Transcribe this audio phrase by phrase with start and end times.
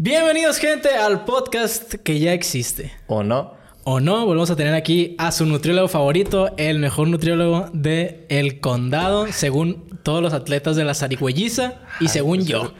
[0.00, 2.92] Bienvenidos, gente, al podcast que ya existe.
[3.08, 3.54] ¿O no?
[3.82, 8.60] O no, volvemos a tener aquí a su nutriólogo favorito, el mejor nutriólogo de el
[8.60, 12.74] condado, según todos los atletas de la zarigüeyiza y según pues, yo.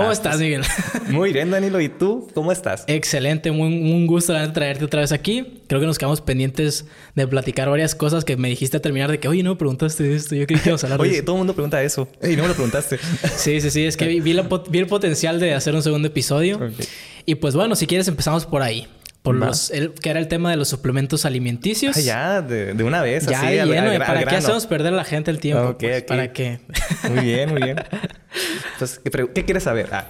[0.00, 0.62] ¿Cómo ah, estás, pues, Miguel?
[1.10, 1.78] Muy bien, Danilo.
[1.78, 2.26] ¿Y tú?
[2.32, 2.84] ¿Cómo estás?
[2.86, 5.60] Excelente, muy, un gusto traerte otra vez aquí.
[5.66, 9.20] Creo que nos quedamos pendientes de platicar varias cosas que me dijiste a terminar de
[9.20, 11.24] que, oye, no me preguntaste esto, yo creí que íbamos a hablar de Oye, eso.
[11.24, 12.08] todo el mundo pregunta eso.
[12.22, 12.98] Y no me lo preguntaste.
[13.36, 16.08] Sí, sí, sí, es que vi, vi la vi el potencial de hacer un segundo
[16.08, 16.58] episodio.
[17.26, 18.88] Y pues bueno, si quieres empezamos por ahí.
[19.22, 21.94] Por los, el- que era el tema de los suplementos alimenticios.
[21.96, 24.18] Ah, ya, de, de una vez, Ya así, al- lleno, al ¿y gra- ¿para al
[24.20, 24.38] qué grano.
[24.38, 25.62] hacemos perder a la gente el tiempo?
[25.68, 26.02] Ok, pues?
[26.04, 26.60] ¿Para qué?
[27.10, 27.76] Muy bien, muy bien.
[28.72, 29.90] Entonces, ¿qué, pre- qué quieres saber?
[29.92, 30.06] Ah,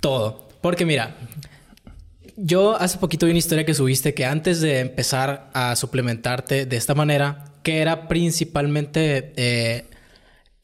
[0.00, 0.48] Todo.
[0.60, 1.16] Porque mira,
[2.36, 6.76] yo hace poquito vi una historia que subiste que antes de empezar a suplementarte de
[6.76, 9.84] esta manera, que era principalmente eh,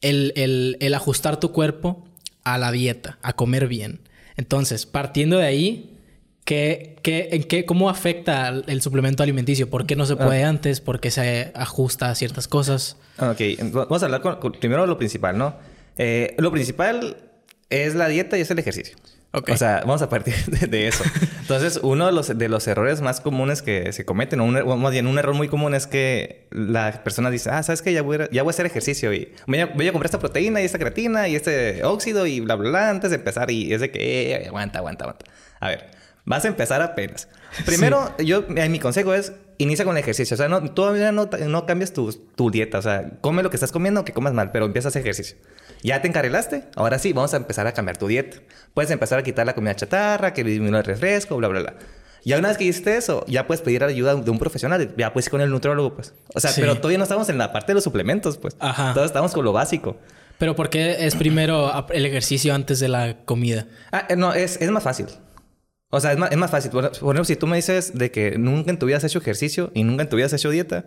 [0.01, 2.05] el, el- el ajustar tu cuerpo
[2.43, 3.99] a la dieta, a comer bien.
[4.37, 5.90] Entonces, partiendo de ahí,
[6.45, 9.69] ¿qué, qué, en qué, ¿cómo afecta el, suplemento alimenticio?
[9.69, 10.81] ¿Por qué no se puede antes?
[10.81, 12.97] ¿Por qué se ajusta a ciertas cosas?
[13.17, 15.55] ok, entonces, vamos a hablar con, con- primero lo principal, ¿no?
[15.97, 17.17] Eh, lo principal
[17.69, 18.95] es la dieta y es el ejercicio.
[19.33, 19.49] Ok.
[19.53, 21.03] O sea, vamos a partir de, de eso.
[21.39, 24.63] Entonces, uno de los, de los errores más comunes que se cometen, o un, er-
[24.69, 27.93] o más bien un error muy común es que la persona dice, ah, ¿sabes qué?
[27.93, 30.19] Ya voy, a, ya voy a hacer ejercicio y voy a, voy a comprar esta
[30.19, 33.49] proteína y esta creatina y este óxido y bla, bla, bla, antes de empezar.
[33.51, 35.25] Y es de que, eh, aguanta, aguanta, aguanta.
[35.61, 35.91] A ver,
[36.25, 37.27] vas a empezar apenas.
[37.65, 40.35] Primero, yo, eh, mi consejo es, inicia con el ejercicio.
[40.35, 42.77] O sea, no, todavía no, no cambias tu, tu dieta.
[42.79, 45.37] O sea, come lo que estás comiendo, que comas mal, pero empieza a hacer ejercicio.
[45.83, 48.37] Ya te encarrilaste, ahora sí, vamos a empezar a cambiar tu dieta.
[48.73, 51.75] Puedes empezar a quitar la comida chatarra, que disminuye el refresco, bla, bla, bla.
[52.23, 55.25] Ya una vez que hiciste eso, ya puedes pedir ayuda de un profesional, ya puedes
[55.25, 56.13] ir con el nutriólogo, pues.
[56.35, 56.61] O sea, Sí.
[56.61, 58.55] pero todavía no estamos en la parte de los suplementos, pues.
[58.59, 58.93] Ajá.
[58.93, 59.97] Todos estamos con lo básico.
[60.37, 63.65] Pero ¿por qué es primero el ejercicio antes de la comida?
[63.91, 65.07] Ah, eh, no, es, es más fácil.
[65.91, 66.71] O sea, es más, es más fácil.
[66.71, 69.71] Por, ejemplo, si tú me dices de que nunca en tu vida has hecho ejercicio
[69.75, 70.85] y nunca en tu vida has hecho dieta,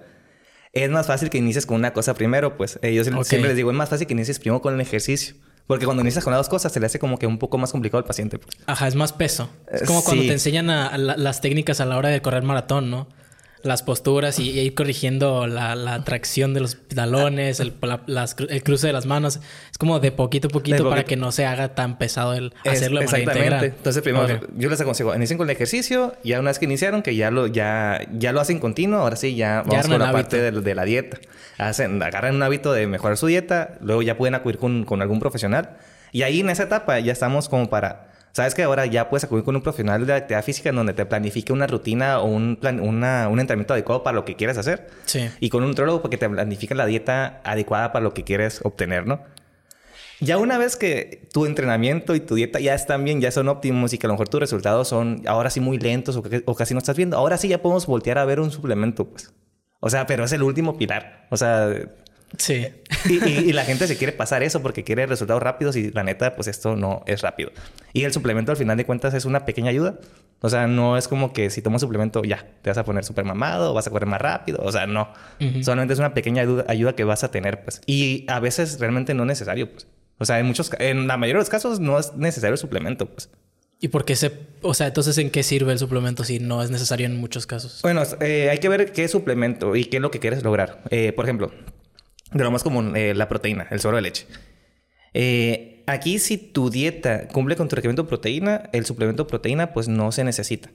[0.73, 2.79] es más fácil que inicies con una cosa primero, pues.
[2.83, 5.37] Eh, yo siempre- les digo, es más fácil que inicies primero con el ejercicio.
[5.67, 7.73] Porque cuando inicias con las dos cosas, se le hace como que un poco más
[7.73, 8.39] complicado al paciente.
[8.39, 8.57] pues.
[8.67, 9.49] Ajá, es más peso.
[9.71, 12.21] Es Eh, como cuando te enseñan a- a la- las técnicas a la hora de
[12.21, 13.09] correr maratón, ¿no?
[13.65, 18.37] Las posturas y, y ir corrigiendo la, la tracción de los talones, el, la- las
[18.39, 19.41] el cruce de las manos.
[19.73, 21.09] Es como de poquito a poquito De para poquito.
[21.09, 23.55] que no se haga tan pesado el Es- hacerlo de manera exactamente.
[23.57, 23.65] integral.
[23.79, 26.15] Entonces, primero, yo les aconsejo, inicien con el ejercicio.
[26.23, 29.35] Ya una vez que iniciaron, que ya lo, ya, ya lo hacen continuo, ahora sí,
[29.35, 31.19] ya vamos con la parte de, de la dieta.
[31.57, 35.21] Hacen, agarran un hábito de mejorar su dieta, luego ya pueden acudir con, con algún
[35.21, 35.79] profesional.
[36.13, 38.13] Y ahí en esa etapa ya estamos como para...
[38.35, 41.07] ¿Sabes que Ahora ya puedes acudir con un profesional de actividad física en donde te
[41.07, 44.89] planifique una rutina o un, plan, una- un entrenamiento adecuado para lo que quieres hacer.
[45.05, 45.31] Sí.
[45.41, 48.61] Y con un nutrólogo para que te planifique la dieta adecuada para lo que quieres
[48.65, 49.21] obtener, ¿no?
[50.21, 53.93] Ya una vez que tu entrenamiento y tu dieta ya están bien, ya son óptimos
[53.93, 56.55] y que a lo mejor tus resultados son ahora sí muy lentos o, que- o
[56.55, 59.33] casi no estás viendo, ahora sí ya podemos voltear a ver un suplemento, pues.
[59.81, 61.27] O sea, pero es el último pilar.
[61.31, 61.69] O sea,
[62.39, 62.67] Sí.
[63.09, 66.03] y, y- y la gente se quiere pasar eso porque quiere resultados rápidos y la
[66.03, 67.51] neta, pues esto no es rápido.
[67.93, 69.99] Y el suplemento al final de cuentas es una pequeña ayuda.
[70.41, 73.25] O sea, no es como que si tomas suplemento ya te vas a poner súper
[73.25, 74.61] mamado vas a correr más rápido.
[74.63, 75.09] O sea, no.
[75.41, 75.63] Ujú.
[75.63, 77.81] Solamente es una pequeña ayuda, ayuda que vas a tener, pues.
[77.87, 79.87] Y a veces realmente no es necesario, pues.
[80.19, 83.07] O sea, en muchos, en la mayoría de los casos no es necesario el suplemento,
[83.07, 83.31] pues.
[83.81, 84.33] ¿Y por qué se...
[84.63, 87.81] O sea, entonces ¿en qué sirve el suplemento si no es necesario en muchos casos?
[87.83, 90.83] Bueno, eh, hay que ver qué suplemento y qué es lo que quieres lograr.
[90.91, 91.51] Eh, por ejemplo,
[92.35, 94.27] de lo más común, eh, la proteína, el suero de leche.
[95.15, 99.73] Eh, aquí, si tu dieta cumple con tu requerimiento de proteína, el suplemento de proteína,
[99.73, 100.71] pues no se necesita.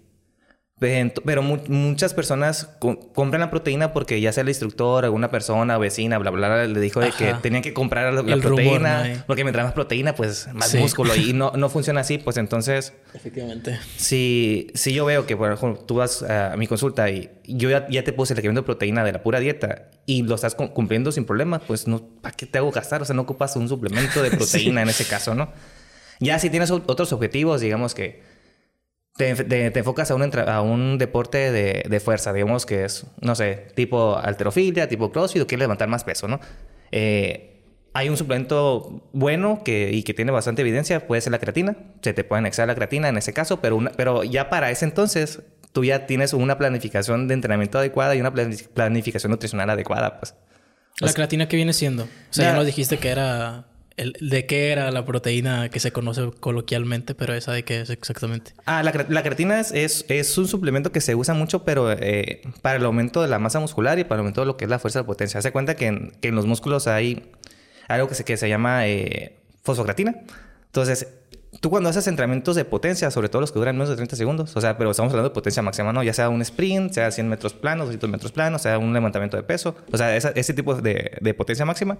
[0.82, 5.30] Ent- Pero mu- muchas personas co- compran la proteína porque ya sea el instructor, alguna
[5.30, 8.42] persona, vecina, bla, bla, bla, le dijo de que tenían que comprar la, la El
[8.42, 9.08] rumor, proteína.
[9.08, 9.24] ¿no?
[9.28, 10.78] Porque mientras más proteína, pues más Sí.
[10.78, 11.14] músculo.
[11.18, 12.94] Y no, no funciona así, pues entonces...
[13.14, 13.78] Efectivamente.
[13.98, 17.86] Si, si yo veo que, por ejemplo, tú vas a mi consulta y yo ya,
[17.90, 20.72] ya te puse el requerimiento de proteína de la pura dieta y lo estás cu-
[20.74, 23.02] cumpliendo sin problema, pues no, ¿para qué te hago gastar?
[23.02, 25.52] O sea, no ocupas un suplemento de proteína en ese caso, ¿no?
[26.22, 28.22] Ya si tienes otros objetivos, digamos que
[29.19, 33.06] te, te- te enfocas a un, a un deporte de, de fuerza, digamos que es,
[33.19, 36.39] no sé, tipo alterofilia, tipo crossfit, o quieres levantar más peso, ¿no?
[36.94, 37.45] Eh,
[37.94, 41.75] hay un suplemento bueno que, y que tiene bastante evidencia, puede ser la creatina.
[42.01, 44.86] Se te puede anexar la creatina en ese caso, pero, una- pero ya para ese
[44.86, 45.42] entonces
[45.74, 50.33] tú ya tienes una planificación de entrenamiento adecuada y una plani- planificación nutricional adecuada, pues.
[51.01, 52.04] ¿La creatina qué viene siendo?
[52.04, 53.65] O sea, ya Ya- nos dijiste que era...
[54.00, 57.16] El, ¿De qué era la proteína que se conoce coloquialmente?
[57.16, 58.54] Pero esa de qué es exactamente.
[58.66, 62.78] Ah, la, la creatina es, es, un suplemento que se usa mucho, pero eh, para
[62.78, 64.80] el aumento de la masa muscular y para el aumento de lo que es la
[64.80, 65.40] fuerza de potencia.
[65.40, 67.31] Hace cuenta que en, que en los músculos hay
[67.90, 69.36] algo que se, que se llama eh.
[70.66, 71.07] Entonces,
[71.62, 74.56] tú cuando haces entrenamientos de potencia, sobre todo los que duran menos de 30 segundos,
[74.56, 76.04] o sea, pero estamos hablando de potencia máxima, ¿no?
[76.04, 79.44] Ya sea un sprint, sea 100 metros planos, 200 metros planos, sea un levantamiento de
[79.44, 81.98] peso, o sea, ese tipo de, de, potencia máxima,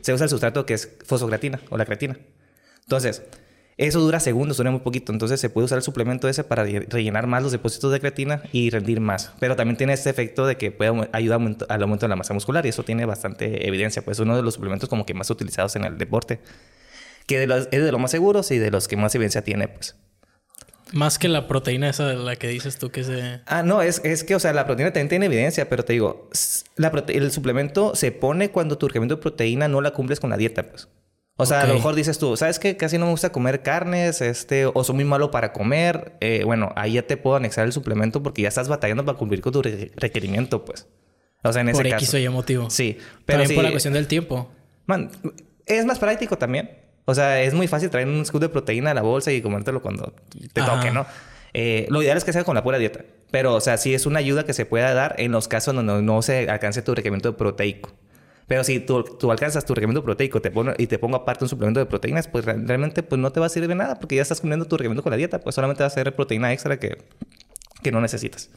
[0.00, 2.18] se usa el sustrato que es fosfocreatina o la creatina.
[2.82, 3.22] Entonces,
[3.76, 7.28] eso dura segundos, dura muy poquito, entonces se puede usar el suplemento ese para rellenar
[7.28, 9.32] más los depósitos de creatina y rendir más.
[9.38, 12.66] Pero también tiene este efecto de que puede ayudar al aumento de la masa muscular
[12.66, 15.76] y eso tiene bastante evidencia, pues es uno de los suplementos como que más utilizados
[15.76, 16.40] en el deporte
[17.28, 19.94] que es de los más seguros y de los que más evidencia tiene, pues.
[20.92, 23.40] Más que la proteína esa de la que dices tú que se...
[23.44, 26.30] Ah, no, es, es que, o sea, la proteína también tiene evidencia, pero te digo,
[26.76, 30.38] la el suplemento se pone cuando tu requerimiento de proteína no la cumples con la
[30.38, 30.88] dieta, pues.
[31.40, 32.76] O sea, a lo mejor dices tú, ¿sabes qué?
[32.76, 36.14] Casi no me gusta comer carnes, este, o soy muy malo para comer.
[36.20, 39.40] Eh, bueno, ahí ya te puedo anexar el suplemento porque ya estás batallando para cumplir
[39.40, 40.88] con tu requerimiento, pues.
[41.44, 41.94] O sea, en ese caso.
[41.94, 42.70] Por X o Y motivo.
[42.70, 42.98] Sí.
[43.24, 44.50] Pero también por la cuestión del tiempo.
[44.86, 45.12] Man,
[45.64, 46.87] es más práctico también.
[47.08, 49.80] O sea, es muy fácil traer un scoop de proteína a la bolsa y comértelo
[49.80, 50.12] cuando
[50.52, 51.06] te toque, ¿no?
[51.54, 53.02] Eh, lo ideal es que sea con la pura dieta.
[53.30, 56.02] Pero, o sea, sí es una ayuda que se pueda dar en los casos donde
[56.02, 57.94] no, se alcance tu requerimiento proteico.
[58.46, 61.80] Pero si tú, tú, alcanzas tu requerimiento proteico te y te pongo aparte un suplemento
[61.80, 64.42] de proteínas, pues realmente pues, no te va a servir de nada porque ya estás
[64.42, 65.40] cumpliendo tu requerimiento con la dieta.
[65.40, 66.98] Pues solamente va a ser proteína extra que,
[67.82, 68.50] que no necesitas.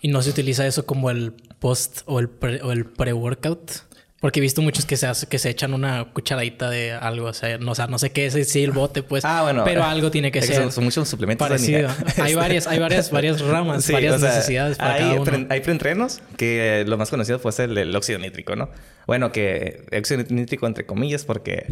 [0.00, 3.72] ¿Y no se utiliza eso como el post o el pre-workout?
[4.20, 7.26] Porque he visto muchos que se, hace, que se echan una cucharadita de algo.
[7.26, 9.24] O sea, no, no sé qué es sí, el bote, pues.
[9.26, 9.62] Ah, bueno.
[9.64, 10.72] Pero algo tiene que ser.
[10.72, 11.46] Son, muchos suplementos.
[11.46, 11.90] Parecido.
[12.16, 15.46] hay varias, hay varias, varias ramas, varias necesidades para hay, cada uno.
[15.50, 18.70] Hay preentrenos que lo más conocido fue el, el óxido nítrico, ¿no?
[19.06, 21.66] Bueno, que óxido nítrico entre comillas porque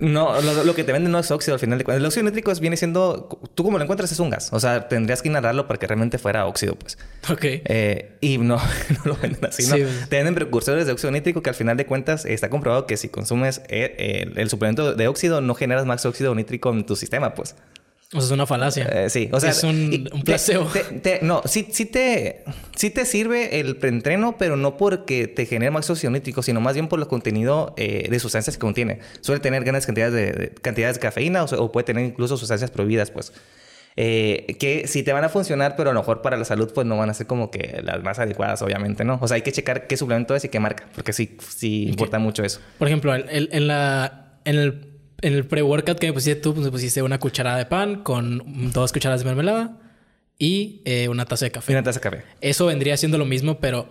[0.00, 2.00] no, lo, que te venden no es óxido al final de cuentas.
[2.00, 4.50] El óxido nítrico viene siendo, tú como lo encuentras es un gas.
[4.52, 6.98] O sea, tendrías que inhalarlo para que realmente fuera óxido, pues.
[7.30, 7.44] Ok.
[7.44, 8.56] Eh, y no,
[8.88, 9.76] no lo venden así, ¿no?
[10.08, 13.08] Te venden precursores de óxido nítrico que al final de cuentas está comprobado que si
[13.08, 17.54] consumes el suplemento de óxido no generas más óxido nítrico en tu sistema, pues.
[18.12, 18.86] O sea, es una falacia.
[18.86, 20.68] Eh, sí, o sea, es un, un placebo.
[21.22, 22.42] no, sí, sí, te,
[22.74, 26.74] sí te sirve el preentreno, pero no porque te genere más óxido nítrico, sino más
[26.74, 28.98] bien por el contenido eh, de sustancias que contiene.
[29.20, 33.32] Suele tener grandes cantidades de, cantidades de cafeína o, puede tener incluso sustancias prohibidas, pues.
[33.96, 36.86] Eh, que sí te van a funcionar, pero a lo mejor para la salud, pues
[36.86, 39.18] no van a ser como que las más adecuadas, obviamente, ¿no?
[39.20, 42.18] O sea, hay que checar qué suplemento es y qué marca, porque sí, sí importa
[42.18, 42.60] mucho eso.
[42.78, 44.89] Por ejemplo, en, la, en el
[45.22, 48.72] en el pre-workout que me pusiste tú, pues me pusiste una cucharada de pan con
[48.72, 49.76] dos cucharadas de mermelada
[50.38, 51.72] y eh, una taza de café.
[51.72, 52.24] una taza de café.
[52.40, 53.88] Eso vendría siendo lo mismo, pero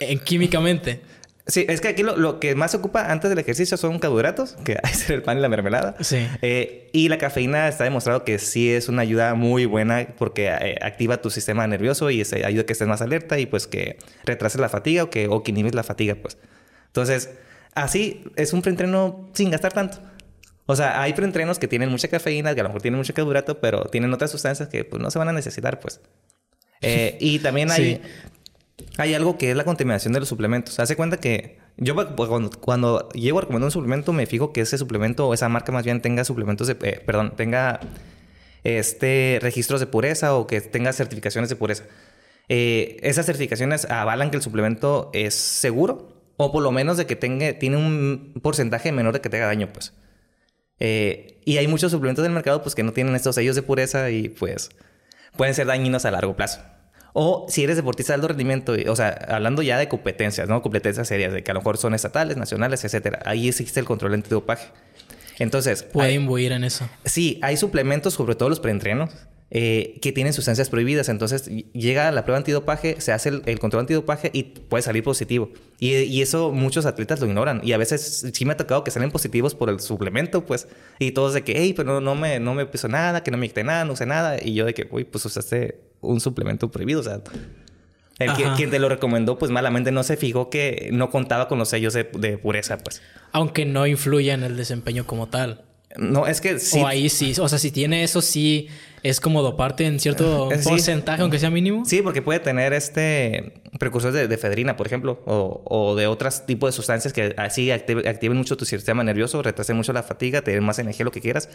[0.00, 1.00] eh, en químicamente.
[1.46, 4.76] Sí, es que aquí lo, que más se ocupa antes del ejercicio son carbohidratos, que
[4.82, 5.94] es el pan y la mermelada.
[6.00, 6.26] Sí.
[6.42, 10.50] Eh, y la cafeína está demostrado que sí es una ayuda muy buena porque
[10.82, 14.60] activa tu sistema nervioso y ayuda a que estés más alerta y pues que retrases
[14.60, 16.36] la fatiga o que, o que inhibes la fatiga, pues.
[16.88, 17.30] Entonces,
[17.74, 19.98] así es un preentreno sin gastar tanto.
[20.70, 23.58] O sea, hay preentrenos que tienen mucha cafeína, que a lo mejor tienen mucho carbohidrato,
[23.58, 26.02] pero tienen otras sustancias que pues, no se van a necesitar, pues.
[26.82, 28.02] Eh, y también hay,
[28.98, 30.78] hay algo que es la contaminación de los suplementos.
[30.78, 34.60] Hace cuenta que yo pues, cuando, cuando, llego a recomendar un suplemento, me fijo que
[34.60, 37.80] ese suplemento o esa marca más bien tenga suplementos de, eh, perdón, tenga
[38.62, 41.84] este registros de pureza o que tenga certificaciones de pureza.
[42.50, 47.16] Eh, esas certificaciones avalan que el suplemento es seguro o por lo menos de que
[47.16, 49.94] tenga, tiene un porcentaje menor de que te haga daño, pues.
[50.80, 54.10] Eh, y hay muchos suplementos del mercado pues, que no tienen estos sellos de pureza
[54.10, 54.70] y pues
[55.36, 56.60] pueden ser dañinos a largo plazo.
[57.14, 60.62] O si eres deportista de alto rendimiento, o sea, hablando ya de competencias, ¿no?
[60.62, 63.20] Competencias serias, de que a lo mejor son estatales, nacionales, etcétera.
[63.24, 64.68] Ahí existe el control antidopaje.
[65.38, 65.82] Entonces.
[65.82, 66.88] Puede imbuir en eso.
[67.04, 69.10] Sí, hay suplementos, sobre todo los preentrenos,
[69.50, 71.08] eh, que tienen sustancias prohibidas.
[71.08, 75.50] Entonces llega la prueba antidopaje, se hace el, control antidopaje y puede salir positivo.
[75.78, 77.60] Y, eso muchos atletas lo ignoran.
[77.64, 80.68] Y a veces sí me ha tocado que salen positivos por el suplemento, pues.
[80.98, 83.48] Y todos de que, hey, pero no, me, no me puso nada, que no me
[83.48, 84.36] quité nada, no usé nada.
[84.42, 87.00] Y yo de que, uy, pues usaste un suplemento prohibido.
[87.00, 87.22] O sea,
[88.18, 91.70] el quien te lo recomendó, pues malamente no se fijó que no contaba con los
[91.70, 93.00] sellos de, de pureza, pues.
[93.32, 95.64] Aunque no influya en el desempeño como tal.
[95.96, 96.80] No, es que sí.
[96.80, 97.34] O ahí sí.
[97.40, 98.68] O sea, si tiene eso, sí
[99.02, 101.84] es como doparte en cierto eh, porcentaje, aunque sea mínimo.
[101.84, 106.68] Sí, porque puede tener este precursores de, de efedrina, por ejemplo, o, de otros tipos
[106.68, 110.64] de sustancias que así activen mucho tu sistema nervioso, retrasen mucho la fatiga, te den
[110.64, 111.48] más energía, lo que quieras.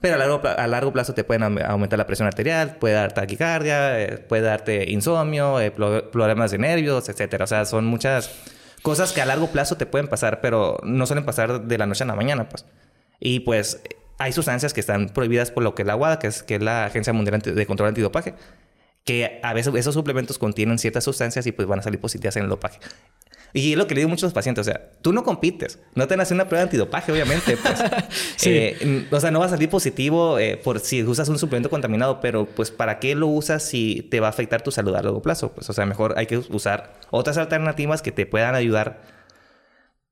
[0.00, 4.00] Pero a largo, a largo plazo te pueden aumentar la presión arterial, puede dar taquicardia,
[4.00, 7.44] eh, puede darte insomnio, eh, problemas de nervios, etcétera.
[7.44, 8.30] O sea, son muchas
[8.82, 12.04] cosas que a largo plazo te pueden pasar, pero no suelen pasar de la noche
[12.04, 12.64] a la mañana, pues.
[13.20, 13.80] Y pues
[14.18, 16.62] hay sustancias que están prohibidas por lo que es la WADA, que es, que es
[16.62, 18.34] la Agencia Mundial de Control Antidopaje,
[19.04, 22.44] que a veces esos suplementos contienen ciertas sustancias y pues van a salir positivas en
[22.44, 22.78] el dopaje.
[23.54, 26.06] Y es lo que le digo a muchos pacientes, o sea, tú no compites, no
[26.06, 27.82] te hacer una prueba de antidopaje, obviamente, pues.
[28.36, 28.50] sí.
[28.52, 32.20] Eh, o sea, no va a salir positivo eh, por si usas un suplemento contaminado,
[32.20, 35.22] pero pues ¿para qué lo usas si te va a afectar tu salud a largo
[35.22, 35.52] plazo?
[35.52, 39.00] Pues, o sea, mejor hay que usar otras alternativas que te puedan ayudar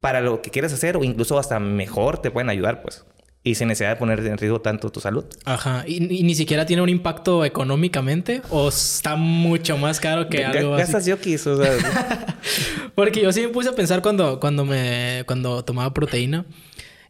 [0.06, 3.04] para lo que quieres hacer o incluso hasta mejor te pueden ayudar, pues
[3.42, 5.24] y sin necesidad de poner en riesgo tanto tu salud.
[5.44, 5.82] Ajá.
[5.84, 8.40] ¿Y, ni siquiera tiene un impacto económicamente?
[8.50, 10.82] ¿O está mucho más caro que algo así?
[10.82, 11.72] Gastas yokis, o sea...
[12.94, 16.46] Porque yo sí me puse a pensar cuando, cuando, me, cuando tomaba proteína.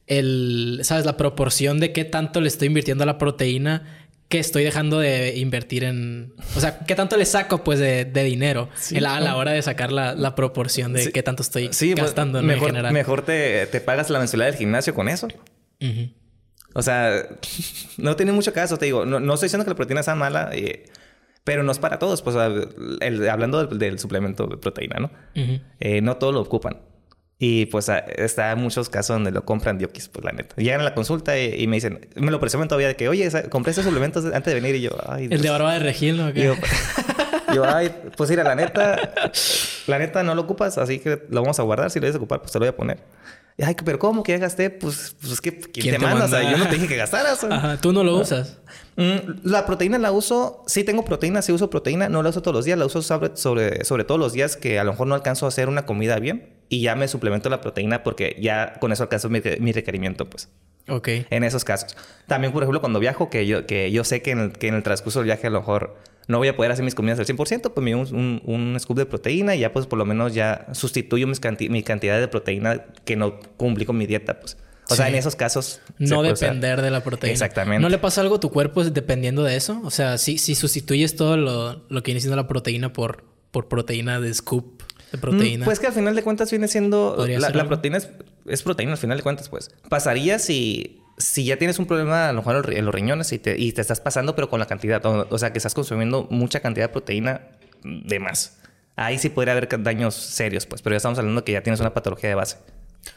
[0.06, 1.04] El, ¿Sabes?
[1.04, 5.36] La proporción de qué tanto le estoy invirtiendo a la proteína que estoy dejando de
[5.36, 6.34] invertir en...
[6.56, 10.34] O sea, ¿qué tanto le saco pues de, dinero a la hora de sacar la,
[10.34, 12.92] proporción de qué tanto estoy pues, gastando en mejor, general?
[12.92, 15.28] Mejor te, te pagas la mensualidad del gimnasio con eso.
[16.74, 17.26] O sea,
[17.96, 19.06] no tiene mucho caso, te digo.
[19.06, 20.84] No, estoy diciendo que la proteína sea mala, eh,
[21.44, 22.20] pero no es para todos.
[22.20, 25.10] Pues, hablando del, suplemento de proteína, ¿no?
[25.80, 26.80] Eh, no todos lo ocupan.
[27.38, 30.56] Y pues está en muchos casos donde lo compran diokis, pues la neta.
[30.56, 33.72] Llegan a la consulta y, me dicen, me lo presumen todavía de que, oye, compré
[33.72, 35.24] estos suplementos antes de venir y yo, ay.
[35.24, 35.50] El de pues".
[35.50, 36.30] barba de regil, ¿no?
[36.30, 36.54] Yo,
[37.54, 39.12] yo, ay, pues mira, la neta,
[39.86, 41.90] la neta no lo ocupas, así que lo vamos a guardar.
[41.90, 43.00] Si lo quieres ocupar, pues te lo voy a poner.
[43.62, 44.70] Ay, pero ¿cómo que ya gasté?
[44.70, 46.24] Pues, pues es que ¿quién, te, manda?
[46.24, 47.44] O sea, yo no te dije que gastaras.
[47.44, 48.58] Ajá, tú no lo usas.
[48.96, 52.54] Mm, la proteína la uso, sí tengo proteína, sí uso proteína, no la uso todos
[52.54, 55.14] los días, la uso sobre, sobre, sobre todos los días que a lo mejor no
[55.14, 58.92] alcanzo a hacer una comida bien y ya me suplemento la proteína porque ya con
[58.92, 60.48] eso alcanzo mi, mi requerimiento, pues.
[60.88, 61.08] Ok.
[61.30, 61.96] En esos casos.
[62.26, 64.74] También, por ejemplo, cuando viajo, que yo, que yo sé que en, el, que en
[64.74, 65.96] el transcurso del viaje a lo mejor
[66.28, 68.98] no voy a poder hacer mis comidas al 100%, pues me doy un, un, scoop
[68.98, 72.84] de proteína y ya pues por lo menos ya sustituyo mis mi cantidad de proteína
[73.04, 74.56] que no cumplí con mi dieta, pues.
[74.88, 75.80] O sea, en esos casos...
[75.98, 77.32] No depender de la proteína.
[77.32, 77.82] Exactamente.
[77.82, 79.80] ¿No le pasa algo a tu cuerpo dependiendo de eso?
[79.82, 83.66] O sea, si, si sustituyes todo lo, lo que viene siendo la proteína por, por
[83.66, 84.82] proteína de scoop
[85.12, 85.64] de proteína.
[85.64, 87.26] Pues que al final de cuentas viene siendo...
[87.26, 88.10] La, la proteína es,
[88.46, 89.70] es, proteína al final de cuentas, pues.
[89.88, 93.58] Pasaría si si ya tienes un problema a lo mejor en los riñones y te,
[93.58, 96.86] y te estás pasando, pero con la cantidad, o, sea, que estás consumiendo mucha cantidad
[96.86, 97.42] de proteína
[97.82, 98.58] de más.
[98.96, 101.94] Ahí sí podría haber daños serios, pues, pero ya estamos hablando que ya tienes una
[101.94, 102.58] patología de base.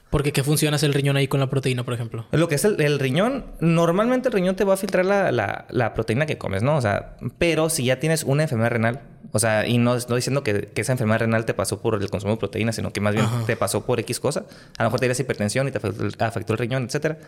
[0.10, 2.26] Porque ¿qué funciona el riñón ahí con la proteína, por ejemplo?
[2.32, 6.26] Lo que es el, riñón, normalmente el riñón te va a filtrar la, la, proteína
[6.26, 6.78] que comes, ¿no?
[6.78, 10.44] O sea, pero si ya tienes una enfermedad renal, o sea, y no estoy diciendo
[10.44, 13.26] que, esa enfermedad renal te pasó por el consumo de proteína, sino que más bien
[13.46, 14.46] te pasó por X cosa,
[14.78, 15.78] a lo mejor te tienes hipertensión y te
[16.24, 17.20] afectó el riñón, etcétera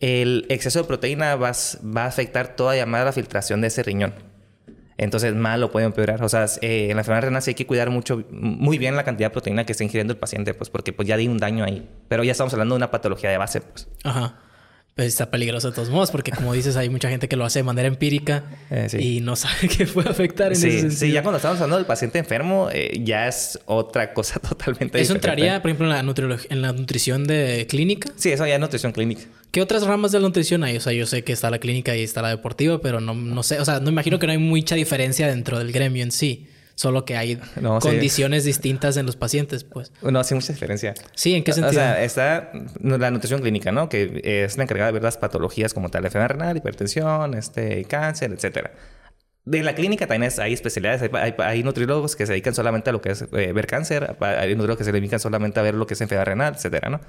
[0.00, 4.14] el exceso de proteína va, va a afectar toda llamada la filtración de ese riñón.
[4.98, 6.22] Entonces, mal lo puede empeorar.
[6.22, 9.04] O sea, eh, en la enfermedad renal sí hay que cuidar mucho, muy bien la
[9.04, 11.64] cantidad de proteína que está ingiriendo el paciente, pues, porque pues ya di un daño
[11.64, 11.88] ahí.
[12.08, 13.88] Pero ya estamos hablando de una patología de base, pues.
[14.04, 14.40] Ajá
[14.98, 17.60] pues está peligroso de todos modos, porque como dices, hay mucha gente que lo hace
[17.60, 20.98] de manera empírica eh, y no sabe qué puede afectar en sí, ese sentido.
[20.98, 25.14] Sí, ya cuando estamos hablando del paciente enfermo, eh, ya es otra cosa totalmente ¿Eso
[25.14, 28.10] entraría, por ejemplo, en la, en la nutrición de clínica?
[28.16, 29.22] Sí, eso ya es nutrición clínica.
[29.50, 30.76] ¿Qué otras ramas de la nutrición hay?
[30.76, 33.42] O sea, yo sé que está la clínica y está la deportiva, pero no, no
[33.42, 36.48] sé, o sea, no imagino que no hay mucha diferencia dentro del gremio en sí.
[36.78, 37.40] Solo que hay
[37.80, 39.90] condiciones distintas en los pacientes, pues.
[40.00, 40.94] No, sí, mucha diferencia.
[41.16, 41.70] Sí, ¿en qué sentido?
[41.70, 43.88] O sea, está la nutrición clínica, ¿no?
[43.88, 48.30] Que es la encargada de ver las patologías como tal, enfermedad renal, hipertensión, este, cáncer,
[48.30, 48.70] etcétera.
[49.44, 51.10] De la clínica también hay especialidades.
[51.38, 54.16] Hay, nutriólogos que se dedican solamente a lo que es eh, ver cáncer.
[54.20, 57.00] Hay nutriólogos que se dedican solamente a ver lo que es enfermedad renal, etcétera, ¿no?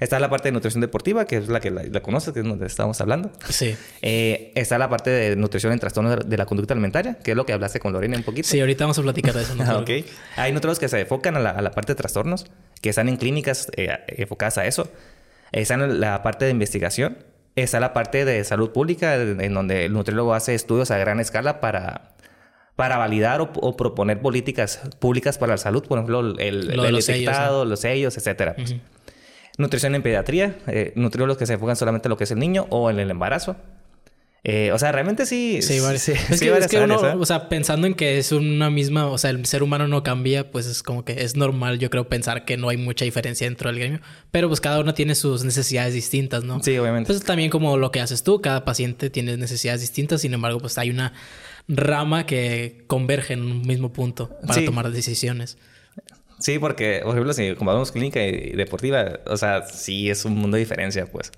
[0.00, 2.66] Está la parte de nutrición deportiva, que es la que la, conoces, que es donde
[2.66, 3.32] estamos hablando.
[3.48, 3.76] Sí.
[4.00, 7.44] Eh, está la parte de nutrición en trastornos de la conducta alimentaria, que es lo
[7.44, 8.48] que hablaste con Lorena un poquito.
[8.48, 9.54] Sí, ahorita vamos a platicar de eso.
[9.56, 9.78] ¿no?
[9.80, 9.90] ok.
[10.36, 12.46] Hay nutriólogos que se enfocan a la, parte de trastornos,
[12.80, 14.88] que están en clínicas eh, enfocadas a eso.
[15.50, 17.18] Están en la parte de investigación.
[17.56, 21.60] Está la parte de salud pública, en donde el nutriólogo hace estudios a gran escala
[21.60, 22.14] para
[22.76, 27.66] para validar o, proponer políticas públicas para la salud, por ejemplo, el, el, los sellos,
[27.66, 28.54] los sellos, etcétera.
[29.58, 32.66] Nutrición en pediatría, eh, nutriólogos que se enfocan solamente en lo que es el niño
[32.70, 33.56] o en el embarazo.
[34.44, 35.58] Eh, o sea, realmente sí.
[35.62, 37.14] Sí, sí, es que, es que uno, ¿eh?
[37.18, 40.50] o sea, pensando en que es una misma, o sea, el ser humano no cambia,
[40.50, 43.68] pues es como que es normal, yo creo, pensar que no hay mucha diferencia dentro
[43.68, 44.00] del gremio.
[44.30, 46.62] Pero pues cada uno tiene sus necesidades distintas, ¿no?
[46.62, 47.12] Sí, obviamente.
[47.12, 50.78] Pues también como lo que haces tú, cada paciente tiene necesidades distintas, sin embargo, pues
[50.78, 51.12] hay una
[51.66, 55.58] rama que converge en un mismo punto para tomar decisiones.
[56.38, 60.56] Sí, porque, por ejemplo, si comparamos clínica y deportiva, o sea, sí es un mundo
[60.56, 61.32] de diferencia, pues.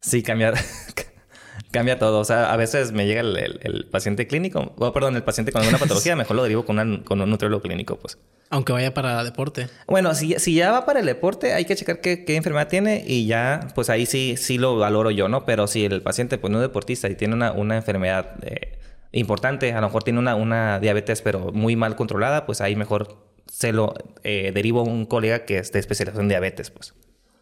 [0.00, 0.52] Sí, cambia,
[1.70, 2.20] cambia todo.
[2.20, 5.78] O sea, a veces me llega el, paciente clínico, o perdón, el paciente con alguna
[5.78, 8.18] patología, mejor lo derivo con, un nutriólogo clínico, pues.
[8.50, 9.68] Aunque vaya para deporte.
[9.86, 13.26] Bueno, si, si ya va para el deporte, hay que checar qué, enfermedad tiene y
[13.26, 15.46] ya, pues ahí sí, sí lo valoro yo, ¿no?
[15.46, 18.78] Pero si el paciente, pues no es deportista y tiene una, una enfermedad eh,
[19.12, 23.33] importante, a lo mejor tiene una, una diabetes, pero muy mal controlada, pues ahí mejor
[23.46, 26.94] se lo eh, derivo a un colega que es de especialización en diabetes, pues.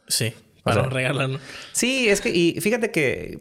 [0.09, 1.39] Sí, para sea, regalarlo.
[1.73, 3.39] Sí, es que, y fíjate que,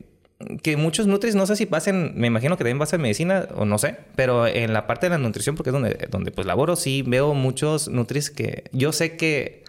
[0.63, 3.65] que muchos nutris, no sé si pasen, me imagino que también pasa en medicina, o
[3.65, 6.75] no sé, pero en la parte de la nutrición, porque es donde, donde pues laboro,
[6.75, 9.63] sí veo muchos nutris que yo sé que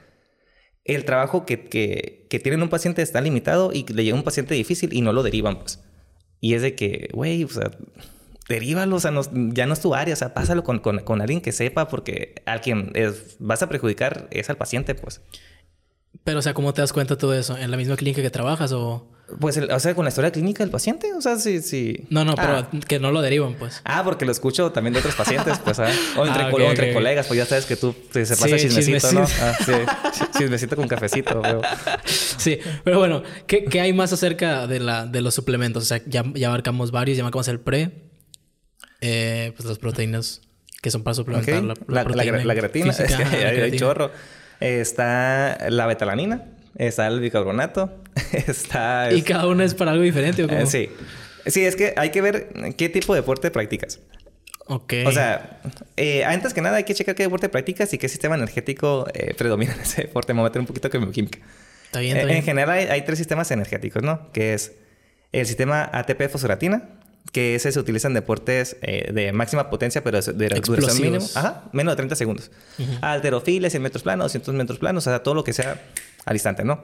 [0.84, 4.54] el trabajo que, que, que tienen un paciente está limitado y le llega un paciente
[4.54, 5.80] difícil y no lo derivan, pues.
[6.40, 7.70] Y es de que, güey, o sea,
[8.48, 9.22] derívalo, o sea, no-
[9.52, 12.34] ya no es tu área, o sea, pásalo con, con, con alguien que sepa, porque
[12.46, 15.20] al quien es- vas a perjudicar es al paciente, pues.
[16.24, 17.56] Pero, o sea, ¿cómo te das cuenta de eso?
[17.56, 19.08] ¿En la misma clínica que trabajas o...?
[19.40, 22.04] Pues, el- o sea, con la historia clínica del paciente, o sea, sí, sí.
[22.10, 22.68] No, no, Ah.
[22.70, 23.80] pero que no lo derivan, pues.
[23.84, 25.88] Ah, porque lo escucho también de otros pacientes, pues, ¿ah?
[26.18, 28.56] O entre, Ah, o entre colegas, pues ya sabes que tú te se Sí, pasa
[28.58, 29.20] chismecito, ¿no?
[29.22, 31.62] Ah, sí, Ch- chismecito con cafecito, veo.
[32.04, 35.84] Sí, pero bueno, ¿qué, qué hay más acerca de, la, de los suplementos?
[35.84, 38.11] O sea, ya, ya abarcamos varios, ya abarcamos el pre,
[39.02, 40.40] eh, pues las proteínas
[40.80, 44.10] que son para suplementar la, La, la, proteína la creatina, física, es que hay, chorro.
[44.60, 49.12] Está la betalanina, está el bicarbonato, está...
[49.12, 50.60] Y cada uno es para algo diferente, ¿o cómo?
[50.60, 50.88] eh, sí.
[51.46, 54.00] Sí, es que hay que ver qué tipo de deporte practicas.
[54.66, 54.94] Ok.
[55.06, 55.60] O sea,
[55.96, 59.34] eh, antes que nada hay que checar qué deporte practicas y qué sistema energético eh,
[59.36, 60.32] predomina en ese deporte.
[60.32, 61.40] Me voy a meter un poquito de bioquímica.
[61.86, 64.30] Está bien, Eh, está En general hay, hay tres sistemas energéticos, ¿no?
[64.32, 64.72] Que es
[65.32, 67.00] el sistema ATP fosforatina,
[67.30, 71.24] que ese se utiliza en deportes eh, de máxima potencia, pero de duración mínima.
[71.34, 72.50] Ajá, menos de 30 segundos.
[73.00, 75.80] Alterofilia, 100 metros planos, 200 metros planos, o sea, todo lo que sea
[76.24, 76.82] al instante, ¿no?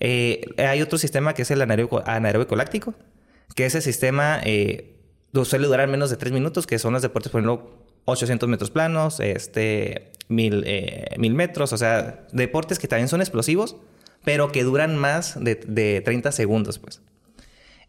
[0.00, 2.94] Eh, hay otro sistema que es el anaeróbico, anaeróbico láctico,
[3.54, 4.94] que ese sistema eh,
[5.44, 9.20] suele durar menos de 3 minutos, que son los deportes, por ejemplo, 800 metros planos,
[9.20, 13.76] este, 1000, eh, 1000 metros, o sea, deportes que también son explosivos,
[14.24, 17.02] pero que duran más de, de 30 segundos, pues.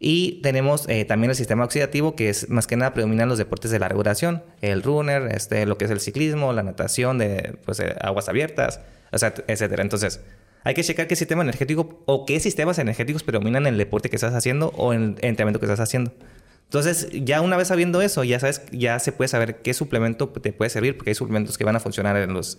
[0.02, 3.70] Y tenemos eh, también el sistema oxidativo, que es más que nada predominan los deportes
[3.70, 4.42] de larga duración.
[4.62, 8.80] El runner, este, lo que es el ciclismo, la natación de pues, eh, aguas abiertas,
[9.12, 9.82] etcétera.
[9.82, 10.20] Entonces,
[10.64, 14.16] hay que checar qué sistema energético o qué sistemas energéticos predominan en el deporte que
[14.16, 16.12] estás haciendo o en el entrenamiento que estás haciendo.
[16.64, 20.52] Entonces, ya una vez sabiendo eso, ya sabes, ya se puede saber qué suplemento te
[20.54, 22.58] puede servir, porque hay suplementos que van a funcionar en los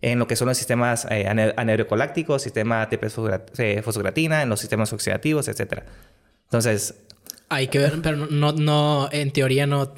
[0.00, 4.92] en lo que son los sistemas eh, anaerocolácticos, sistema ATP fosfogra- eh, en los sistemas
[4.92, 5.86] oxidativos, etcétera.
[6.44, 6.94] Entonces,
[7.48, 9.94] Hay que ver, pero no, no, en teoría no.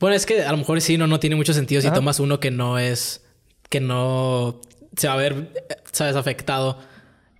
[0.00, 2.40] Bueno, es que a lo mejor sí, no, no tiene mucho sentido si tomas uno
[2.40, 3.24] que no es.
[3.68, 4.60] que no
[4.96, 5.50] se va a ver,
[5.92, 6.78] sabes, afectado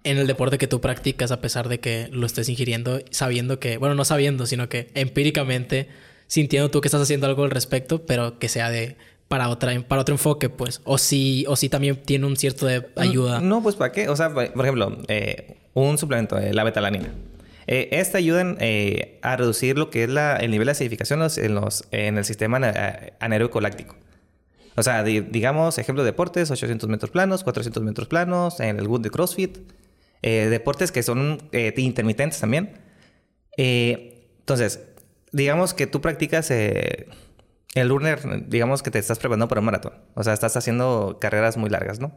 [0.03, 3.79] en el deporte que tú practicas, a pesar de que lo estés ingiriendo, sabiendo que,
[3.79, 5.89] bueno, no sabiendo, sino que empíricamente
[6.27, 8.97] sintiendo tú que estás haciendo algo al respecto, pero que sea de
[9.29, 10.81] para otra, para otro enfoque, pues.
[10.85, 13.41] O si, o si también tiene un cierto de ayuda.
[13.41, 14.09] No, pues ¿para qué?
[14.09, 17.13] O sea, por por ejemplo, eh, un suplemento, eh, la betalanina.
[17.67, 21.55] Eh, esta ayuda en, eh, a reducir lo que es el nivel de acidificación en,
[21.55, 23.97] los- en, el sistema ana- anaeróbico láctico.
[24.77, 28.89] O sea, di- digamos, ejemplo de deportes, 800 metros planos, 400 metros planos, en el
[28.89, 29.59] Good de CrossFit.
[30.23, 32.79] eh, deportes que son eh, intermitentes también.
[33.57, 34.81] Eh, entonces,
[35.33, 37.07] digamos que tú practicas eh,
[37.75, 39.93] el runner, digamos que te estás preparando para un maratón.
[40.15, 42.17] O sea, estás haciendo carreras muy largas, ¿no?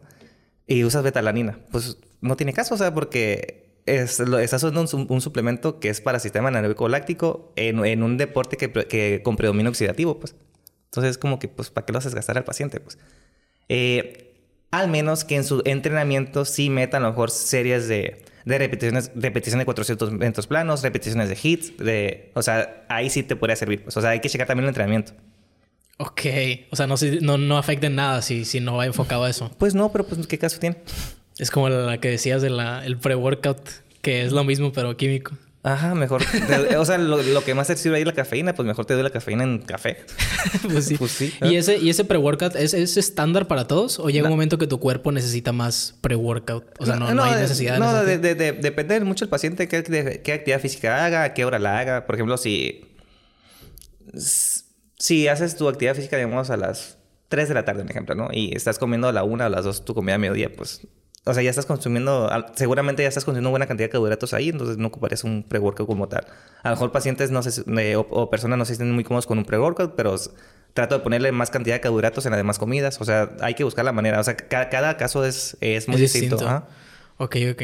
[0.68, 1.60] Y usas betalanina.
[1.72, 6.02] Pues no tiene caso, o sea, porque es, estás usando un, un suplemento que es
[6.02, 10.36] para sistema anaeróbico láctico en, en un deporte que, que con predominio oxidativo, pues.
[10.86, 12.98] Entonces, es como que, pues, ¿para qué lo haces gastar al paciente, pues?
[13.70, 14.36] Eh,
[14.72, 19.12] al menos que en su entrenamiento sí meta a lo mejor series de, de repeticiones,
[19.16, 23.56] repetición de 400 metros planos, repeticiones de hits, de, o sea, ahí sí te podría
[23.56, 23.84] servir.
[23.84, 25.14] Pues, o sea, hay que checar también el entrenamiento.
[25.98, 26.22] Ok.
[26.70, 29.52] O sea, no, no, no afecta en nada si, si no va enfocado a eso.
[29.58, 30.78] Pues no, pero pues ¿qué caso tiene?
[31.40, 33.60] Es como la que decías de la, el pre-workout,
[34.02, 35.38] que es lo mismo pero químico.
[35.64, 36.22] Ajá, mejor.
[36.78, 39.04] o sea, lo, lo que más te sirve ahí la cafeína, pues mejor te doy
[39.04, 39.98] la cafeína en café.
[40.72, 40.96] pues sí.
[40.98, 41.34] Pues sí.
[41.42, 44.00] ¿Y ese, y ese pre-workout ¿es, es estándar para todos?
[44.00, 46.64] ¿O llega un momento que tu cuerpo necesita más pre-workout?
[46.80, 49.68] O sea, no, no, hay de- necesidad No, de, de- de- depende mucho del paciente
[49.68, 52.06] qué, de- qué actividad física haga, a qué hora la haga.
[52.06, 52.82] Por ejemplo, si...
[55.00, 56.98] Si haces tu actividad física, digamos, a las
[57.30, 58.30] 3 de la tarde, por ejemplo, ¿no?
[58.32, 60.82] Y estás comiendo a la 1 o a las 2 tu comida a mediodía, pues...
[61.28, 62.30] O sea, ya estás consumiendo...
[62.56, 66.08] Seguramente ya estás consumiendo buena cantidad de carbohidratos ahí, entonces no ocuparías un pre-workout como
[66.08, 66.26] tal.
[66.64, 69.28] A lo mejor pacientes no se, eh, o, o personas no se sienten muy cómodos
[69.28, 70.16] con un pre-workout, pero
[70.74, 73.00] trato de ponerle más cantidad de carbohidratos en las demás comidas.
[73.02, 74.20] O sea, hay que buscar la manera.
[74.20, 76.36] O sea, cada, cada caso es, es muy Es distinto.
[76.36, 76.48] distinto.
[76.48, 76.68] Ajá.
[77.18, 77.64] Ok, ok.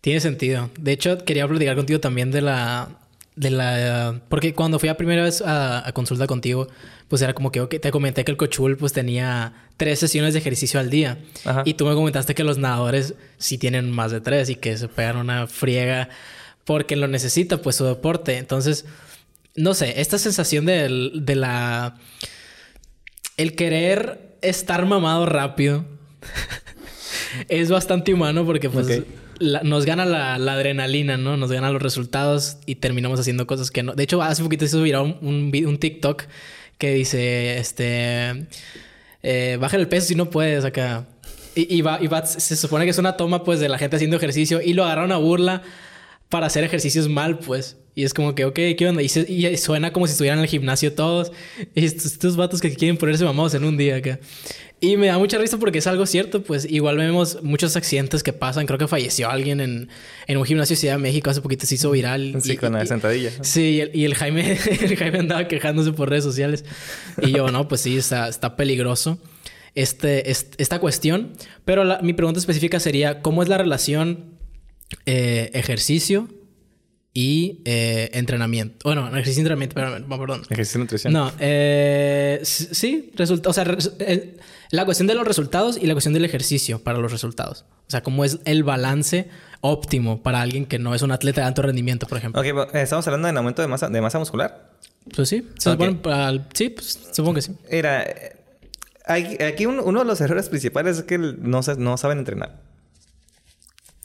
[0.00, 0.70] Tiene sentido.
[0.78, 2.88] De hecho, quería platicar contigo también de la...
[3.34, 4.20] De la...
[4.28, 6.68] Porque cuando fui a primera vez a, a consulta contigo,
[7.08, 10.78] pues era como que te comenté que el cochul pues tenía tres sesiones de ejercicio
[10.78, 11.18] al día.
[11.44, 11.62] Ajá.
[11.64, 14.88] Y tú me comentaste que los nadadores sí tienen más de tres y que se
[14.88, 16.10] pegan una friega
[16.64, 18.36] porque lo necesita pues su deporte.
[18.36, 18.84] Entonces,
[19.56, 21.96] no sé, esta sensación del- de la...
[23.38, 25.86] El querer estar mamado rápido
[27.48, 29.02] es bastante humano porque pues.
[29.40, 31.36] Nos gana la, adrenalina, ¿no?
[31.36, 33.94] Nos ganan los resultados y terminamos haciendo cosas que no.
[33.94, 36.24] De hecho, hace poquito se subirá un, un, un TikTok
[36.78, 38.46] que dice, este,
[39.22, 41.06] eh, baja el peso si no puedes acá.
[41.54, 44.62] Y, va, y se supone que es una toma pues de la gente haciendo ejercicio
[44.62, 45.62] y lo agarraron a burla
[46.30, 47.76] para hacer ejercicios mal, pues.
[47.94, 49.02] Y es como que, ok, ¿qué onda?
[49.02, 51.30] Y, y suena como si estuvieran en el gimnasio todos.
[51.74, 54.18] Y estos, estos vatos que quieren ponerse mamados en un día acá.
[54.84, 58.32] Y me da mucha risa porque es algo cierto, pues igual vemos muchos accidentes que
[58.32, 58.66] pasan.
[58.66, 59.88] Creo que falleció alguien en,
[60.26, 61.30] en un gimnasio de Ciudad de México.
[61.30, 62.34] Hace poquito se hizo viral.
[62.42, 63.30] Sí, Y- con la y- sentadilla.
[63.42, 66.64] Sí, y el, y el Jaime, el Jaime andaba quejándose por redes sociales.
[67.22, 69.20] Y yo, no, pues sí, está, está peligroso
[69.76, 71.32] este, est- esta cuestión.
[71.64, 74.34] Pero la- mi pregunta específica sería, ¿cómo es la relación
[75.06, 76.28] eh, ejercicio
[77.14, 78.78] y eh, entrenamiento?
[78.84, 80.42] Bueno, ejercicio y entrenamiento, perdón, no, perdón.
[80.48, 81.12] Ejercicio de nutrición.
[81.12, 84.38] No, eh, sí, resulta, o sea, res- el-
[84.70, 87.64] la cuestión de los resultados y la cuestión del ejercicio para los resultados.
[87.86, 89.28] O sea, cómo es el balance
[89.60, 92.40] óptimo para alguien que no es un atleta de alto rendimiento, por ejemplo.
[92.40, 94.70] Ok, bueno, estamos hablando del aumento de masa, de masa muscular.
[95.14, 95.74] Pues sí, se Ok.
[95.74, 97.52] supone para el- sí, pues supongo que sí.
[97.68, 98.02] Era.
[98.04, 98.36] eh,
[99.04, 102.60] hay- Aquí un- uno de los errores principales es que no, se- no saben entrenar.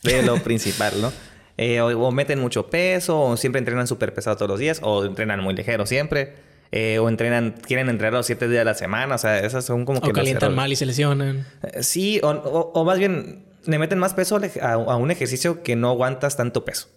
[0.03, 1.13] De lo principal, ¿no?
[1.57, 5.03] Eh, o, o meten mucho peso, o siempre entrenan súper pesado todos los días, o
[5.05, 6.35] entrenan muy ligero siempre,
[6.71, 9.83] eh, o entrenan, quieren entrenar los siete días de la semana, o sea, esas son
[9.85, 11.45] como que O calientan mal y se lesionan.
[11.63, 15.63] Eh, Sí, o, o- o más bien le meten más peso a, a un ejercicio
[15.63, 16.89] que no aguantas tanto peso.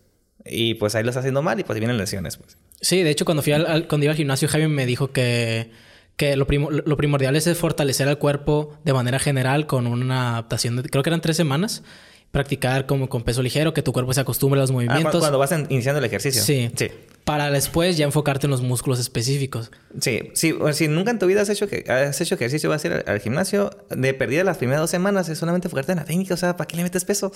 [0.45, 2.57] Y pues ahí lo está haciendo mal y pues vienen lesiones, pues.
[2.81, 5.71] Sí, de hecho, cuando fui al, al- cuando iba al gimnasio, Jaime me dijo que,
[6.17, 10.83] que lo, lo primordial es fortalecer al cuerpo de manera general con una adaptación de,
[10.83, 11.83] creo que eran tres semanas.
[12.31, 15.19] Practicar como con peso ligero, que tu cuerpo se acostumbre a los Ah, movimientos.
[15.21, 16.43] cuando vas iniciando el ejercicio.
[16.43, 16.71] Sí.
[16.77, 16.89] Sí.
[17.25, 19.71] Para después ya enfocarte en los músculos específicos.
[20.01, 22.85] Sí, sí, o si nunca en tu vida has hecho, que, has hecho ejercicio, vas
[22.85, 25.99] a ir al, al gimnasio, de perdida las primeras dos semanas es solamente enfocarte en
[25.99, 27.33] la técnica, o sea, ¿para qué le metes peso?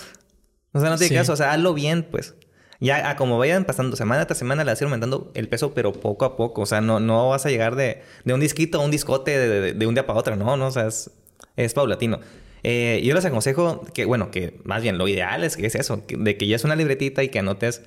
[0.73, 1.15] O sea, no tiene Sí.
[1.15, 2.35] caso, o sea, hazlo bien, pues.
[2.81, 5.75] Ya, a como vayan pasando semana tras semana, le vas a ir aumentando el peso,
[5.75, 8.81] pero poco a poco, o sea, no, no vas a llegar de, de un disquito
[8.81, 11.11] a un discote de, de- de un día para otro, no, no, o sea, es,
[11.57, 12.21] es paulatino.
[12.65, 16.07] Eh, yo les aconsejo que, bueno, que más bien lo ideal es que es eso,
[16.07, 17.83] que- de que ya es una libretita y que anotes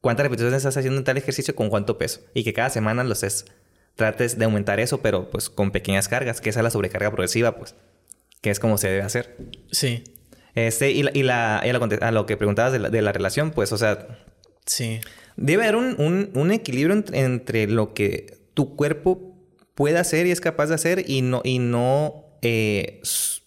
[0.00, 2.20] cuántas repeticiones estás haciendo en tal ejercicio con cuánto peso.
[2.34, 3.46] Y que cada semana los es,
[3.94, 7.56] trates de aumentar eso, pero pues con pequeñas cargas, que esa es la sobrecarga progresiva,
[7.56, 7.74] pues,
[8.42, 9.36] que es como se debe hacer.
[9.70, 10.04] Sí,
[10.54, 12.88] Este, y, la, y, la- y a, lo, conte- a lo que preguntabas de la,
[12.90, 14.18] de la relación, pues, o sea,
[14.64, 15.00] sí.
[15.36, 19.36] debe haber un, un- un equilibrio ent- entre lo que tu cuerpo
[19.74, 23.00] puede hacer y es capaz de hacer y no, y no eh,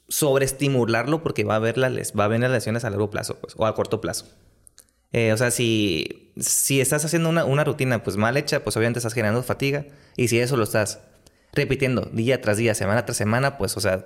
[0.10, 3.54] sobreestimularlo porque va a haber las, va a haber las lesiones a largo plazo, pues,
[3.58, 4.26] o a corto plazo.
[5.12, 9.00] Eh, o sea, si, si estás haciendo una, una rutina pues mal hecha, pues obviamente
[9.00, 9.86] estás generando fatiga.
[10.18, 11.00] Y si eso lo estás
[11.54, 14.06] repitiendo día tras día, semana tras semana, pues, o sea,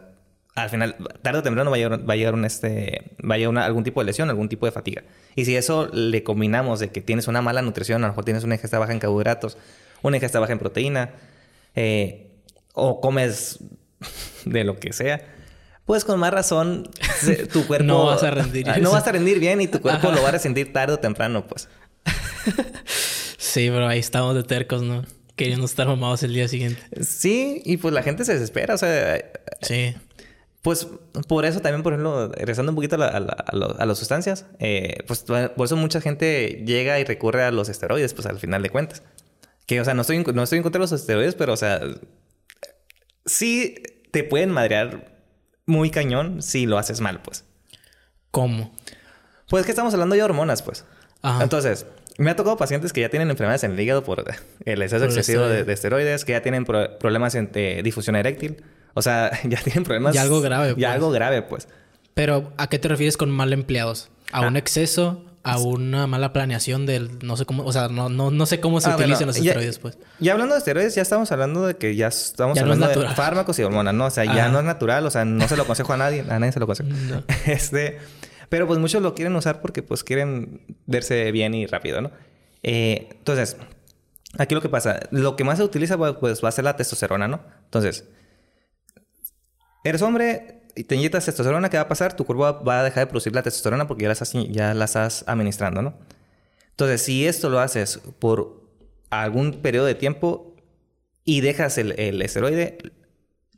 [0.55, 3.83] al final, tarde o temprano va a llegar, va a un este, va a algún
[3.83, 5.03] tipo de lesión, algún tipo de fatiga.
[5.35, 8.43] Y si eso le combinamos de que tienes una mala nutrición, a lo mejor tienes
[8.43, 9.57] una ingesta baja en carbohidratos,
[10.03, 11.15] una ingesta baja en proteína,
[11.75, 12.29] eh,
[12.73, 13.59] o comes
[14.45, 15.32] de lo que sea,
[15.85, 19.11] pues con más razón se- tu cuerpo No vas a rendir Ah, no vas a
[19.11, 20.15] rendir bien y tu cuerpo Ajá.
[20.15, 21.67] lo va a resentir tarde o temprano, pues.
[23.37, 25.05] Sí, pero ahí estamos de tercos, ¿no?
[25.35, 26.81] Queriendo estar mamados el día siguiente.
[27.03, 29.23] Sí, y pues la gente se desespera, o sea,
[29.61, 29.95] Sí.
[30.61, 30.87] Pues
[31.27, 33.85] por eso también, por ejemplo, regresando un poquito a, la- a la- a lo- a
[33.85, 38.27] las sustancias, eh, pues por eso mucha gente llega y recurre a los esteroides, pues
[38.27, 39.03] al final de cuentas.
[39.65, 41.81] Que, o sea, no estoy, no estoy en contra de los esteroides, pero, o sea,
[43.25, 43.75] sí
[44.11, 45.12] te pueden madrear
[45.65, 47.45] muy cañón si lo haces mal, pues.
[48.31, 48.73] ¿Cómo?
[49.49, 50.85] Pues es que estamos hablando de hormonas, pues.
[51.21, 51.43] Ajá.
[51.43, 51.85] Entonces,
[52.17, 54.23] me ha tocado pacientes que ya tienen enfermedades en el hígado por
[54.65, 55.65] el exceso Por excesivo de, esteroide.
[55.65, 58.63] de esteroides, que ya tienen pro- problemas en eh, difusión eréctil.
[58.93, 60.13] O sea, ya tienen problemas.
[60.15, 60.87] Ya algo grave, Ya pues.
[60.89, 61.67] algo grave, pues.
[62.13, 64.09] Pero, ¿a qué te refieres con mal empleados?
[64.31, 64.59] ¿A un Ah.
[64.59, 65.25] exceso?
[65.45, 67.19] ¿A una mala planeación del...
[67.21, 67.65] No sé cómo...
[67.65, 69.97] O sea, no, no, no sé cómo se Ah, bueno, utilizan los ya- esteroides, pues.
[70.21, 73.01] Y hablando de esteroides, ya estamos hablando de que ya estamos Ya no es hablando
[73.01, 74.05] de fármacos y hormonas, ¿no?
[74.05, 76.39] O sea, ya no es natural, o sea, no se lo aconsejo a nadie, a
[76.39, 76.89] nadie se lo aconsejo.
[77.09, 77.23] No.
[77.45, 77.99] Este,
[78.47, 82.11] pero pues muchos lo quieren usar porque pues quieren verse bien y rápido, ¿no?
[82.61, 83.57] Eh, entonces,
[84.37, 86.77] aquí lo que pasa, lo que más se utiliza pues, pues, va a ser la
[86.77, 87.41] testosterona, ¿no?
[87.65, 88.05] Entonces,
[89.83, 92.15] eres hombre y te inyectas testosterona, ¿qué va a pasar?
[92.15, 94.85] Tu cuerpo va- a dejar de producir la testosterona porque ya la estás, ya la
[94.85, 95.93] estás administrando, ¿no?
[96.71, 98.63] Entonces, si esto lo haces por
[99.09, 100.55] algún periodo de tiempo
[101.23, 102.77] y dejas el, el esteroide,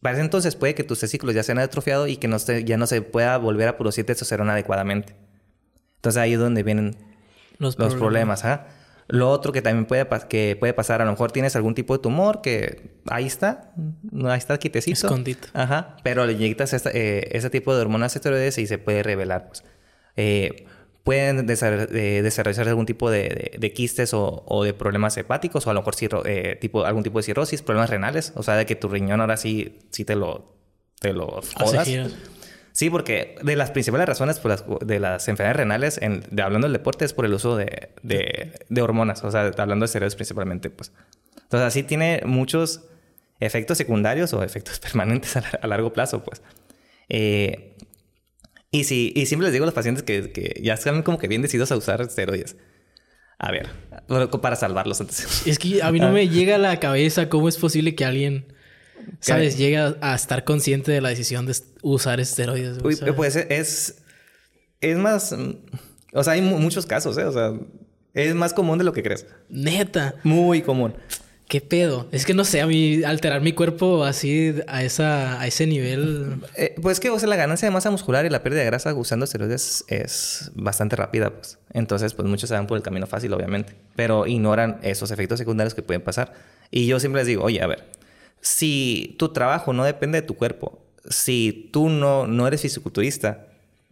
[0.01, 2.63] para ese entonces puede que tus testículos ya se hayan atrofiado y que no se-
[2.65, 5.15] ya no se pueda volver a producir testosterona adecuadamente.
[5.95, 6.95] Entonces ahí es donde vienen
[7.77, 8.45] los problemas.
[8.45, 8.67] ¿ah?
[9.07, 12.01] Lo otro que también puede, que puede pasar, a lo mejor tienes algún tipo de
[12.01, 13.71] tumor que ahí está,
[14.25, 15.05] ahí está quitecito.
[15.05, 15.47] Escondito.
[15.53, 19.47] Ajá, pero le inyectas eh, ese tipo de hormonas esteroides y se puede revelar.
[19.47, 19.63] Pues.
[20.15, 20.65] Eh,
[21.03, 25.95] pueden eh, desarrollar algún tipo de, quistes o, de problemas hepáticos o a lo mejor
[26.59, 29.77] tipo, algún tipo de cirrosis, problemas renales, o sea, de que tu riñón ahora sí,
[29.91, 30.55] sí te lo,
[30.99, 31.87] te lo jodas.
[32.75, 36.65] Sí, porque de las principales razones por las, de las enfermedades renales, en, de, hablando
[36.65, 40.69] del deporte, es por el uso de, de, hormonas, o sea, hablando de esteroides principalmente,
[40.69, 40.91] pues.
[41.43, 42.81] Entonces, así tiene muchos
[43.39, 46.41] efectos secundarios o efectos permanentes a, largo plazo, pues.
[47.07, 47.77] Eh,
[48.71, 51.29] y, si, y siempre les digo a los pacientes que, que ya están como que
[51.29, 52.57] bien decididos a usar esteroides.
[53.39, 53.69] A ver,
[54.41, 55.47] para salvarlos antes.
[55.47, 58.53] Es que a mí no me llega a la cabeza cómo es posible que alguien
[59.19, 59.57] ¿Sabes?
[59.57, 62.79] Llega a estar consciente de la decisión de usar esteroides.
[63.15, 63.95] pues es.
[64.81, 65.35] Es más.
[66.13, 67.25] O sea, hay muchos casos, ¿eh?
[67.25, 67.53] O sea,
[68.13, 69.25] es más común de lo que crees.
[69.49, 70.15] Neta.
[70.23, 70.95] Muy común.
[71.47, 72.07] ¿Qué pedo?
[72.11, 76.37] Es que no sé, a mí alterar mi cuerpo así a, esa, a ese nivel.
[76.55, 78.95] Eh, pues que, o sea, la ganancia de masa muscular y la pérdida de grasa
[78.95, 81.59] usando esteroides es bastante rápida, pues.
[81.71, 83.75] Entonces, pues muchos se van por el camino fácil, obviamente.
[83.95, 86.33] Pero ignoran esos efectos secundarios que pueden pasar.
[86.71, 87.83] Y yo siempre les digo, oye, a ver,
[88.45, 90.79] si tu trabajo no depende de tu cuerpo,
[91.09, 93.47] si tú no, no eres fisiculturista,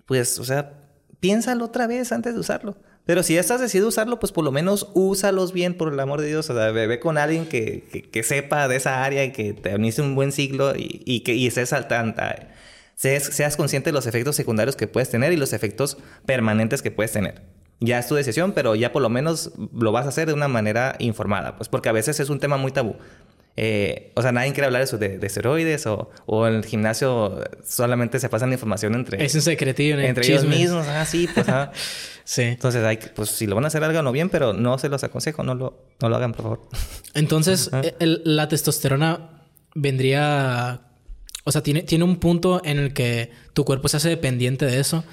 [0.05, 0.73] pues, o sea,
[1.19, 2.77] piénsalo otra vez antes de usarlo.
[3.05, 6.21] Pero si ya estás decidido usarlo, pues por lo menos úsalos bien, por el amor
[6.21, 6.49] de Dios.
[6.51, 10.03] O sea, ve, con alguien que, que, sepa de esa área y que te uniste
[10.03, 12.21] un buen siglo y, y que y estés al tanto.
[12.95, 16.91] Seas, seas consciente de los efectos secundarios que puedes tener y los efectos permanentes que
[16.91, 17.41] puedes tener.
[17.79, 20.47] Ya es tu decisión, pero ya por lo menos lo vas a hacer de una
[20.47, 22.95] manera informada, pues porque a veces es un tema muy tabú.
[23.55, 27.39] Eh, o sea, nadie quiere hablar de eso, de, esteroides o, o, en el gimnasio
[27.63, 29.23] solamente se pasan información entre...
[29.23, 31.71] Es un secretillo, Entre ellos mismos, ah, sí, pues, ah.
[32.23, 32.41] sí.
[32.41, 35.43] Entonces, hay, pues si lo van a hacer, háganlo bien, pero no se los aconsejo,
[35.43, 36.61] no lo, no lo hagan, por favor.
[37.13, 39.43] Entonces, eh, la testosterona
[39.75, 40.81] vendría...
[41.43, 44.79] O sea, tiene, tiene un punto en el que tu cuerpo se hace dependiente de
[44.79, 45.03] eso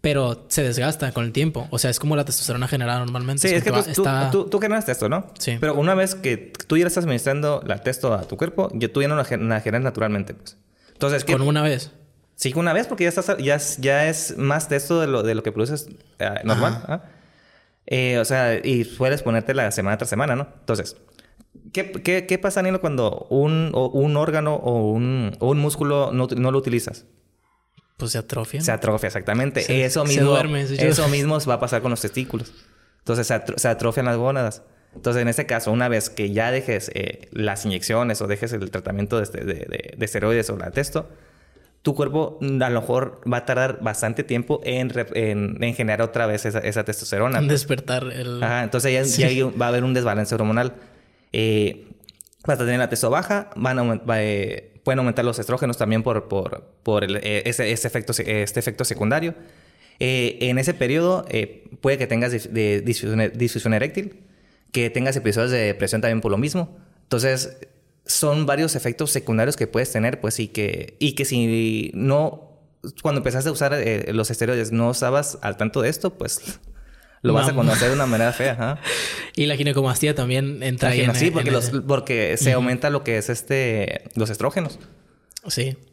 [0.00, 1.68] pero se desgasta con el tiempo.
[1.70, 3.46] O sea, es como la testosterona generada normalmente.
[3.48, 5.26] Sí, es, que, tú, tú, tú, generas testo, ¿no?
[5.38, 5.58] Sí.
[5.60, 9.08] Pero una vez que tú ya estás administrando la testo a tu cuerpo, tú ya
[9.08, 10.56] no la, generas naturalmente, pues.
[10.92, 11.92] Entonces, ¿Con una vez?
[12.34, 15.34] Sí, con una vez, porque ya, estás, ya, ya es más testo de lo, de
[15.34, 16.82] lo que produces eh, normal.
[16.88, 17.02] ¿ah?
[17.86, 20.48] Eh, o sea, y sueles ponértela semana tras semana, ¿no?
[20.60, 20.96] Entonces,
[21.72, 26.28] ¿qué, qué, qué pasa, Nilo, cuando un, un órgano o un, o un músculo no,
[26.34, 27.04] no lo utilizas?
[28.00, 28.60] Pues se atrofia.
[28.60, 29.84] Se atrofia, exactamente.
[29.84, 32.52] eso mismo, eso mismo va a pasar con los testículos.
[32.98, 34.62] Entonces se, atrofian las gónadas.
[34.94, 38.70] Entonces, en este caso, una vez que ya dejes eh, las inyecciones o dejes el
[38.70, 41.08] tratamiento de, este, de, de, esteroides o la testo,
[41.82, 46.44] tu cuerpo a lo mejor va a tardar bastante tiempo en, en, generar otra vez
[46.44, 47.38] esa, esa testosterona.
[47.38, 48.42] En despertar el...
[48.42, 50.74] Ajá, entonces ya, va a haber un desbalance hormonal.
[51.32, 51.86] Eh,
[52.46, 56.28] vas a tener la testo baja, van a, eh, pueden aumentar los estrógenos también por,
[56.28, 59.34] por, por eh, ese, efecto, este efecto secundario.
[59.98, 64.20] Eh, en ese periodo eh, puede que tengas de, disfunción, eréctil,
[64.72, 66.78] que tengas episodios de depresión también por lo mismo.
[67.02, 67.58] Entonces,
[68.06, 72.58] son varios efectos secundarios que puedes tener, pues, y que, y que si no,
[73.02, 73.76] cuando empezaste a usar
[74.08, 76.60] los esteroides, no estabas al tanto de esto, pues
[77.22, 78.78] lo vas a conocer de una manera fea.
[79.36, 81.06] Y la ginecomastia también entra ahí.
[81.14, 81.52] sí, porque,
[81.86, 84.78] porque se aumenta lo que es este los estrógenos.
[85.46, 85.76] Sí.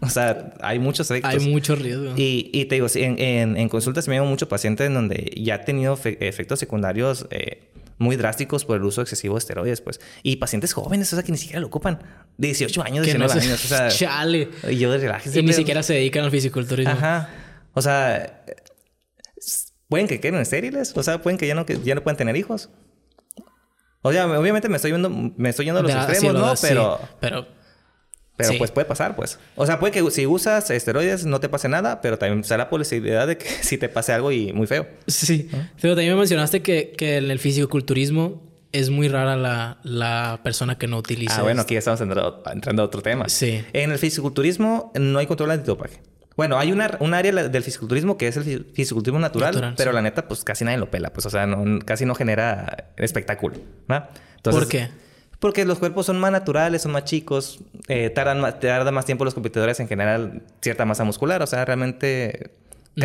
[0.00, 1.32] O sea, hay muchos efectos.
[1.32, 2.12] Hay mucho riesgo.
[2.16, 5.54] Y, y te digo, en, en, en consultas me llevo mucho pacientes en donde ya
[5.54, 10.00] ha tenido efectos secundarios eh, muy drásticos por el uso excesivo de esteroides, pues.
[10.22, 12.02] Y pacientes jóvenes, o sea, que ni siquiera lo ocupan.
[12.36, 13.64] De 18 años, 19 años.
[13.64, 14.48] O sea, chale.
[14.68, 16.92] Y yo de Y ni siquiera se dedican al fisiculturismo.
[16.92, 17.30] Ajá.
[17.74, 18.44] O sea,
[19.88, 22.36] pueden que queden estériles, o sea, pueden que ya no, que ya no puedan tener
[22.36, 22.70] hijos.
[24.02, 26.54] O sea, obviamente me estoy yendo, me estoy yendo a los extremos, ¿no?
[26.60, 27.58] pero, pero
[28.38, 29.40] pero pues puede pasar, pues.
[29.56, 32.70] O sea, puede que si usas esteroides no te pase nada, pero también será la
[32.70, 34.86] posibilidad de que si te pase algo y muy feo.
[35.08, 35.50] Sí.
[35.80, 40.78] Pero también me mencionaste que, que en el fisicoculturismo es muy rara la, la, persona
[40.78, 41.40] que no utiliza.
[41.40, 43.28] Ah, bueno, aquí ya estamos entrando, entrando, a otro tema.
[43.28, 43.64] Sí.
[43.72, 46.00] En el fisiculturismo no hay control antidopaje.
[46.38, 50.28] Bueno, hay una, un área del fisiculturismo que es el fisiculturismo natural, pero la neta,
[50.28, 53.56] pues casi nadie lo pela, pues, o sea, no, casi no genera espectáculo,
[53.88, 54.04] ¿no?
[54.44, 54.88] ¿Por qué?
[55.40, 59.24] Porque los cuerpos son más naturales, son más chicos, eh, tardan, más, tarda más tiempo
[59.24, 62.52] los competidores en generar cierta masa muscular, o sea, realmente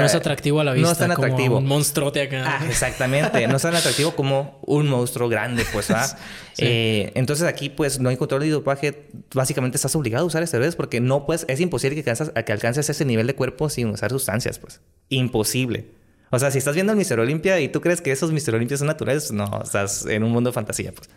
[0.02, 0.88] no es atractivo a la vista.
[0.88, 1.58] No es tan atractivo.
[1.58, 2.60] un monstruote acá.
[2.60, 3.48] Ah, exactamente.
[3.48, 6.18] No es tan atractivo como un monstruo grande, pues, ¿ah?
[6.58, 9.08] entonces aquí, pues, no hay control de dopaje.
[9.34, 11.46] Básicamente estás obligado a usar esteroides porque no puedes...
[11.48, 14.82] Es imposible que, alcances, que alcances ese nivel de cuerpo sin usar sustancias, pues.
[15.10, 15.92] Imposible.
[16.34, 18.80] O sea, si estás viendo el Mister Olimpia y tú crees que esos Mister Olimpias
[18.80, 21.08] son naturales, no, estás en un mundo de fantasía, pues.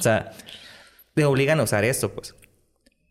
[0.00, 0.32] O sea,
[1.14, 2.34] te obligan a usar esto, pues.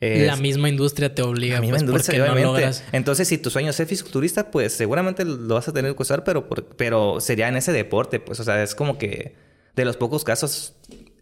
[0.01, 2.59] La misma industria te obliga, la misma pues, industria, no
[2.91, 6.23] Entonces, si tu sueño es ser fisiculturista, pues seguramente lo vas a tener que usar,
[6.23, 8.39] pero, pero sería en ese deporte, pues.
[8.39, 9.35] O sea, es como que
[9.75, 10.73] de los pocos casos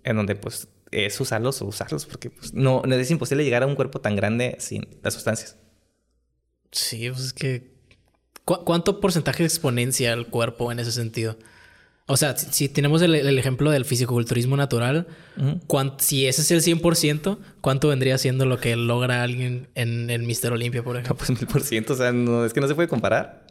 [0.04, 3.68] en donde, pues, es usarlos o usarlos, porque pues, no, no es imposible llegar a
[3.68, 5.58] un cuerpo tan grande sin las sustancias.
[6.72, 7.80] Sí, pues es que
[8.58, 11.38] ¿Cuánto porcentaje exponencia el cuerpo en ese sentido?
[12.10, 15.06] O sea, si, tenemos el, ejemplo del fisicoculturismo natural,
[16.00, 20.52] si ese es el 100%, ¿cuánto vendría siendo lo que logra alguien en el Mister
[20.52, 21.16] Olimpia, por ejemplo?
[21.16, 23.46] pues mil por ciento, o sea, no, es que no se puede comparar.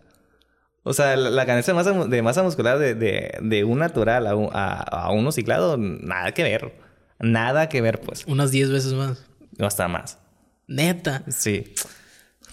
[0.82, 5.30] O sea, la, ganancia de masa, de masa muscular de, un natural a, a, uno
[5.30, 6.72] ciclado, nada que ver.
[7.20, 8.24] Nada que ver, pues.
[8.26, 9.24] Unas 10 veces más.
[9.56, 10.18] No, hasta más.
[10.66, 11.24] Neta.
[11.28, 11.74] Sí.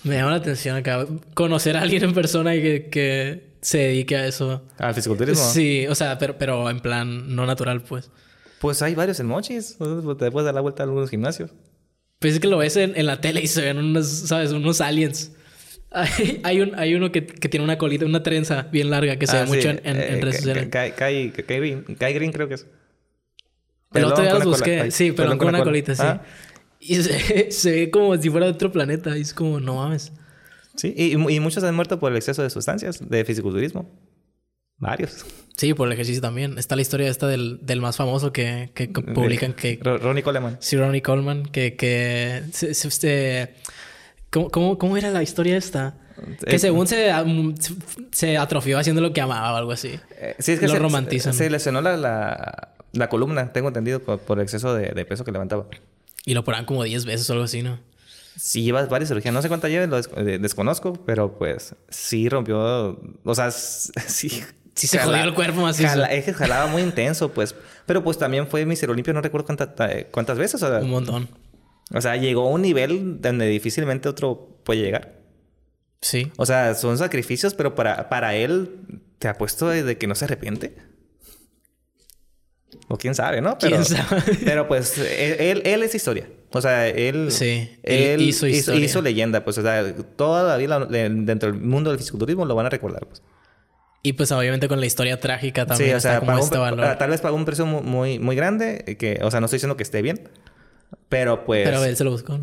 [0.04, 1.06] Me llama la atención acá.
[1.34, 4.62] Conocer a alguien en persona y que, se dedique a eso.
[4.78, 5.44] ¿Al fisiculturismo?
[5.44, 8.12] Sí, o sea, pero, pero en plan no natural, pues.
[8.60, 9.78] Pues hay varios en Mochis.
[9.80, 11.52] Te puedes dar la vuelta a algunos gimnasios.
[12.20, 14.52] Pues es que lo ves en, la tele y se ven unos, ¿sabes?
[14.52, 15.32] Unos aliens.
[15.92, 19.28] Hay, hay, un, hay uno que, que, tiene una colita, una trenza bien larga que
[19.28, 20.68] se ve ah, mucho en, en, en redes sociales.
[20.68, 22.68] Kai, Green, creo que es.
[23.94, 24.92] El otro día los busqué.
[24.92, 26.02] Sí, pero con, una colita, sí.
[26.04, 26.22] Ah.
[26.82, 29.18] Y se, ve como si fuera de otro planeta.
[29.18, 30.12] Y es como, no mames.
[30.76, 33.90] Sí, y, y, muchos han muerto por el exceso de sustancias, de fisiculturismo.
[34.78, 35.26] Varios.
[35.56, 36.58] Sí, por el ejercicio también.
[36.58, 39.80] Está la historia esta del, del más famoso que, que, publican que...
[39.82, 40.58] Ronnie Coleman.
[40.60, 41.46] Sí, Ronnie Coleman.
[41.46, 41.76] Que...
[41.76, 43.54] que se,
[44.30, 45.98] ¿cómo, ¿cómo, era la historia esta?
[46.46, 47.12] Que según se,
[48.12, 49.98] se atrofió haciendo lo que amaba o algo así.
[50.20, 51.34] Eh, sí, es que lo se, romantizan.
[51.34, 55.24] Se, lesionó la, la, la, columna, tengo entendido, por, por el exceso de, de peso
[55.24, 55.68] que levantaba.
[56.26, 57.80] Y lo ponían como 10 veces o algo así, ¿no?
[58.38, 59.34] Sí, lleva varias cirugías.
[59.34, 63.00] No sé cuántas lleva, lo eh, desconozco, pero pues sí rompió.
[63.24, 64.44] O sea, sí.
[64.76, 67.56] Sí se jodió el cuerpo más jala, Es que jalaba muy intenso, pues.
[67.86, 69.70] Pero pues también fue Mister Olimpio, no recuerdo cuántas,
[70.12, 70.62] cuántas veces.
[70.62, 71.30] O sea, un montón.
[71.94, 75.22] O sea, llegó a un nivel donde difícilmente otro puede llegar.
[76.02, 76.32] Sí.
[76.36, 80.76] O sea, son sacrificios, pero para, para él, te apuesto de que no se arrepiente.
[82.90, 83.58] O quién sabe, ¿no?
[83.58, 84.22] Pero, ¿Quién sabe?
[84.44, 86.28] pero pues él, él es historia.
[86.58, 89.44] O sea, él, sí, él, hizo, hizo, leyenda.
[89.44, 93.06] Pues, o sea, toda la vida dentro del mundo del fisiculturismo lo van a recordar,
[93.06, 93.22] pues.
[94.06, 95.90] Y pues obviamente con la historia trágica también.
[95.90, 96.58] Sí, o sea, este
[97.00, 99.82] tal vez pagó un precio muy, muy grande, que, o sea, no estoy diciendo que
[99.82, 100.30] esté bien,
[101.10, 101.68] pero pues...
[101.68, 102.40] Pero él se lo buscó.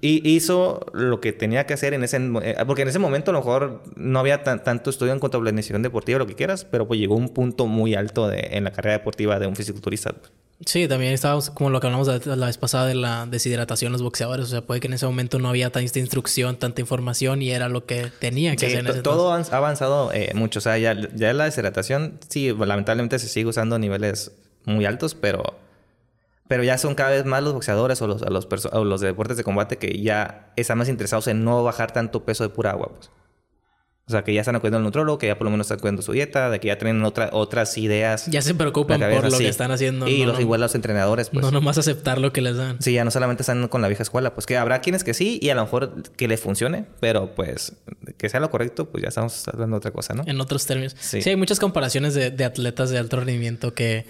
[0.00, 2.18] Y hizo lo que tenía que hacer en ese...
[2.42, 5.40] Eh, porque en ese momento a lo mejor no había tanto estudio en cuanto a
[5.40, 8.70] planificación deportiva, lo que quieras, pero pues llegó un punto muy alto de, en la
[8.70, 10.14] carrera deportiva de un fisiculturista.
[10.66, 14.02] Sí, también estábamos como lo que hablamos la, vez pasada de la deshidratación de los
[14.02, 14.46] boxeadores.
[14.46, 17.68] O sea, puede que en ese momento no había tanta instrucción, tanta información y era
[17.68, 18.86] lo que tenía que hacer.
[18.86, 20.58] En todo ha avanzado eh, mucho.
[20.58, 24.32] O sea, ya, ya la deshidratación, sí, lamentablemente se sigue usando a niveles
[24.66, 25.58] muy altos, pero
[26.50, 29.44] pero ya son cada vez más los boxeadores o los, los, los de deportes de
[29.44, 32.90] combate que ya están más interesados en no bajar tanto peso de pura agua.
[32.92, 33.08] Pues.
[34.10, 36.02] O sea, que ya están acudiendo al nutrólogo, que ya por lo menos están cuidando
[36.02, 38.26] su dieta, de que ya tienen otra, otras ideas.
[38.26, 40.08] Ya se preocupan por lo que están haciendo.
[40.08, 41.44] Y los, igual los entrenadores, pues.
[41.44, 42.82] No nomás aceptar lo que les dan.
[42.82, 44.34] Sí, ya no solamente están con la vieja escuela.
[44.34, 47.74] Pues que habrá quienes que sí y a lo mejor que les funcione, pero pues
[48.18, 50.24] que sea lo correcto, pues ya estamos hablando de otra cosa, ¿no?
[50.26, 50.96] En otros términos.
[50.98, 54.06] Sí, hay muchas comparaciones de, de atletas de alto rendimiento que,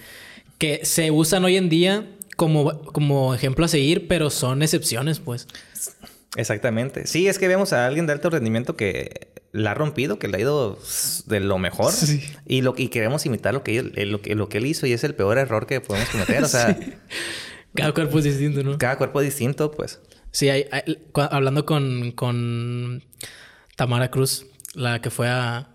[0.57, 5.47] que se usan hoy en día como, como ejemplo a seguir, pero son excepciones, pues.
[6.35, 7.07] Exactamente.
[7.07, 10.37] Sí, es que vemos a alguien de alto rendimiento que la ha rompido, que le
[10.37, 10.79] ha ido
[11.25, 11.93] de lo mejor.
[12.45, 14.93] Y, lo, y queremos imitar lo que, él, lo, que, lo que él hizo y
[14.93, 16.43] es el peor error que podemos cometer.
[16.43, 16.77] O sea...
[17.73, 18.77] Cada cuerpo es distinto, ¿no?
[18.77, 20.01] Cada cuerpo es distinto, pues.
[20.31, 20.65] Sí, hay,
[21.15, 23.03] hablando con, con
[23.77, 25.70] Tamara Cruz, la que fue a,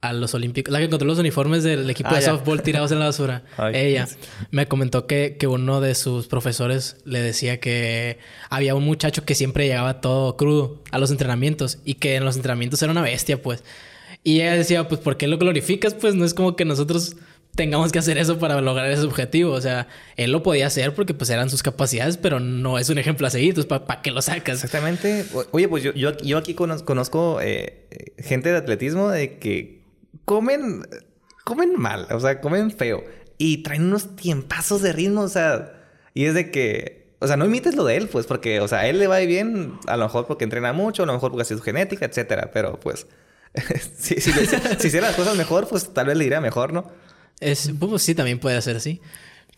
[0.00, 3.00] a los Olímpicos, la que encontró los uniformes del equipo de ah, softball tirados en
[3.00, 3.42] la basura.
[3.74, 4.06] Ella
[4.50, 9.34] me comentó que, que, uno de sus profesores le decía que había un muchacho que
[9.34, 13.42] siempre llegaba todo crudo a los entrenamientos y que en los entrenamientos era una bestia,
[13.42, 13.64] pues.
[14.22, 15.94] Y ella decía, pues, ¿por qué lo glorificas?
[15.94, 17.16] Pues no es como que nosotros
[17.54, 19.52] tengamos que hacer eso para lograr ese objetivo.
[19.52, 22.98] O sea, él lo podía hacer porque pues eran sus capacidades, pero no es un
[22.98, 23.50] ejemplo a seguir.
[23.50, 24.62] Entonces, ¿para qué lo sacas?
[24.62, 25.24] Exactamente.
[25.50, 29.77] Oye, pues yo, yo, yo aquí conozco, eh, gente de atletismo de que
[30.28, 30.86] comen,
[31.42, 33.02] comen mal, o sea, comen feo.
[33.38, 35.72] Y traen unos tiempazos de ritmo, o sea,
[36.12, 38.86] y es de que, o sea, no imites lo de él, pues, porque, o sea,
[38.88, 41.56] él le va bien, a lo mejor porque entrena mucho, a lo mejor porque hace
[41.56, 43.06] su genética, etcétera, pero pues,
[43.98, 46.92] si, si, hiciera las cosas mejor, pues tal vez le iría mejor, ¿no?
[47.40, 49.00] Es, pues sí, también puede ser así.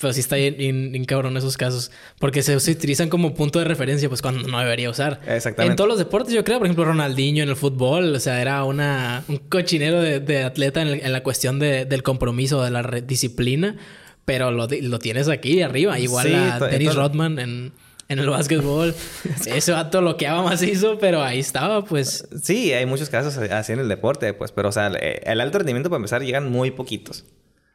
[0.01, 1.91] Pero sí está bien, cabrón esos casos.
[2.19, 5.21] Porque se, utilizan como punto de referencia, pues cuando no debería usar.
[5.27, 5.73] Exactamente.
[5.73, 8.65] En todos los deportes, yo creo, por ejemplo, Ronaldinho en el fútbol, o sea, era
[8.65, 13.77] una, un cochinero de, atleta en, la cuestión del compromiso, de la disciplina.
[14.25, 15.99] Pero lo, lo, tienes aquí arriba.
[15.99, 17.73] Igual a Dennis Rodman en,
[18.09, 18.95] en el básquetbol.
[19.47, 22.27] Ese vato loqueaba macizo, pero ahí estaba, pues.
[22.43, 24.51] Sí, hay muchos casos así en el deporte, pues.
[24.53, 27.27] Pero, o sea, el alto rendimiento, para empezar, llegan muy poquitos.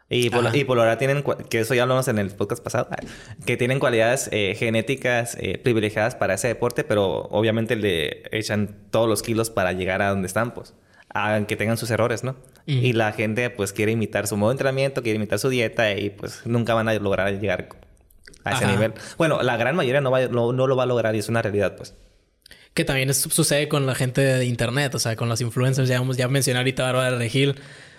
[0.08, 2.88] Y por, y por ahora tienen, que eso ya hablamos en el podcast pasado,
[3.46, 9.10] que tienen cualidades eh, genéticas eh, privilegiadas para ese deporte, pero obviamente le echan todos
[9.10, 10.76] los kilos para llegar a donde están, pues,
[11.10, 12.36] aunque tengan sus errores, ¿no?
[12.68, 16.12] Y la gente, pues, quiere imitar su modo de entrenamiento, quiere imitar su dieta y,
[16.12, 17.70] pues, nunca van a lograr llegar
[18.44, 18.94] a ese nivel.
[19.18, 21.76] Bueno, la gran mayoría no, va, no, lo va a lograr y es una realidad,
[21.76, 21.96] pues.
[22.74, 26.18] Que también sucede con la gente de internet, o sea, con los influencers, ya, vamos,
[26.18, 27.56] ya mencioné ahorita a Bárbara Regil,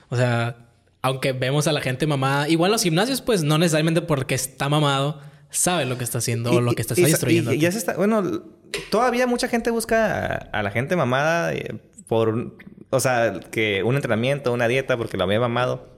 [0.09, 0.66] o sea
[1.03, 5.21] aunque vemos a la gente mamada, igual los gimnasios, pues no necesariamente porque está mamado,
[5.51, 7.53] sabe lo que está haciendo o lo que está, destruyendo.
[7.53, 8.43] Y, ya se está, bueno,
[8.91, 11.77] todavía mucha gente busca a, la gente mamada eh,
[12.07, 12.57] por,
[12.91, 15.97] o sea, que un entrenamiento, una dieta, porque lo había mamado.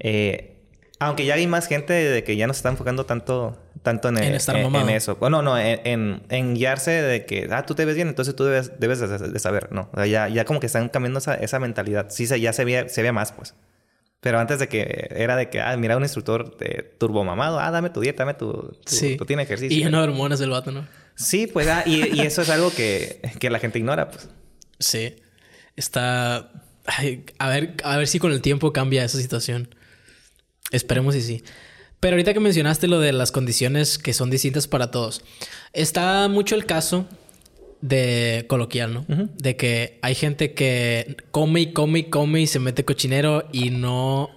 [0.00, 0.52] Eh,
[0.98, 4.18] aunque ya hay más gente de que ya no se está enfocando tanto, tanto en,
[4.18, 5.16] en, estar en, eso.
[5.16, 8.78] Bueno, no, en, en, guiarse de que, ah, tú te ves bien, entonces tú debes,
[8.78, 9.72] debes de, saber.
[9.72, 12.06] No, o sea, ya, ya como que están cambiando esa, esa mentalidad.
[12.10, 13.54] Sí, ya se ve, se ve más, pues.
[14.22, 17.72] Pero antes de que era de que, ah, mira, un instructor de turbo mamado, ah,
[17.72, 19.16] dame tu dieta, dame tu, tu, sí.
[19.16, 19.76] tu ejercicio.
[19.76, 20.86] Y no hormonas del vato, ¿no?
[21.16, 24.28] Sí, pues, ah, y, y, eso es algo que, que, la gente ignora, pues.
[24.78, 25.16] Sí.
[25.74, 26.52] Está.
[27.38, 29.74] a ver, a ver si con el tiempo cambia esa situación.
[30.70, 31.42] Esperemos y sí.
[31.98, 35.24] Pero ahorita que mencionaste lo de las condiciones que son distintas para todos,
[35.72, 37.08] está mucho el caso
[37.82, 39.28] de coloquial, ¿no?
[39.36, 43.70] De que hay gente que come y come y come y se mete cochinero y
[43.70, 44.30] no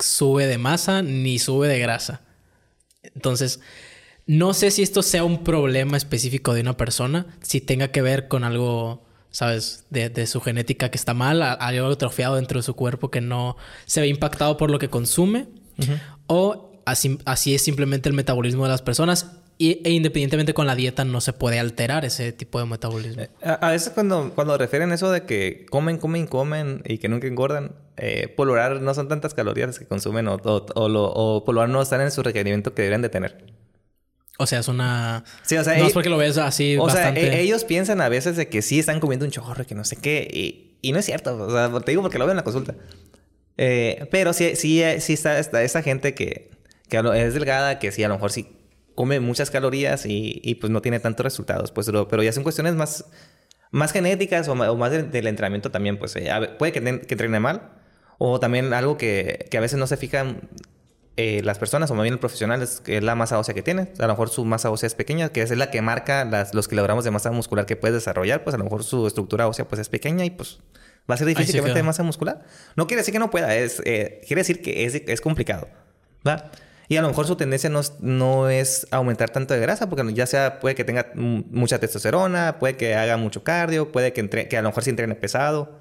[0.00, 2.22] sube de masa ni sube de grasa.
[3.02, 3.60] Entonces,
[4.26, 8.28] no sé si esto sea un problema específico de una persona, si tenga que ver
[8.28, 9.84] con algo, ¿sabes?
[9.90, 14.00] De, su genética que está mal, algo atrofiado dentro de su cuerpo que no se
[14.00, 15.48] ve impactado por lo que consume,
[16.28, 20.74] o así, así es simplemente el metabolismo de las personas y, e independientemente con la
[20.74, 23.22] dieta no se puede alterar ese tipo de metabolismo.
[23.22, 27.26] Eh, a, veces cuando, cuando refieren eso de que comen, comen, comen y que nunca
[27.26, 28.34] engordan, eh,
[28.80, 32.22] no son tantas calorías que consumen o, o, lo, o polular no están en su
[32.22, 33.46] requerimiento que deberían de tener.
[34.38, 35.24] O sea, es una...
[35.42, 35.78] Sí, o sea...
[35.78, 38.60] No es porque lo ves así O sea, e, ellos piensan a veces de que
[38.60, 40.28] sí están comiendo un chorro, que no sé qué.
[40.30, 41.34] Y, y no es cierto.
[41.38, 42.74] O sea, te digo porque lo veo en la consulta.
[43.56, 46.50] Eh, pero sí, sí, sí está, está esa gente que,
[46.90, 48.55] que es delgada, que sí, a lo mejor sí
[48.96, 51.70] come muchas calorías y, pues no tiene tantos resultados.
[51.70, 53.04] Pues, pero, ya son cuestiones más,
[53.70, 55.98] más genéticas o más, del, entrenamiento también.
[55.98, 56.28] Pues eh,
[56.58, 57.70] puede que, que, entrene mal
[58.18, 60.48] o también algo que, a veces no se fijan
[61.16, 63.62] eh, las personas o más bien el profesional es, que es la masa ósea que
[63.62, 63.92] tiene.
[63.98, 66.66] A lo mejor su masa ósea es pequeña, que es la que marca las, los
[66.66, 68.42] kilogramos de masa muscular que puedes desarrollar.
[68.42, 70.58] Pues a lo mejor su estructura ósea pues es pequeña y pues
[71.08, 72.44] va a ser difícil que meta masa muscular.
[72.76, 75.68] No quiere decir que no pueda, es, eh, quiere decir que es, es complicado.
[76.26, 76.50] ¿va?
[76.88, 80.26] Y a lo mejor su tendencia no, no es aumentar tanto de grasa, porque ya
[80.26, 84.56] sea puede que tenga mucha testosterona, puede que haga mucho cardio, puede que, entre, que
[84.56, 85.80] a lo mejor se entrene pesado.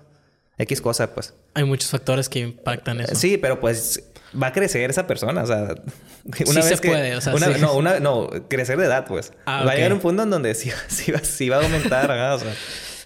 [0.58, 1.34] X cosa, pues.
[1.54, 3.14] Hay muchos factores que impactan eso.
[3.16, 4.02] Sí, pero pues
[4.42, 5.44] va a crecer esa persona.
[5.44, 5.76] O sea,
[6.24, 9.34] una sí vez se puede, o sea, no, una, no, crecer de edad, pues.
[9.46, 12.10] Ah, va a llegar un punto en donde sí, sí, va, a aumentar.
[12.10, 12.54] o sea.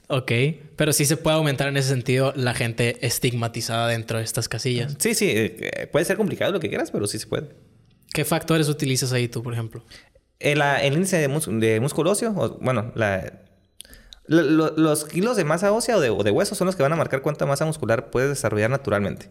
[0.07, 0.31] Ok,
[0.75, 4.95] pero sí se puede aumentar en ese sentido la gente estigmatizada dentro de estas casillas.
[4.97, 7.49] Sí, sí, eh, puede ser complicado lo que quieras, pero sí se puede.
[8.13, 9.83] ¿Qué factores utilizas ahí tú, por ejemplo?
[10.39, 13.41] El, el índice de, de músculo óseo, o, bueno, la,
[14.29, 16.95] los kilos de masa ósea o de, o de, hueso son los que van a
[16.95, 19.29] marcar cuánta masa muscular puedes desarrollar naturalmente.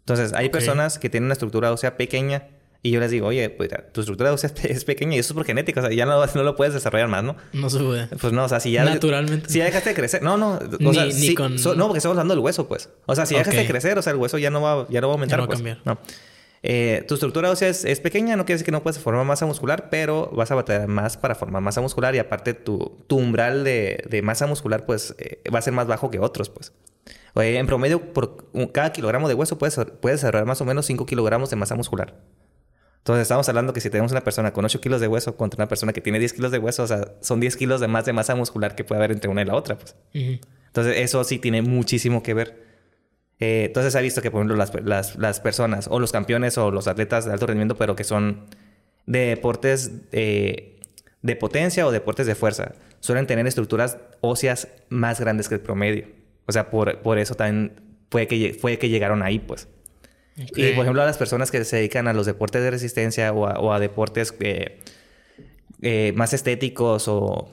[0.00, 2.48] Entonces, hay personas que tienen una estructura ósea pequeña
[2.82, 5.44] y yo les digo, oye, pues tu estructura ósea es pequeña y eso es por
[5.44, 7.36] genética, o sea, ya no, no lo puedes desarrollar más, ¿no?
[7.52, 8.06] No se puede.
[8.06, 8.84] Pues no, o sea, si ya.
[8.84, 9.50] Naturalmente.
[9.50, 10.22] Si ya dejaste de crecer.
[10.22, 10.52] No, no.
[10.54, 11.56] O ni, sea, con...
[11.56, 12.88] no, porque estamos hablando del hueso, pues.
[13.06, 15.00] O sea, si ya dejaste de crecer, o sea, el hueso ya no va, ya
[15.00, 15.58] no va a aumentar, ya no va a pues.
[15.58, 15.80] cambiar.
[15.84, 15.98] No.
[16.62, 19.88] Eh, tu estructura ósea es, pequeña, no quiere decir que no puedes formar masa muscular,
[19.90, 24.20] pero vas a batallar más para formar masa muscular y aparte tu, tu umbral de,
[24.24, 26.72] masa muscular pues eh, va a ser más bajo que otros, pues.
[27.36, 31.50] en promedio, por cada kilogramo de hueso puedes, puedes desarrollar más o menos 5 kilogramos
[31.50, 32.16] de masa muscular.
[32.98, 35.68] Entonces estamos hablando que si tenemos una persona con 8 kilos de hueso contra una
[35.68, 38.12] persona que tiene 10 kilos de hueso, o sea, son 10 kilos de más de
[38.12, 39.96] masa muscular que puede haber entre una y la otra, pues.
[40.12, 42.67] Entonces eso sí tiene muchísimo que ver.
[43.40, 46.88] Eh, entonces ha visto que, por ejemplo, las, las, personas o los campeones o los
[46.88, 48.46] atletas de alto rendimiento, pero que son
[49.06, 50.80] de deportes eh,
[51.22, 56.06] de potencia o deportes de fuerza, suelen tener estructuras óseas más grandes que el promedio.
[56.46, 57.80] O sea, por, por eso también
[58.10, 59.68] fue que, fue que llegaron ahí, pues.
[60.36, 63.72] Y por ejemplo, a las personas que se dedican a los deportes de resistencia o
[63.72, 64.78] a, deportes eh,
[65.82, 67.50] eh, más estéticos o,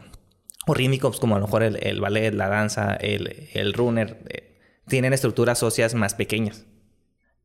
[0.68, 4.55] o, rítmicos, como a lo mejor el, ballet, la danza, el, el runner, eh,
[4.88, 6.66] tienen estructuras óseas más pequeñas.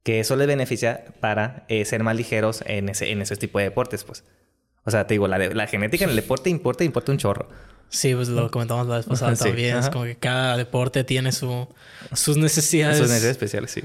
[0.03, 4.05] Que eso les beneficia para ser más ligeros en ese, en ese tipo de deportes,
[4.05, 4.24] pues.
[4.84, 7.49] O sea, te digo, la, la genética en el deporte importa, importa un chorro.
[7.91, 9.76] Sí, pues lo comentamos la vez pasada también.
[9.76, 11.68] Es como que cada deporte tiene su,
[12.14, 12.99] sus necesidades.
[12.99, 13.82] Sus necesidades especiales, sí.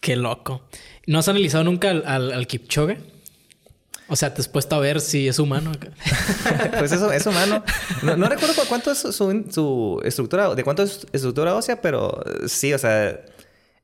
[0.00, 0.66] Qué loco.
[1.06, 2.98] ¿No has analizado nunca al, al, Kipchoge?
[4.08, 5.72] O sea, te has puesto a ver si es humano.
[6.78, 7.64] pues eso es humano.
[8.02, 13.08] No, recuerdo cuánto es su, estructura, de cuánto es estructura ósea, pero sí, o sea,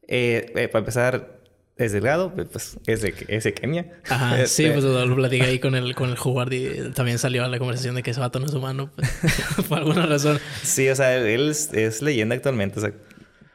[0.07, 1.41] eh, eh, para empezar,
[1.77, 4.01] es delgado, pues es de, es de Kenia.
[4.09, 7.47] Ajá, sí, este, pues lo platicé ahí con el, con el jugador y también salió
[7.49, 10.39] la conversación de que ese vato no es humano, pues, por alguna razón.
[10.62, 12.93] Sí, o sea, él es leyenda actualmente, o sea,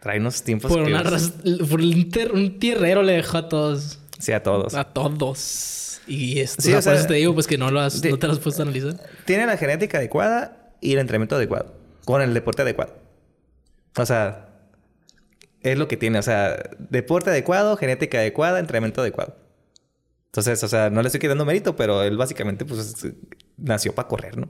[0.05, 3.97] Trae unos tiempos por, una por un, tierrero le dejó a todos.
[4.19, 4.75] Sí, a todos.
[4.75, 5.84] A todos.
[6.07, 8.17] Y esto, sí, o sea, por eso te digo, pues que no, lo has, no
[8.17, 8.95] te lo has puesto a analizar.
[9.25, 11.73] Tiene la genética adecuada y el entrenamiento adecuado.
[12.05, 12.95] Con el deporte adecuado.
[13.97, 14.49] O sea,
[15.61, 16.19] es lo que tiene.
[16.19, 19.35] O sea, deporte adecuado, genética adecuada, entrenamiento adecuado.
[20.27, 23.07] Entonces, o sea, no le estoy quitando mérito, pero él básicamente, pues,
[23.57, 24.49] nació para correr, ¿no?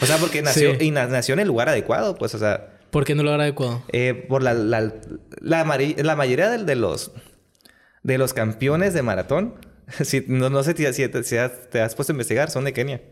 [0.00, 3.14] o sea, porque nació, y nació en el lugar adecuado, pues, o sea, ¿Por qué
[3.14, 3.82] no lo adecuado?
[3.92, 4.94] Eh, por la, la,
[5.40, 7.12] la, mayoría de, los,
[8.02, 9.56] de los campeones de maratón,
[10.04, 13.02] si, no, sé si, te has puesto a investigar, son de Kenia.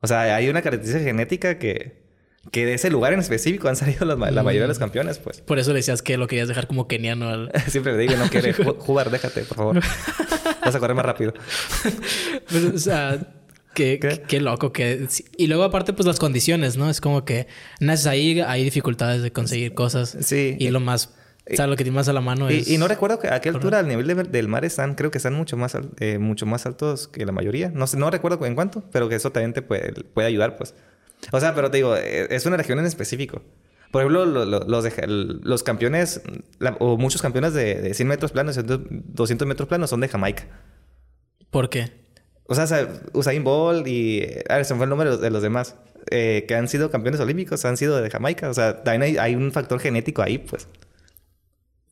[0.00, 2.02] O sea, hay una característica genética que,
[2.50, 4.80] que de ese lugar en específico han salido la, mayoría de los mm.
[4.80, 5.40] campeones, pues.
[5.40, 7.52] Por eso le decías que lo querías dejar como keniano al...
[7.68, 8.52] Siempre le digo, no quiere.
[8.52, 9.80] Jugar, déjate, por favor.
[10.64, 11.34] Vas a correr más rápido.
[12.48, 13.18] Pues, o sea
[13.74, 14.40] Qué, ¿Qué?
[14.40, 15.06] loco que...
[15.36, 16.90] Y luego aparte, pues las condiciones, ¿no?
[16.90, 17.46] Es como que
[17.78, 20.16] naces ahí, hay dificultades de conseguir cosas.
[20.20, 20.56] Sí.
[20.58, 21.14] Y lo más...
[21.52, 22.68] O sea, lo que tienes más a la mano es...
[22.68, 24.94] Y, no recuerdo que a qué altura al nivel del mar están.
[24.94, 27.70] Creo que están mucho más, eh, mucho más altos que la mayoría.
[27.74, 30.74] No sé, no recuerdo en cuánto, pero que eso también te puede, puede ayudar, pues.
[31.32, 33.42] O sea, pero te digo, eh, es una región en específico.
[33.90, 34.86] Por ejemplo, los,
[35.44, 36.22] los campeones,
[36.78, 40.46] o muchos campeones de, de 100 metros planos, 200 metros planos son de Jamaica.
[41.50, 41.92] ¿Por qué?
[42.46, 44.24] O sea, Usain Bolt y...
[44.48, 45.76] A ver, se fue el número de los demás.
[46.10, 48.48] Eh, que han sido campeones olímpicos, han sido de Jamaica.
[48.48, 50.66] O sea, también hay, un factor genético ahí, pues.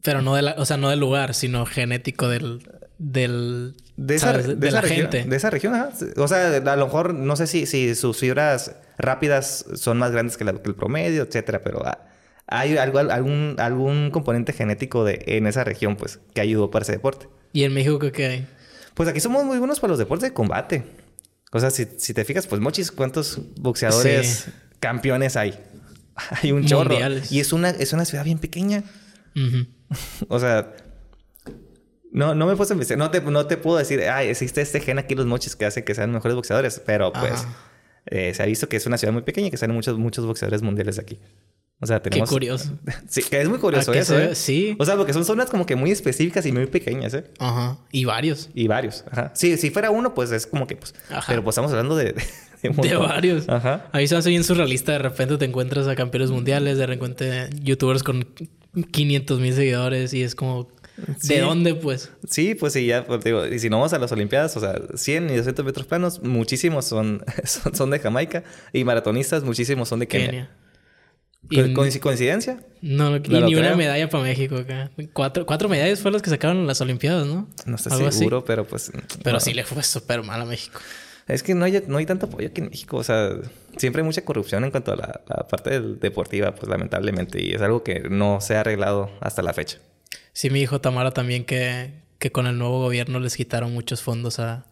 [0.09, 0.55] Pero no de la...
[0.57, 2.67] O sea, no del lugar, sino genético del...
[2.97, 3.75] Del...
[3.99, 5.25] De esa, de, la gente.
[5.25, 5.91] De esa región, ajá.
[6.17, 10.39] O sea, a lo mejor no sé si, si sus fibras rápidas son más grandes
[10.39, 11.83] que, el promedio, etcétera, pero
[12.47, 16.93] hay algo, algún, algún componente genético de, en esa región, pues, que ayudó para ese
[16.93, 17.29] deporte.
[17.53, 18.47] ¿Y en México qué hay?
[18.95, 20.85] Pues aquí somos muy buenos para los deportes de combate.
[21.53, 24.47] O sea, si, te fijas, pues mochis, ¿cuántos boxeadores
[24.81, 25.53] campeones hay?
[26.43, 26.97] hay un chorro.
[27.29, 28.85] Y es una, es una ciudad bien pequeña.
[30.29, 30.75] o sea,
[32.11, 35.15] no, no me puedo no te, no te puedo decir, ay, existe este gen aquí
[35.15, 37.47] los mochis que hacen que sean mejores boxeadores, pero pues
[38.07, 40.25] eh, se ha visto que es una ciudad muy pequeña y que salen muchos, muchos
[40.27, 41.19] boxeadores mundiales de aquí.
[41.81, 42.29] O sea, tenemos...
[42.29, 42.77] Qué curioso.
[43.09, 44.35] Sí, que es muy curioso eso, ¿eh?
[44.35, 44.75] Sí.
[44.79, 47.25] O sea, porque son zonas como que muy específicas y muy pequeñas, ¿eh?
[47.39, 47.79] Ajá.
[47.93, 48.51] Y varios.
[48.53, 49.31] Y varios, ajá.
[49.35, 50.95] Sí, si fuera uno, pues es como que, pues...
[51.09, 51.25] Ajá.
[51.29, 52.15] Pero pues estamos hablando de...
[52.61, 53.49] De, varios.
[53.49, 53.87] Ajá.
[53.93, 54.91] Ahí se hace bien surrealista.
[54.91, 58.27] De repente te encuentras a campeones mundiales, de repente youtubers con
[58.91, 60.69] 500 mil seguidores y es como...
[61.23, 62.11] ¿De dónde, pues?
[62.29, 64.81] Sí, pues sí, ya, pues, digo, y si no vamos a las Olimpiadas, o sea,
[64.95, 68.43] 100 y 200 metros planos, muchísimos son, son, de Jamaica
[68.73, 70.51] y maratonistas, muchísimos son de Kenia.
[72.03, 72.61] ¿Coincidencia?
[72.83, 74.91] No, y ni una medalla para México acá.
[75.13, 77.49] Cuatro, cuatro medallas fueron las que sacaron en las Olimpiadas, ¿no?
[77.65, 78.91] No estoy seguro, pero pues.
[79.23, 80.81] Pero sí le fue súper mal a México.
[81.29, 82.97] Es que no hay, no hay tanto apoyo aquí en México.
[82.97, 83.31] O sea,
[83.77, 87.43] siempre hay mucha corrupción en cuanto a la, parte deportiva, pues lamentablemente.
[87.43, 89.79] Y es algo que no se ha arreglado hasta la fecha.
[90.33, 94.39] Sí, mi hijo Tamara también que, que con el nuevo gobierno les quitaron muchos fondos
[94.39, 94.65] a,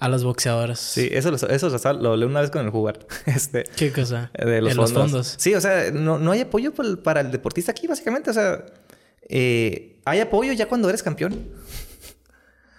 [0.00, 0.78] a las boxeadoras.
[0.78, 2.98] Sí, eso, eso lo, leí una vez con el jugar.
[3.26, 4.30] Este, ¿Qué cosa?
[4.34, 5.34] De los, fondos.
[5.38, 8.30] Sí, o sea, no, no hay apoyo para el, deportista aquí, básicamente.
[8.30, 8.64] O sea,
[9.28, 11.48] eh, hay apoyo ya cuando eres campeón.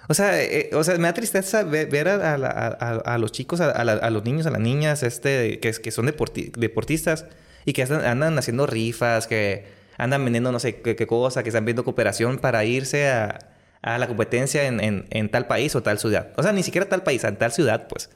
[0.10, 4.24] O sea, eh, o sea, me da tristeza ver, a, a, los chicos, a, los
[4.24, 7.26] niños, a las niñas, este, que, que son deportistas
[7.64, 9.66] y que andan, haciendo rifas, que
[10.00, 13.38] andan vendiendo no sé qué, qué cosa, que están viendo cooperación para irse a,
[13.84, 16.34] a la competencia en, en, tal país o tal ciudad.
[16.38, 18.10] O sea, ni siquiera tal país, en tal ciudad, pues.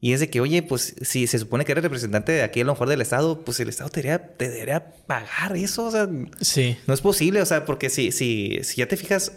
[0.00, 2.64] Y es de que, oye, pues si se supone que eres representante de aquí a
[2.64, 5.86] lo mejor del Estado, pues el Estado te debería, te debería pagar eso.
[5.86, 6.08] O sea,
[6.40, 6.76] sí.
[6.88, 7.42] no es posible.
[7.42, 9.32] O sea, porque si, si, si ya te fijas,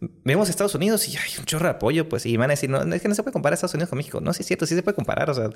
[0.00, 2.82] vemos Estados Unidos y hay un chorro de apoyo, pues, y van a decir, no,
[2.82, 4.20] es que no se puede comparar Estados Unidos con México.
[4.20, 5.30] No, sí es cierto, sí se puede comparar.
[5.30, 5.50] O sea,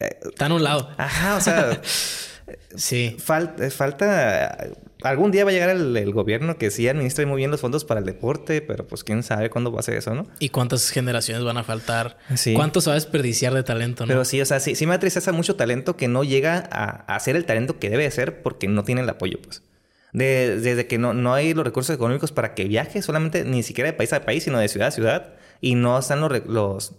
[0.00, 0.90] eh, está en un lado.
[0.96, 1.80] Ajá, o sea.
[2.76, 3.16] Sí.
[3.18, 4.68] Falta, falta,
[5.02, 7.84] algún día va a llegar el, el, gobierno que sí administre muy bien los fondos
[7.84, 10.26] para el deporte, pero pues quién sabe cuándo va a ser eso, ¿no?
[10.38, 12.18] Y cuántas generaciones van a faltar.
[12.36, 12.54] Sí.
[12.54, 14.08] ¿Cuánto se va a desperdiciar de talento, no?
[14.08, 17.20] Pero sí, o sea, sí, sí me tristeza mucho talento que no llega a, a
[17.20, 19.62] ser el talento que debe ser porque no tiene el apoyo, pues.
[20.16, 23.90] De, desde que no, no hay los recursos económicos para que viaje, solamente ni siquiera
[23.90, 26.94] de país a país, sino de ciudad a ciudad, y no están los, los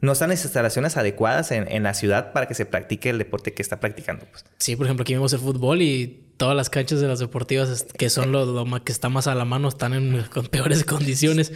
[0.00, 3.52] no están las instalaciones adecuadas en, en, la ciudad para que se practique el deporte
[3.52, 4.26] que está practicando.
[4.30, 4.44] Pues.
[4.58, 8.10] Sí, por ejemplo, aquí vemos el fútbol y todas las canchas de las deportivas que
[8.10, 11.52] son lo, lo que está más a la mano están en con peores condiciones.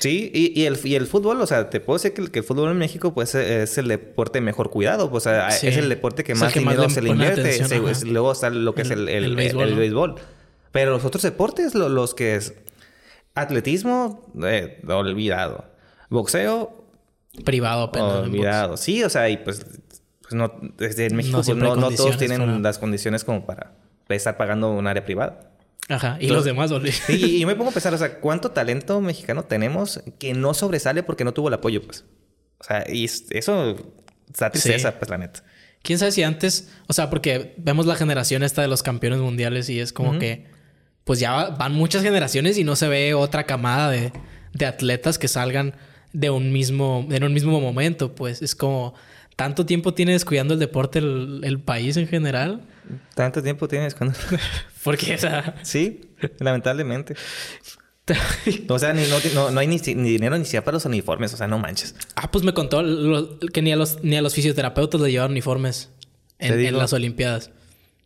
[0.00, 2.40] Sí, y, y, el, y el fútbol, o sea, te puedo decir que el, que
[2.40, 5.68] el fútbol en México pues es el deporte mejor cuidado, pues, o sea, sí.
[5.68, 7.64] es el deporte que más que dinero más se le invierte.
[7.64, 10.16] Se, luego está lo que el, es el, béisbol, el, béisbol.
[10.74, 12.52] Pero los otros deportes, los, los que es
[13.36, 15.66] atletismo, eh, olvidado.
[16.10, 16.84] Boxeo,
[17.44, 18.12] Privado apenas.
[18.14, 18.76] Olvidado.
[18.76, 19.64] Sí, o sea, y pues,
[20.22, 22.58] pues no, desde México no, pues no, no todos tienen para...
[22.58, 23.76] las condiciones como para
[24.08, 25.52] estar pagando un área privada.
[25.88, 26.92] Ajá, y Entonces, los demás, olvidé.
[26.92, 30.54] Sí, y yo me pongo a pensar, o sea, ¿cuánto talento mexicano tenemos que no
[30.54, 32.04] sobresale porque no tuvo el apoyo, pues?
[32.58, 33.76] O sea, y eso
[34.36, 34.96] da tristeza, sí.
[34.98, 35.44] pues, la neta.
[35.82, 39.68] ¿Quién sabe si antes, o sea, porque vemos la generación esta de los campeones mundiales
[39.68, 40.18] y es como uh -huh.
[40.18, 40.53] que,
[41.04, 44.12] pues ya van muchas generaciones y no se ve otra camada de,
[44.52, 45.74] de atletas que salgan
[46.12, 48.94] de un mismo, en un mismo momento, pues es como
[49.36, 52.62] tanto tiempo tiene descuidando el deporte el, el país en general.
[53.14, 54.18] Tanto tiempo tiene descuidando.
[54.84, 55.56] Porque, o sea...
[55.62, 56.02] Sí,
[56.38, 57.16] lamentablemente.
[58.68, 61.34] o sea, ni, no, no, no, hay ni, ni, dinero ni siquiera para los uniformes,
[61.34, 61.94] o sea, no manches.
[62.16, 65.32] Ah, pues me contó lo, que ni a los, ni a los fisioterapeutas le llevaron
[65.32, 65.90] uniformes
[66.38, 67.50] en, en las Olimpiadas.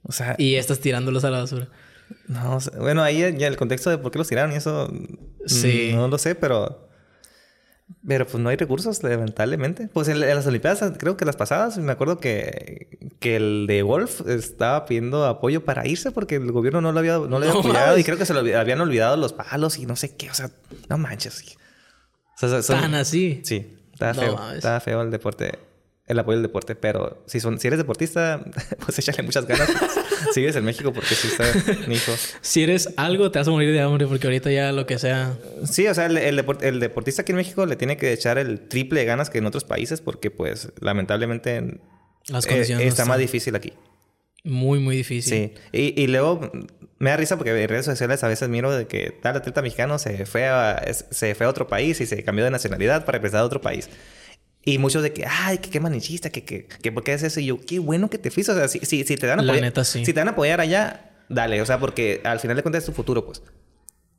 [0.02, 0.36] O sea...
[0.38, 1.68] Y estás tirándolos a la basura.
[2.26, 4.92] No, o sea, bueno, ahí ya el contexto de por qué los tiraron y eso...
[5.46, 5.92] Sí.
[5.94, 6.88] No lo sé, pero...
[8.06, 9.88] Pero pues no hay recursos, lamentablemente.
[9.88, 13.80] Pues en, en, las Olimpiadas, creo que las pasadas, me acuerdo que, que el de
[13.80, 17.54] golf estaba pidiendo apoyo para irse porque el gobierno no lo había, no le había
[17.54, 20.30] no, apoyado y creo que se lo habían olvidado los palos y no sé qué.
[20.30, 20.50] O sea,
[20.90, 21.56] no manches.
[22.42, 23.40] O sea, son, ¿Tan así?
[23.42, 24.80] Sí, está no, feo.
[24.80, 25.58] Feo el deporte
[26.08, 26.74] el apoyo al deporte.
[26.74, 28.42] Pero si, son, si eres deportista,
[28.84, 29.70] pues échale muchas ganas.
[30.32, 31.44] Sigues en México porque sí está
[31.86, 32.12] mi hijo.
[32.40, 35.36] Si eres algo, te vas a morir de hambre porque ahorita ya lo que sea.
[35.64, 38.38] Sí, o sea, el, el, deport, el deportista aquí en México le tiene que echar
[38.38, 41.80] el triple de ganas que en otros países porque, pues, lamentablemente
[42.28, 43.72] Las condiciones eh, está más difícil aquí.
[44.44, 45.52] Muy, muy difícil.
[45.52, 45.54] Sí.
[45.72, 46.50] Y, y, luego
[46.98, 49.98] me da risa porque en redes sociales a veces miro de que tal atleta mexicano
[49.98, 53.42] se fue a, se fue a otro país y se cambió de nacionalidad para representar
[53.42, 53.88] a otro país.
[54.64, 57.40] Y muchos de que, ay, que qué manichista, que, que, que por qué es eso.
[57.40, 58.52] Y yo, qué bueno que te fuiste.
[58.52, 60.04] O sea, si, si, si te dan a apoyar, neta, sí.
[60.04, 61.62] si te dan a apoyar allá, dale.
[61.62, 63.42] O sea, porque al final de cuentas es tu futuro, pues.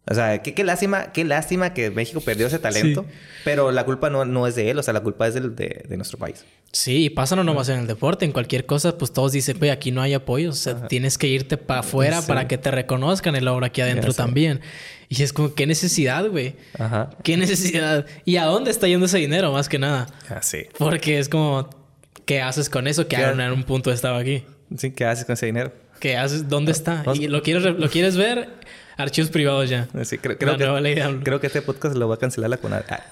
[0.08, 3.06] O sea, qué, qué lástima, qué lástima que México perdió ese talento.
[3.08, 3.16] Sí.
[3.44, 5.86] Pero la culpa no, no es de él, o sea, la culpa es del, de,
[5.88, 6.46] de, nuestro país.
[6.72, 9.72] Sí, y pasa no nomás en el deporte, en cualquier cosa, pues todos dicen, pues
[9.72, 10.50] aquí no hay apoyo.
[10.50, 10.88] O sea, Ajá.
[10.88, 12.28] tienes que irte para afuera sí.
[12.28, 14.62] para que te reconozcan el obra aquí adentro también.
[15.10, 16.56] Y es como, qué necesidad, güey.
[16.78, 17.12] Ajá.
[17.24, 18.06] Qué necesidad.
[18.26, 20.08] ¿Y a dónde está yendo ese dinero, más que nada?
[20.30, 20.66] Ah, sí.
[20.78, 21.70] Porque es como,
[22.26, 23.08] ¿qué haces con eso?
[23.08, 24.44] Que en un punto estaba aquí.
[24.76, 25.72] Sí, ¿qué haces con ese dinero?
[26.00, 26.48] ¿Qué haces?
[26.48, 27.04] ¿Dónde está?
[27.14, 28.50] ¿Y lo quieres, lo quieres ver?
[29.00, 29.88] Archivos privados ya.
[30.04, 32.84] Sí, creo, creo, que, creo que este podcast lo va a cancelar la CONAD.
[32.90, 33.04] Ah.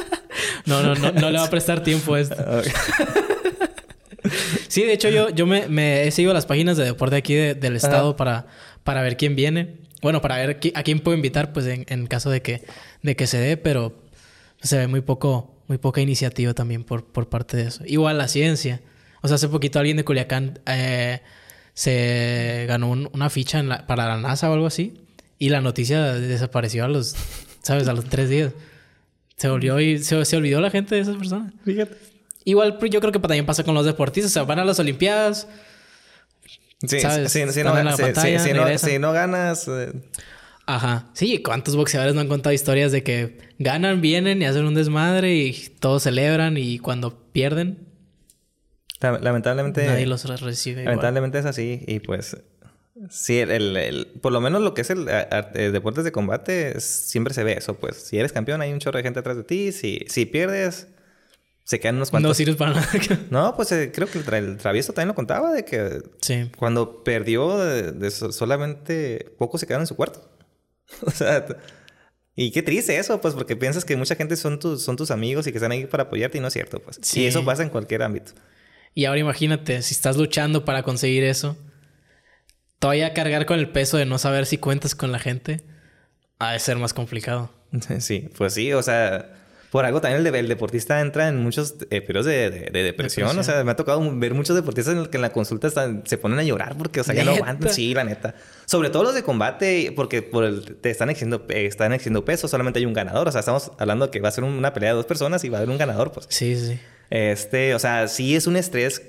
[0.66, 2.36] no, no, no, no le va a prestar tiempo a esto.
[4.22, 4.38] Okay.
[4.68, 7.54] sí, de hecho yo, yo me, me, he seguido las páginas de deporte aquí de,
[7.54, 8.48] del estado para,
[8.84, 9.76] para ver quién viene.
[10.02, 12.62] Bueno, para ver a quién puedo invitar, pues en, en caso de que,
[13.02, 13.94] de que se dé, pero
[14.60, 17.82] se ve muy poco, muy poca iniciativa también por, por parte de eso.
[17.86, 18.80] Igual la ciencia.
[19.22, 21.20] O sea, hace poquito alguien de Culiacán eh,
[21.72, 25.00] se ganó un, una ficha la, para la NASA o algo así.
[25.40, 27.16] Y la noticia desapareció a los,
[27.62, 27.88] ¿sabes?
[27.88, 28.52] A los tres días.
[29.36, 31.54] Se volvió y se, se olvidó la gente de esas personas.
[31.64, 31.96] Fíjate.
[32.44, 34.32] Igual pues, yo creo que también pasa con los deportistas.
[34.32, 35.48] O sea, van a las Olimpiadas.
[36.86, 37.34] Sí, ¿sabes?
[37.64, 39.66] No, no, si no ganas...
[39.66, 39.92] Eh...
[40.66, 41.08] Ajá.
[41.14, 45.34] Sí, ¿cuántos boxeadores no han contado historias de que ganan, vienen y hacen un desmadre
[45.36, 47.88] y todos celebran y cuando pierden...
[49.00, 49.86] Lamentablemente...
[49.86, 51.48] Nadie los recibe Lamentablemente igual.
[51.48, 52.36] es así y pues...
[53.08, 55.08] Sí, el, el, el, por lo menos lo que es el,
[55.54, 57.96] el, deportes de combate, siempre se ve eso, pues.
[57.96, 59.72] Si eres campeón, hay un chorro de gente atrás de ti.
[59.72, 60.88] Si, si pierdes,
[61.64, 62.30] se quedan unos cuantos.
[62.30, 62.88] No sirves para nada.
[63.30, 66.50] no, pues eh, creo que el, el, travieso también lo contaba de que sí.
[66.58, 70.28] cuando perdió, de, de solamente pocos se quedaron en su cuarto.
[71.06, 71.46] o sea,
[72.36, 75.46] y qué triste eso, pues, porque piensas que mucha gente son tus, son tus amigos
[75.46, 76.98] y que están ahí para apoyarte y no es cierto, pues.
[77.02, 77.22] Sí.
[77.22, 78.32] Y eso pasa en cualquier ámbito.
[78.94, 81.56] Y ahora imagínate, si estás luchando para conseguir eso
[82.80, 85.60] todavía cargar con el peso de no saber si cuentas con la gente
[86.40, 87.50] ha de ser más complicado.
[88.00, 89.36] Sí, pues sí, o sea,
[89.70, 93.38] Por algo también el, deportista entra en muchos eh, periodos de, depresión.
[93.38, 95.70] O sea, me ha tocado ver muchos deportistas en los que en la consulta
[96.04, 97.72] se ponen a llorar porque, o sea, ya no aguantan.
[97.72, 98.34] Sí, la neta.
[98.64, 102.48] Sobre todo los de combate, porque por el, te están exigiendo, eh, están exigiendo peso,
[102.48, 103.28] solamente hay un ganador.
[103.28, 105.58] O sea, estamos hablando que va a ser una pelea de dos personas y va
[105.58, 106.26] a haber un ganador, pues.
[106.28, 106.80] Sí, sí.
[107.10, 109.02] Este, o sea, sí es un estrés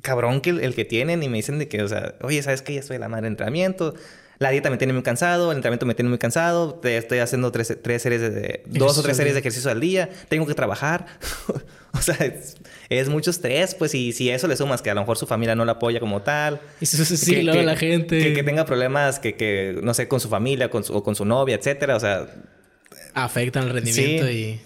[0.00, 2.74] cabrón que el, que tienen y me dicen de que, o sea, oye, ¿sabes qué?
[2.74, 3.94] Ya estoy de la madre de entrenamiento
[4.42, 7.68] la dieta me tiene muy cansado, el entrenamiento me tiene muy cansado, estoy haciendo tres,
[7.68, 11.06] series de, dos o tres series de ejercicio al día, tengo que trabajar.
[11.92, 12.16] o sea,
[12.88, 15.54] es, mucho estrés, pues, y si eso le sumas que a lo mejor su familia
[15.54, 16.60] no la apoya como tal.
[16.80, 18.34] Y sí, que, la gente.
[18.34, 21.96] Que, tenga problemas, que, no sé, con su familia con o con su novia, etcétera,
[21.96, 22.26] o sea.
[23.14, 24.60] Afectan el rendimiento y.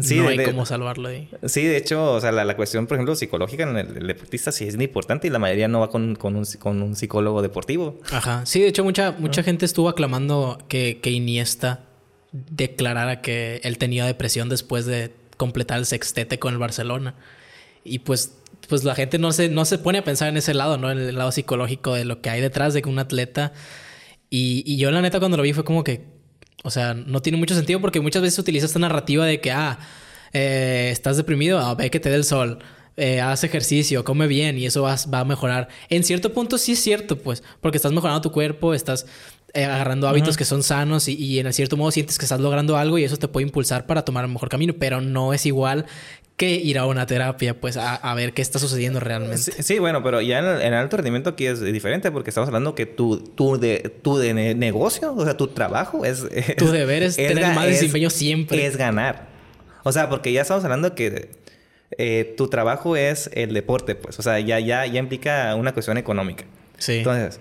[0.00, 1.28] Sí, no hay cómo salvarlo ahí.
[1.44, 4.74] Sí, de hecho, o sea, la, cuestión, por ejemplo, psicológica en el, deportista sí es
[4.74, 8.00] importante y la mayoría no va con, con, un, con un, psicólogo deportivo.
[8.10, 8.44] Ajá.
[8.44, 11.84] Sí, de hecho, mucha, mucha gente estuvo aclamando que, que Iniesta
[12.32, 17.14] declarara que él tenía depresión después de completar el sextete con el Barcelona.
[17.84, 18.36] Y pues,
[18.68, 20.90] pues la gente no se, no se pone a pensar en ese lado, ¿no?
[20.90, 23.52] En el lado psicológico de lo que hay detrás de un atleta.
[24.28, 26.13] Y, y yo, la neta, cuando lo vi fue como que,
[26.64, 29.78] o sea, no tiene mucho sentido porque muchas veces utiliza esta narrativa de que, ah,
[30.32, 32.58] eh, estás deprimido, ah, ve que te dé el sol.
[32.96, 35.68] Eh, haz ejercicio, come bien y eso va, a mejorar.
[35.90, 39.04] En cierto punto sí es cierto, pues, porque estás mejorando tu cuerpo, estás
[39.52, 42.78] eh, agarrando hábitos que son sanos y, y, en cierto modo sientes que estás logrando
[42.78, 45.84] algo y eso te puede impulsar para tomar el mejor camino, pero no es igual
[46.36, 49.62] que ir a una terapia, pues a, ver qué está sucediendo realmente.
[49.62, 52.86] Sí, bueno, pero ya en el, alto rendimiento aquí es diferente porque estamos hablando que
[52.86, 56.26] tu, tu, de, tu de negocio, o sea, tu trabajo es...
[56.56, 58.66] tu deber es, tener más desempeño siempre.
[58.66, 59.28] Es ganar.
[59.84, 61.30] O sea, porque ya estamos hablando que
[61.98, 64.18] eh, tu trabajo es el deporte, pues.
[64.18, 66.44] O sea, ya, ya, ya implica una cuestión económica.
[66.78, 66.98] Sí.
[66.98, 67.38] Entonces,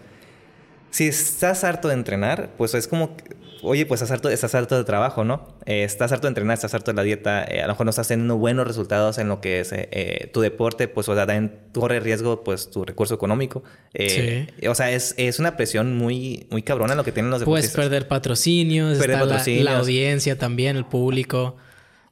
[0.92, 3.18] si estás harto de entrenar, pues es como
[3.64, 5.58] oye, pues estás harto, estás harto de trabajo, ¿no?
[5.66, 7.90] Eh, estás harto de entrenar, estás harto de la dieta, eh, a lo mejor no
[7.90, 11.60] estás teniendo buenos resultados en lo que es eh, tu deporte, pues, o sea, también
[11.74, 13.64] corre riesgo, pues, tu recurso económico.
[13.98, 14.48] sí.
[14.68, 17.74] O sea, es, es, una presión muy, muy cabrona lo que tienen los deportistas.
[17.74, 19.66] Puedes perder patrocinios, perder patrocinios.
[19.66, 21.56] La, audiencia también, el público.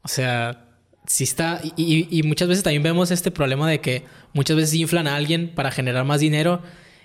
[0.04, 0.66] O sea,
[1.06, 1.62] si está...
[1.76, 5.54] Y, y muchas veces también vemos este problema de que muchas veces inflan a alguien
[5.54, 6.62] para generar más dinero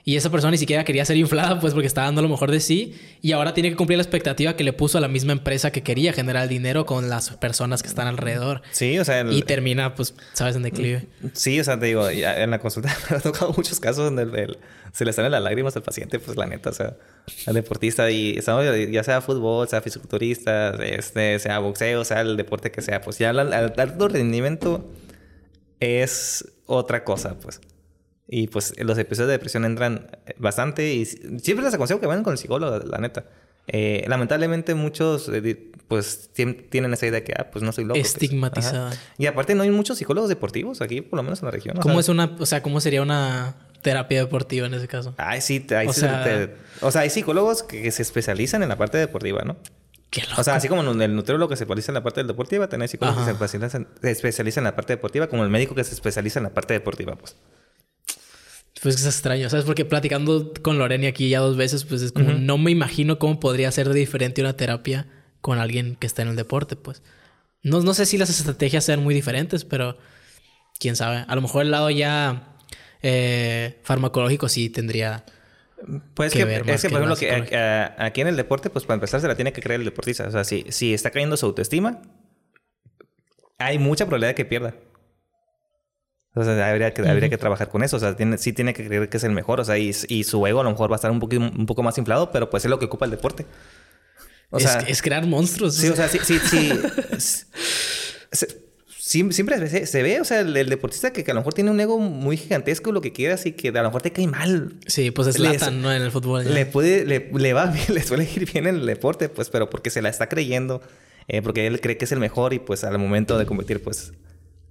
[0.08, 2.60] y esa persona ni siquiera quería ser inflada, pues porque estaba dando lo mejor de
[2.60, 2.94] sí.
[3.22, 5.82] Y ahora tiene que cumplir la expectativa que le puso a la misma empresa que
[5.82, 8.62] quería generar dinero con las personas que están alrededor.
[8.70, 9.26] Sí, o sea.
[9.28, 11.08] Y termina, pues, sabes, en declive.
[11.32, 14.56] Sí, o sea, te digo, en la consulta me ha tocado muchos casos donde
[14.92, 16.94] se le salen las lágrimas al paciente, pues la neta, o sea,
[17.48, 18.08] al deportista.
[18.08, 18.40] Y
[18.92, 23.30] ya sea fútbol, sea fisiculturista, este, sea boxeo, sea el deporte que sea, pues ya
[23.30, 24.88] el alto rendimiento
[25.80, 27.60] es otra cosa, pues.
[28.28, 32.32] Y pues los episodios de depresión entran bastante y siempre les aconsejo que vayan con
[32.32, 33.24] el psicólogo, la neta.
[33.68, 37.98] Eh, lamentablemente muchos eh, pues tienen esa idea de que ah, pues no soy loco.
[37.98, 38.92] Estigmatizada.
[39.18, 41.76] Y aparte no hay muchos psicólogos deportivos aquí, por lo menos en la región.
[41.76, 45.14] ¿Cómo es una, o sea, cómo sería una terapia deportiva en ese caso?
[45.16, 46.50] Ay, sí, o, sea...
[46.80, 49.56] o sea, hay psicólogos que, se especializan en la parte deportiva, ¿no?
[50.10, 50.40] Qué loco.
[50.40, 53.24] O sea, así como el nutriólogo que se especializa en la parte deportiva, tenés psicólogos
[53.24, 56.44] que se se especializan, en la parte deportiva, como el médico que se especializa en
[56.44, 57.36] la parte deportiva, pues.
[58.82, 59.64] Pues es extraño, ¿sabes?
[59.64, 63.40] Porque platicando con Loreni aquí ya dos veces, pues es como no me imagino cómo
[63.40, 65.06] podría ser diferente una terapia
[65.40, 67.02] con alguien que está en el deporte, pues.
[67.62, 69.96] No, no sé si las estrategias sean muy diferentes, pero
[70.78, 71.24] quién sabe.
[71.26, 72.56] A lo mejor el lado ya
[73.02, 75.24] eh, farmacológico sí tendría.
[76.14, 79.20] Pues que, ver es que, por ejemplo, que, aquí en el deporte, pues para empezar
[79.20, 80.26] se la tiene que creer el deportista.
[80.26, 82.02] O sea, si, si está cayendo su autoestima,
[83.58, 84.74] hay mucha probabilidad de que pierda.
[86.36, 87.96] Entonces habría que, habría que trabajar con eso.
[87.96, 89.58] O sea, tiene, sí tiene que creer que es el mejor.
[89.58, 91.64] O sea, y, y, su ego a lo mejor va a estar un, poquito, un
[91.64, 93.46] poco más inflado, pero pues es lo que ocupa el deporte.
[94.50, 95.76] O sea, es, crear monstruos.
[95.76, 96.38] Sí, o sea, sí, sí,
[98.98, 99.32] sí.
[99.32, 102.36] siempre se, ve, o sea, el, deportista que, a lo mejor tiene un ego muy
[102.36, 104.74] gigantesco, lo que quieras, y que a lo mejor te cae mal.
[104.86, 105.90] Sí, pues es latan, ¿no?
[105.90, 106.52] En el fútbol.
[106.52, 109.70] Le puede, le, le, va bien, le suele ir bien en el deporte, pues, pero
[109.70, 110.82] porque se la está creyendo,
[111.28, 114.12] eh, porque él cree que es el mejor y pues al momento de competir, pues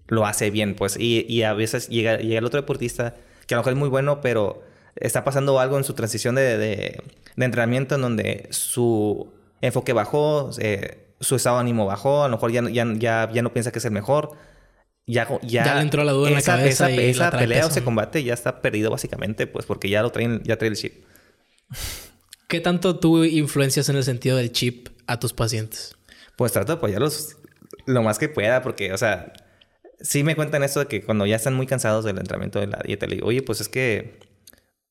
[0.07, 0.97] lo hace bien, pues.
[0.99, 3.15] Y, y a veces llega, llega, el otro deportista
[3.47, 4.63] que a lo mejor es muy bueno, pero
[4.95, 7.03] está pasando algo en su transición de, de,
[7.37, 12.51] entrenamiento en donde su enfoque bajó, eh, su estado de ánimo bajó, a lo mejor
[12.51, 14.31] ya, ya, ya, ya no piensa que es el mejor.
[15.07, 16.89] Ya, ya, ya le entró la duda en la cabeza.
[16.89, 20.41] Esa, esa pelea o ese combate ya está perdido básicamente, pues porque ya lo traen,
[20.43, 21.05] ya trae el chip.
[22.47, 25.95] ¿Qué tanto tú influencias en el sentido del chip a tus pacientes?
[26.35, 27.37] Pues trato de apoyarlos
[27.85, 29.33] lo más que pueda, porque, o sea,
[30.05, 32.79] sí me cuentan esto de que cuando ya están muy cansados del entrenamiento de la
[32.85, 34.19] dieta, le digo, oye, pues es que,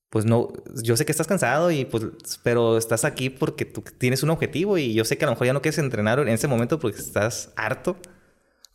[0.09, 0.51] pues no,
[0.83, 2.03] yo sé que estás cansado y pues,
[2.43, 5.47] pero estás aquí porque tú tienes un objetivo y yo sé que a lo mejor
[5.47, 7.97] ya no quieres entrenar en ese momento porque estás harto.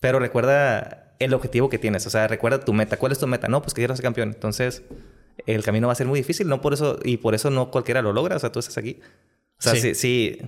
[0.01, 2.07] Pero recuerda el objetivo que tienes.
[2.07, 2.97] O sea, recuerda tu meta.
[2.97, 3.49] ¿Cuál es tu meta?
[3.49, 4.31] No, pues que quiero ser campeón.
[4.31, 4.83] Entonces,
[5.47, 6.49] el camino va a ser muy difícil.
[6.49, 6.99] No por eso...
[7.05, 8.37] Y por eso no cualquiera lo logra.
[8.37, 9.01] O sea, tú estás aquí.
[9.59, 10.41] O sea, sí, sí,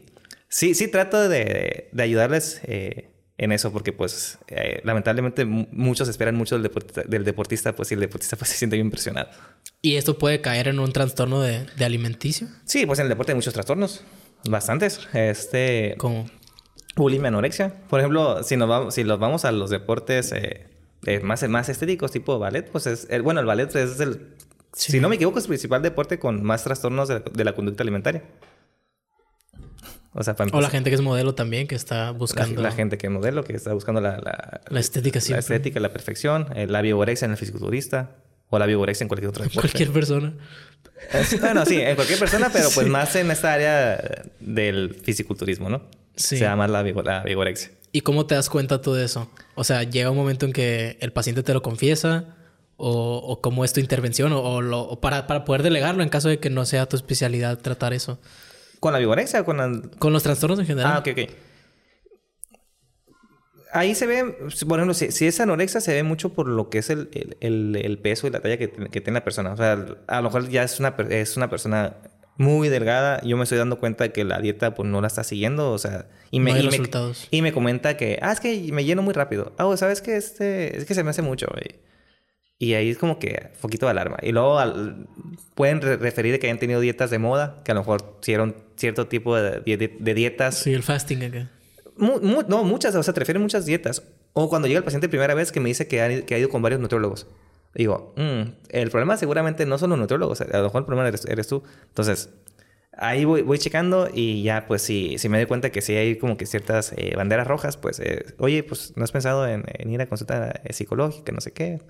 [0.49, 2.63] sí, sí, trato de, de ayudarles...
[2.65, 6.71] Eh, en eso porque pues eh, lamentablemente muchos esperan mucho del,
[7.07, 9.31] del, deportista pues y el deportista pues se siente bien impresionado.
[9.81, 12.49] ¿Y esto puede caer en un trastorno de, de alimenticio?
[12.65, 14.05] Sí, pues en el deporte hay muchos trastornos,
[14.45, 15.09] bastantes.
[15.13, 15.95] Este...
[15.99, 16.27] ¿Cómo?
[16.95, 17.75] Bulimia, anorexia.
[17.89, 20.67] Por ejemplo, si nos vamos, si los vamos a los deportes eh,
[21.07, 23.07] eh, más, más estéticos, tipo ballet, pues es...
[23.11, 24.35] El, bueno, el ballet es el...
[24.75, 28.23] Si no me equivoco, es el principal deporte con más trastornos de la conducta alimentaria.
[30.15, 32.61] O, sea, o la gente que es modelo también, que está buscando...
[32.61, 34.61] La, gente que es modelo, que está buscando la...
[34.69, 35.37] La, estética siempre.
[35.37, 36.49] La estética, la perfección.
[36.69, 38.11] La biogorexia en el fisiculturista.
[38.51, 39.71] O la biogorexia en cualquier otro deporte.
[39.71, 40.35] Cualquier persona.
[41.41, 45.83] bueno, sí, en cualquier persona, pero pues más en esta área del fisiculturismo, ¿no?
[46.15, 46.37] Sí.
[46.37, 47.71] Se llama la, la vigorexia.
[47.91, 49.31] ¿Y cómo te das cuenta tú de eso?
[49.55, 52.37] O sea, llega un momento en que el paciente te lo confiesa...
[52.85, 56.29] O, o cómo es tu intervención, o, lo, o para, para poder delegarlo en caso
[56.29, 58.19] de que no sea tu especialidad tratar eso.
[58.83, 60.93] ¿Con la vigorexia o con Con los trastornos en general.
[60.93, 61.31] Ah, ok, ok.
[63.73, 64.25] Ahí se ve,
[64.67, 68.31] por ejemplo, si, es anorexia, se ve mucho por lo que es el, peso y
[68.31, 69.53] la talla que, tiene la persona.
[69.53, 71.95] O sea, a lo mejor ya es una, es una persona
[72.39, 73.23] muy delgada.
[73.23, 75.71] Yo me estoy dando cuenta de que la dieta pues no la está siguiendo.
[75.71, 77.29] O sea, y me, y, resultados.
[77.31, 79.53] Me, y me comenta que, ah, es que me lleno muy rápido.
[79.59, 81.47] Ah, ¿sabes que Este, es que se me hace mucho.
[81.53, 81.81] güey.
[82.63, 84.19] Y ahí es como que poquito de alarma.
[84.23, 84.61] Y luego
[85.57, 89.35] pueden referir que hayan tenido dietas de moda, que a lo mejor hicieron cierto tipo
[89.35, 89.59] de,
[89.99, 90.59] de, dietas.
[90.59, 91.51] Sí, el fasting acá.
[91.97, 94.05] no, muchas, o sea, te refieren muchas dietas.
[94.33, 96.51] O cuando llega el paciente primera vez que me dice que ha, que ha ido
[96.51, 97.27] con varios nutriólogos.
[97.75, 101.49] Digo, mm, el problema seguramente no son los nutriólogos, a lo mejor el problema eres,
[101.49, 101.65] tú.
[101.89, 102.31] Entonces,
[102.97, 106.17] ahí voy, voy, checando y ya, pues, si, si me doy cuenta que sí hay
[106.17, 109.91] como que ciertas eh, banderas rojas, pues, eh, oye, pues, ¿no has pensado en, en
[109.91, 111.81] ir a consulta eh, psicológica, no sé qué?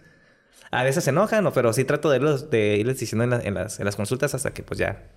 [0.73, 3.85] A veces se enojan, pero sí trato de, irlos, de irles diciendo en, las, en
[3.85, 5.13] las consultas hasta que pues ya,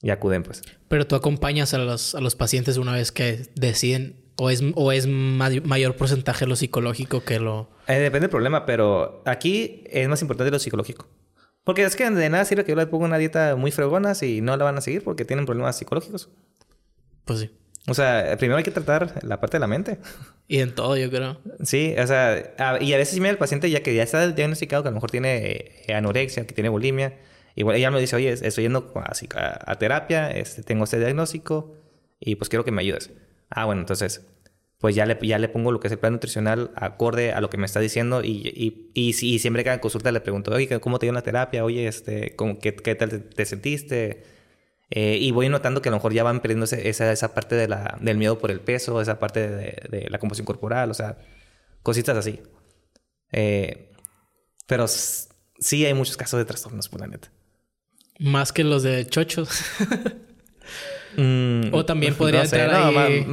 [0.00, 0.62] ya acuden, pues.
[0.86, 4.90] Pero tú acompañas a los, a los pacientes una vez que deciden ¿O es, o
[4.90, 7.70] es mayor porcentaje lo psicológico que lo...?
[7.86, 11.06] Eh, depende del problema, pero aquí es más importante lo psicológico.
[11.62, 14.40] Porque es que de nada sirve que yo les ponga una dieta muy fregona si
[14.40, 16.30] no la van a seguir porque tienen problemas psicológicos.
[17.24, 17.50] Pues sí.
[17.86, 19.98] O sea, primero hay que tratar la parte de la mente.
[20.46, 21.38] Y en todo, yo creo.
[21.62, 24.88] Sí, o sea, y a veces mira el paciente ya que ya está diagnosticado que
[24.88, 27.18] a lo mejor tiene eh, anorexia, que tiene bulimia.
[27.56, 29.12] Igual ella me dice, oye, estoy yendo a,
[29.70, 31.76] a, terapia, este, tengo este diagnóstico
[32.20, 33.10] y pues quiero que me ayudes.
[33.48, 34.26] Ah, bueno, entonces,
[34.78, 37.48] pues ya le, ya le pongo lo que es el plan nutricional acorde a lo
[37.48, 40.98] que me está diciendo y, y, y, siempre que haga consulta le pregunto, oye, ¿cómo
[40.98, 41.64] te dio la terapia?
[41.64, 44.24] Oye, este, qué, qué, tal te sentiste?
[44.90, 47.68] Eh, y voy notando que a lo mejor ya van perdiendo esa, esa parte de
[47.68, 51.18] la, del miedo por el peso, esa parte de, la composición corporal, o sea,
[51.82, 52.40] cositas así.
[53.32, 53.90] Eh,
[54.66, 57.30] pero sí hay muchos casos de trastornos, por la neta.
[58.20, 59.50] Más que los de chochos.
[61.16, 63.24] Mm, o también podría entrar ahí.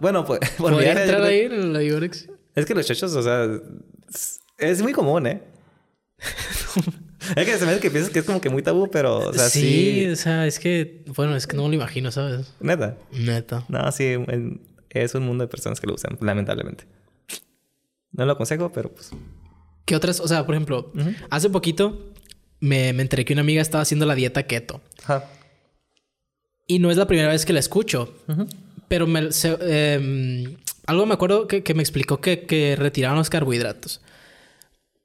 [0.00, 0.40] bueno, pues.
[0.58, 1.82] ¿Podría entrar ahí en la
[2.54, 3.46] Es que los chochos, o sea,
[4.58, 5.42] es muy común, ¿eh?
[7.34, 9.32] Es que se me hace que piensas que es como que muy tabú, pero, o
[9.32, 10.06] sea, sí.
[10.08, 12.52] o sea, es que, bueno, es que no lo imagino, ¿sabes?
[12.60, 12.96] Neta.
[13.12, 13.64] Neta.
[13.68, 14.14] No, sí,
[14.90, 16.84] es un mundo de personas que lo usan, lamentablemente.
[18.12, 19.10] No lo aconsejo, pero pues.
[19.84, 20.20] ¿Qué otras?
[20.20, 20.92] O sea, por ejemplo,
[21.30, 22.12] hace poquito
[22.60, 24.80] me, me, enteré que una amiga estaba haciendo la dieta keto.
[25.04, 25.24] Ajá.
[26.66, 28.14] Y no es la primera vez que la escucho.
[28.88, 29.28] Pero me,
[29.60, 30.56] em,
[30.86, 34.00] algo me acuerdo que, que me explicó que, que retiraban los carbohidratos.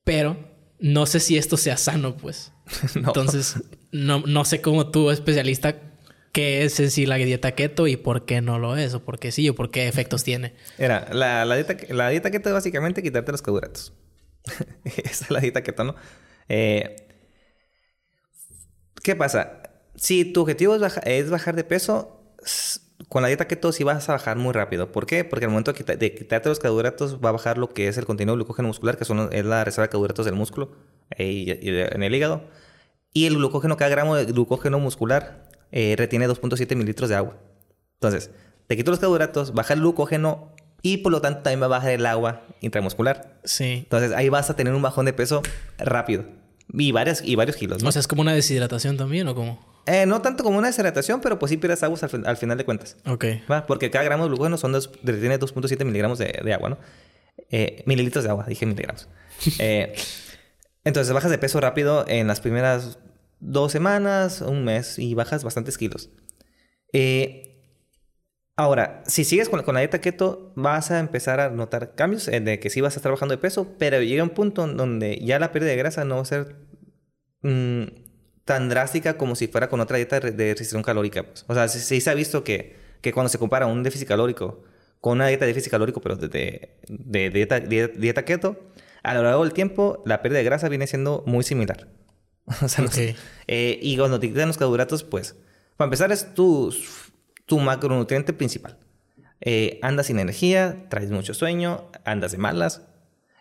[0.03, 0.37] Pero
[0.81, 2.51] no sé si esto sea sano, pues.
[2.95, 3.55] Entonces,
[3.91, 5.75] no, no sé cómo tú, especialista,
[6.33, 9.19] qué es en sí la dieta keto y por qué no lo es, o por
[9.19, 10.55] qué sí, o por qué efectos tiene.
[10.79, 13.93] Era, la, la, dieta, la dieta keto es básicamente quitarte los carbohidratos.
[14.83, 15.95] Esa es la dieta keto, ¿no?
[16.49, 16.95] Eh,
[19.03, 19.61] ¿Qué pasa?
[19.95, 22.35] Si tu objetivo es, es bajar de peso,
[23.09, 24.91] con la dieta keto sí vas a bajar muy rápido.
[24.91, 25.23] ¿Por qué?
[25.23, 28.33] Porque al momento de, quitarte los carbohidratos va a bajar lo que es el contenido
[28.33, 30.71] de glucógeno muscular, que son, es la reserva de carbohidratos del músculo
[31.11, 32.43] eh, y, en el hígado.
[33.13, 37.37] Y el glucógeno, cada gramo de glucógeno muscular eh, retiene 2.7 mililitros de agua.
[37.95, 38.31] Entonces,
[38.67, 41.91] te quito los carbohidratos, baja el glucógeno y por lo tanto también va a bajar
[41.91, 43.39] el agua intramuscular.
[43.43, 43.79] Sí.
[43.83, 45.41] Entonces ahí vas a tener un bajón de peso
[45.77, 46.25] rápido.
[46.73, 47.83] Y, varias, y varios kilos.
[47.83, 47.89] ¿no?
[47.89, 49.59] O sea, es como una deshidratación también, ¿o cómo?
[49.85, 52.97] Eh, no tanto como una deshidratación, pero pues sí pierdes agua al, final de cuentas.
[53.05, 53.25] Ok.
[53.49, 53.65] ¿Va?
[53.65, 56.77] Porque cada gramo de glucógeno son dos, tiene 2.7 miligramos de, de, agua, ¿no?
[57.49, 59.09] Eh, mililitros de agua, dije miligramos.
[59.59, 59.95] eh,
[60.83, 62.99] entonces bajas de peso rápido en las primeras
[63.39, 66.09] dos semanas, un mes, y bajas bastantes kilos.
[66.93, 67.50] Eh,
[68.57, 72.59] Ahora, si sigues con, con la dieta keto, vas a empezar a notar cambios de
[72.59, 75.51] que sí vas a estar bajando de peso, pero llega un punto donde ya la
[75.51, 76.55] pérdida de grasa no va a ser
[77.41, 77.83] mm,
[78.45, 81.23] tan drástica como si fuera con otra dieta de, restricción calórica.
[81.23, 81.45] pues.
[81.47, 84.63] O sea, sí, sí se ha visto que, que cuando se compara un déficit calórico
[84.99, 88.59] con una dieta de déficit calórico, pero de, de- de dieta, dieta, dieta keto,
[89.01, 91.87] a lo largo del tiempo la pérdida de grasa viene siendo muy similar.
[92.61, 92.91] o sea, no.
[93.47, 95.35] Eh, y cuando te quitan los carbohidratos, pues,
[95.77, 96.71] para empezar es tu,
[97.51, 98.77] tu macronutriente principal.
[99.41, 102.83] Eh, andas sin energía, traes mucho sueño, andas de malas.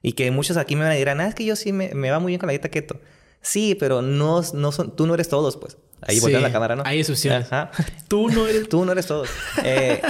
[0.02, 2.10] Y que muchos aquí me van a decir, ah, es que yo sí me, me
[2.10, 3.00] va muy bien con la dieta keto.
[3.40, 5.76] Sí, pero no, no son, tú no eres todos, pues.
[6.00, 6.82] Ahí Sí, voltea la cámara, ¿no?
[6.84, 7.52] hay excepciones.
[7.52, 7.70] Ajá.
[8.08, 8.68] Tú no eres...
[8.68, 9.28] Tú no eres todos.
[9.62, 10.02] Eh,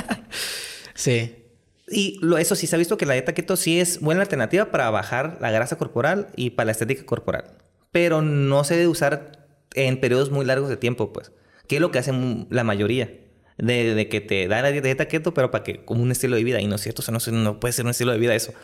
[0.94, 1.44] Sí.
[1.88, 4.70] y lo, eso sí se ha visto que la dieta keto sí es buena alternativa
[4.70, 7.44] para bajar la grasa corporal y para la estética corporal.
[7.92, 11.30] Pero no se debe usar en periodos muy largos de tiempo, pues.
[11.66, 13.19] Que es lo que hacen la mayoría.
[13.60, 16.44] De, de que te da la dieta keto, pero para que, como un estilo de
[16.44, 16.60] vida.
[16.60, 18.54] Y no es cierto, o sea, no, no puede ser un estilo de vida eso.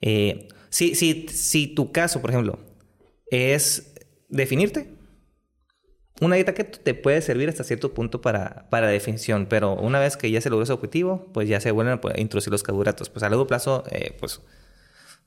[0.00, 2.58] Eh, si, si, tu caso, por ejemplo,
[3.30, 3.94] es
[4.28, 4.94] definirte,
[6.20, 10.16] una dieta keto te puede servir hasta cierto punto para, para definición, pero una vez
[10.16, 13.10] que ya se logró ese objetivo, pues ya se vuelven a introducir los carbohidratos.
[13.10, 14.40] Pues a largo plazo, eh, pues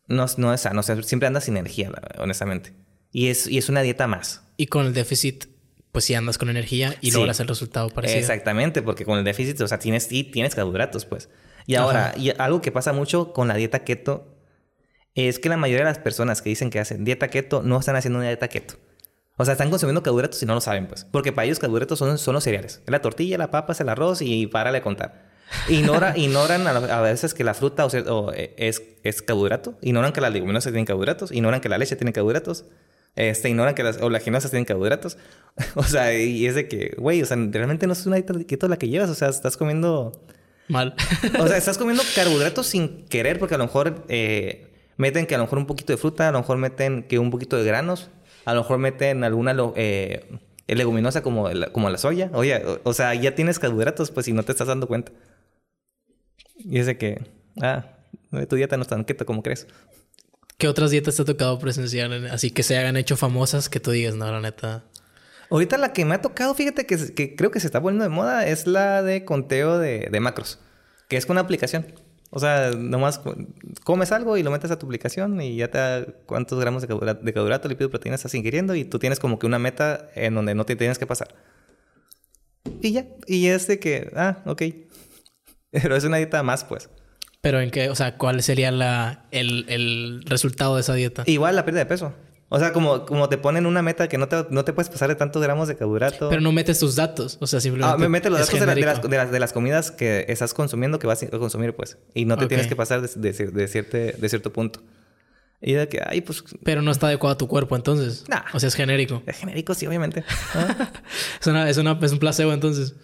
[0.08, 0.80] no, no es sano.
[0.80, 2.74] O siempre andas sin energía, honestamente.
[3.12, 4.44] Y es, y es una dieta más.
[4.58, 5.46] Y con el déficit,
[5.96, 7.18] pues sí andas con energía y Sí.
[7.18, 8.20] logras el resultado parecido.
[8.20, 11.30] Exactamente, porque con el déficit, o sea, tienes, y tienes carbohidratos, pues.
[11.66, 12.18] Y ahora, Ajá.
[12.18, 14.28] y algo que pasa mucho con la dieta keto
[15.16, 17.96] es que la mayoría de las personas que dicen que hacen dieta keto no están
[17.96, 18.76] haciendo una dieta keto.
[19.38, 21.06] O sea, están consumiendo carbohidratos y no lo saben, pues.
[21.12, 22.82] Porque para ellos carbohidratos son, son los cereales.
[22.86, 25.32] Es la tortilla, la papa, el arroz y párale a contar.
[25.70, 29.78] Ignora, ignoran a, a veces que la fruta o sea, o, eh, es, es carbohidrato.
[29.82, 31.32] Ignoran que las leguminosas tienen carbohidratos.
[31.32, 32.66] Ignoran que la leche tiene carbohidratos.
[33.16, 35.18] Este, ignoran que las oleaginosas tienen carbohidratos.
[35.76, 38.68] o sea, y es de que, güey, o sea, realmente no es una dieta keto
[38.68, 39.10] la que llevas.
[39.10, 40.12] O sea, estás comiendo...
[40.68, 40.96] Mal.
[41.40, 45.38] O sea, estás comiendo carbohidratos sin querer porque a lo mejor eh, meten que a
[45.38, 48.10] lo mejor un poquito de fruta, a lo mejor meten que un poquito de granos,
[48.46, 50.26] a lo mejor meten alguna eh,
[50.68, 52.32] leguminosa como, la- como la soya.
[52.34, 55.12] Oye, o, o sea, ya tienes carbohidratos pues si no te estás dando cuenta.
[56.58, 57.22] Y es de que,
[57.62, 57.86] ah,
[58.50, 59.68] tu dieta no es tan keto como crees.
[60.58, 62.12] ¿Qué otras dietas te ha tocado presenciar?
[62.14, 64.86] en- Así que se hagan hecho famosas que tú digas, no, la neta.
[65.50, 68.48] Ahorita la que me ha tocado, fíjate que, creo que se está poniendo de moda,
[68.48, 70.60] es la de conteo de, macros,
[71.08, 71.86] que es con una aplicación.
[72.32, 73.36] O sea, nomás co-
[73.84, 76.88] comes algo y lo metes a tu aplicación y ya te da cuántos gramos de
[76.88, 80.34] carbohidrato, de carbohidrato lípido, proteína estás ingiriendo y tú tienes como que una meta en
[80.36, 81.36] donde no te tienes que pasar.
[82.82, 84.64] Y ya, y es de que, ah, ok.
[85.72, 86.90] Pero es una dieta más, pues.
[87.46, 91.22] Pero en qué, o sea, ¿cuál sería la, el, el resultado de esa dieta?
[91.28, 92.12] Igual la pérdida de peso.
[92.50, 95.10] O sea, como, como te ponen una meta que no te, no te puedes pasar
[95.10, 96.30] de tantos gramos de carbohidrato.
[96.30, 97.94] Pero no metes tus datos, o sea, simplemente.
[97.94, 100.26] Ah, me mete los datos de, la- de las, de, las, de las comidas que
[100.28, 102.00] estás consumiendo, que vas a consumir, pues.
[102.16, 104.82] Y no te tienes que pasar de, de, de cierte- de cierto punto.
[105.62, 108.26] Y de que, ay, pues, Pero no está adecuado a tu cuerpo, entonces.
[108.28, 108.42] Nah.
[108.54, 109.22] O sea, es genérico.
[109.28, 110.24] es genérico, sí, obviamente.
[110.56, 110.90] Ah.
[111.42, 112.96] Es, una, es, una, es un placebo, entonces.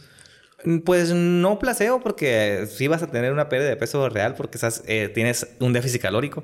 [0.86, 4.84] Pues no placebo, porque sí vas a tener una pérdida de peso real porque estás,
[4.88, 6.44] eh, tienes un déficit calórico.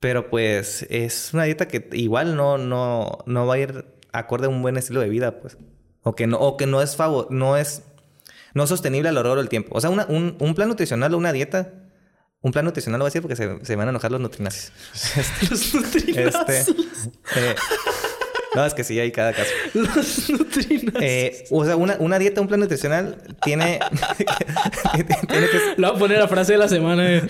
[0.00, 4.48] Pero pues es una dieta que igual no, no, no va a ir acorde a
[4.48, 5.56] un buen estilo de vida, pues.
[6.02, 7.82] O que no, o que no es favor, no es
[8.54, 9.76] no es sostenible a lo largo del tiempo.
[9.76, 11.72] O sea, una- un, un plan nutricional o una dieta.
[12.40, 14.72] Un plan nutricional lo voy a decir porque se, se van a enojar los nutrinazis.
[15.50, 16.48] Los nutrinazos.
[16.48, 16.72] Este,
[17.36, 17.54] eh,
[18.54, 19.50] no, es que sí, hay cada caso.
[19.74, 21.02] Los nutrinazos.
[21.02, 23.78] Eh, o sea, una, una dieta, un plan nutricional tiene,
[25.28, 27.12] tiene que Le voy a poner la frase de la semana.
[27.16, 27.22] eh.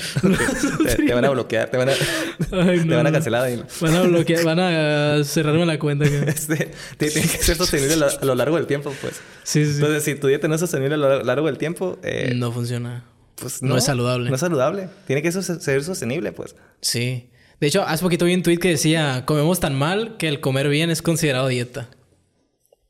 [0.87, 3.12] te, te van a bloquear, te van a, Ay, te no, van a no.
[3.12, 3.45] cancelar.
[3.45, 3.62] ahí.
[3.81, 6.05] Van a bloquear, van a cerrarme la cuenta.
[6.29, 9.14] Este, tiene que ser sostenible a lo, a lo largo del tiempo, pues.
[9.43, 9.73] Sí, sí.
[9.77, 13.05] Entonces, si tu dieta no es sostenible a lo largo del tiempo, eh, no funciona.
[13.37, 14.29] pues no es saludable.
[14.29, 14.89] No es saludable.
[15.07, 16.55] Tiene que ser sostenible, pues.
[16.81, 17.29] Sí.
[17.61, 20.69] De hecho, hace poquito vi un tweet que decía: comemos tan mal que el comer
[20.69, 21.89] bien es considerado dieta.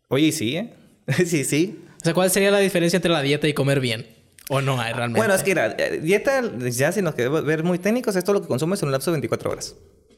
[0.09, 0.75] Oye, sí, ¿eh?
[1.27, 1.85] sí, sí.
[2.01, 4.07] O sea, ¿cuál sería la diferencia entre la dieta y comer bien?
[4.49, 5.21] ¿O no hay realmente?
[5.21, 8.35] Bueno, es que mira, eh, dieta, ya si nos queremos ver muy técnicos, es todo
[8.35, 9.77] lo que consumes en un lapso de 24 horas.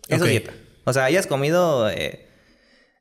[0.08, 0.52] Eso es dieta.
[0.84, 2.26] O sea, hayas comido eh,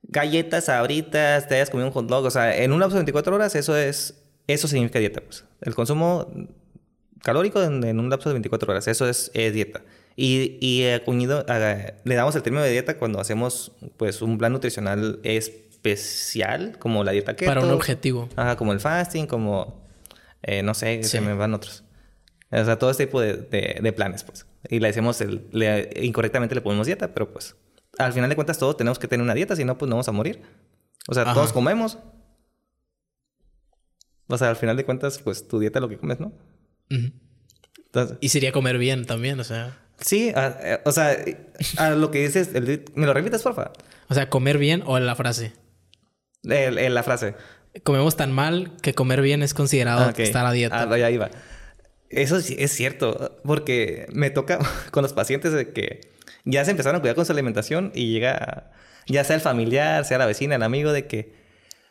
[0.04, 2.26] galletas, sabritas, te hayas comido un hot dog.
[2.26, 4.16] O sea, en un lapso de 24 horas, eso es...
[4.48, 5.46] Eso significa dieta, pues.
[5.62, 6.28] El consumo
[7.22, 8.88] calórico en, en un lapso de 24 horas.
[8.88, 9.84] Eso es, es dieta.
[10.22, 14.52] Y, y acuñido- eh, le damos el término de dieta cuando hacemos, pues, un plan
[14.52, 17.50] nutricional especial, como la dieta keto.
[17.50, 18.28] Para un objetivo.
[18.36, 19.88] Ajá, como el fasting, como...
[20.42, 21.10] eh, no sé, Sí.
[21.10, 21.84] se me van otros.
[22.52, 24.46] O sea, todo este tipo de, de- de planes, pues.
[24.70, 27.56] Y le decimos, el, le- incorrectamente le ponemos dieta, pero pues...
[27.98, 30.08] Al final de cuentas todos tenemos que tener una dieta, si no, pues no vamos
[30.10, 30.42] a morir.
[31.08, 31.34] O sea, Ajá.
[31.34, 31.98] todos comemos.
[34.28, 36.34] O sea, al final de cuentas, pues tu dieta es lo que comes, ¿no?
[36.90, 39.78] Entonces, Y sería comer bien también, o sea.
[40.02, 41.16] Sí, a- eh, o sea,
[41.78, 43.72] a lo que dices, el- ¿me lo repites, porfa?
[44.10, 45.54] O sea, comer bien o la frase.
[46.44, 47.36] El- el- la frase.
[47.84, 50.88] Comemos tan mal que comer bien es considerado Ah, estar a dieta.
[50.90, 51.30] Ah, ya iba.
[52.10, 54.58] Eso sí es cierto, porque me toca
[54.92, 56.02] con los pacientes de que
[56.46, 58.72] ya se empezaron a cuidar con su alimentación y llega,
[59.08, 61.34] ya sea el familiar, sea la vecina, el amigo, de que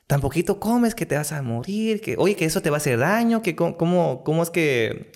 [0.09, 2.79] tan poquito comes que te vas a morir, que oye, que eso te va a
[2.79, 5.13] hacer daño, que cómo, cómo es que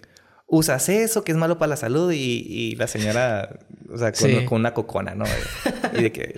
[0.54, 3.58] usas eso, que es malo para la salud y, y la señora,
[3.90, 4.44] o sea, con, Sí.
[4.44, 5.24] con una cocona, ¿no?
[5.98, 6.36] Y de que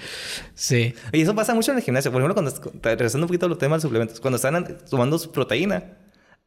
[0.54, 0.94] Sí.
[1.12, 2.12] y eso pasa mucho en el gimnasio.
[2.12, 5.32] Por ejemplo, cuando, regresando un poquito al tema de los suplementos, cuando están tomando su
[5.32, 5.98] proteína,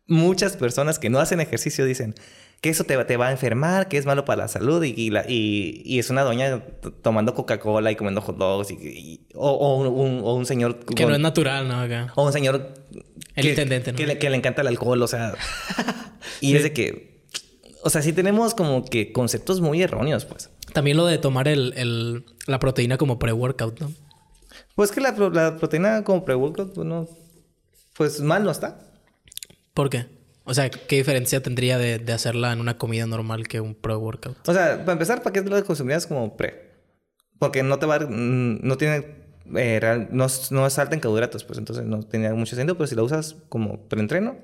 [0.07, 2.15] muchas personas que no hacen ejercicio dicen
[2.61, 4.93] que eso te, va- te va a enfermar, que es malo para la salud y,
[4.95, 6.63] y la- y- y es una doña
[7.03, 11.09] tomando Coca-Cola y comiendo hot dogs y, o, o un, o un señor Que con-
[11.09, 11.81] no es natural, ¿no?
[11.81, 12.13] Acá.
[12.15, 12.73] o un señor
[13.35, 13.97] El que, intendente, ¿no?
[13.97, 15.33] que, le, que le encanta el alcohol, o sea,
[16.41, 17.16] y es de que,
[17.87, 20.49] o sea, sí tenemos como que conceptos muy erróneos, pues.
[20.73, 23.91] También lo de tomar el, el- la proteína como pre-workout, ¿no?
[24.75, 27.07] Pues que la, pro- la proteína como pre-workout, pues no,
[27.95, 28.79] pues mal no está.
[29.73, 30.05] ¿Por qué?
[30.43, 34.47] O sea, ¿qué diferencia tendría de, de hacerla en una comida normal que un pre-workout?
[34.47, 36.71] O sea, para empezar, ¿para qué lo consumirías como pre?
[37.39, 37.99] Porque no te va a...
[37.99, 39.05] mm, No tiene...
[39.55, 42.75] eh, real- no, es- no es alta en carbohidratos, pues entonces no tiene mucho sentido.
[42.77, 44.37] Pero si la usas como preentreno,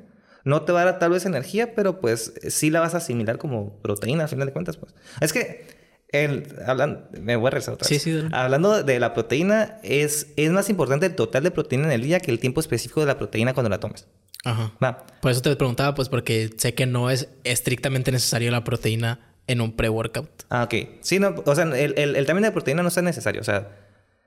[0.44, 3.38] no te va a dar tal vez energía, pero pues sí la vas a asimilar
[3.38, 4.94] como proteína al final de cuentas, pues.
[5.22, 5.84] Es que...
[6.14, 8.04] El, hablan, me voy a regresar otra Sí, vez.
[8.04, 8.30] sí, dale.
[8.34, 12.20] Hablando de la proteína, es, es más importante el total de proteína en el día
[12.20, 14.06] que el tiempo específico de la proteína cuando la tomes.
[14.46, 14.74] Ajá.
[14.84, 15.08] Va.
[15.24, 19.60] Por eso te preguntaba, pues porque sé que no es estrictamente necesario la proteína en
[19.60, 20.30] un pre-workout.
[20.52, 20.76] Ah, ok.
[21.02, 23.42] Sí, no, o sea, el, el, el tamaño de proteína no es necesario.
[23.42, 23.76] O sea,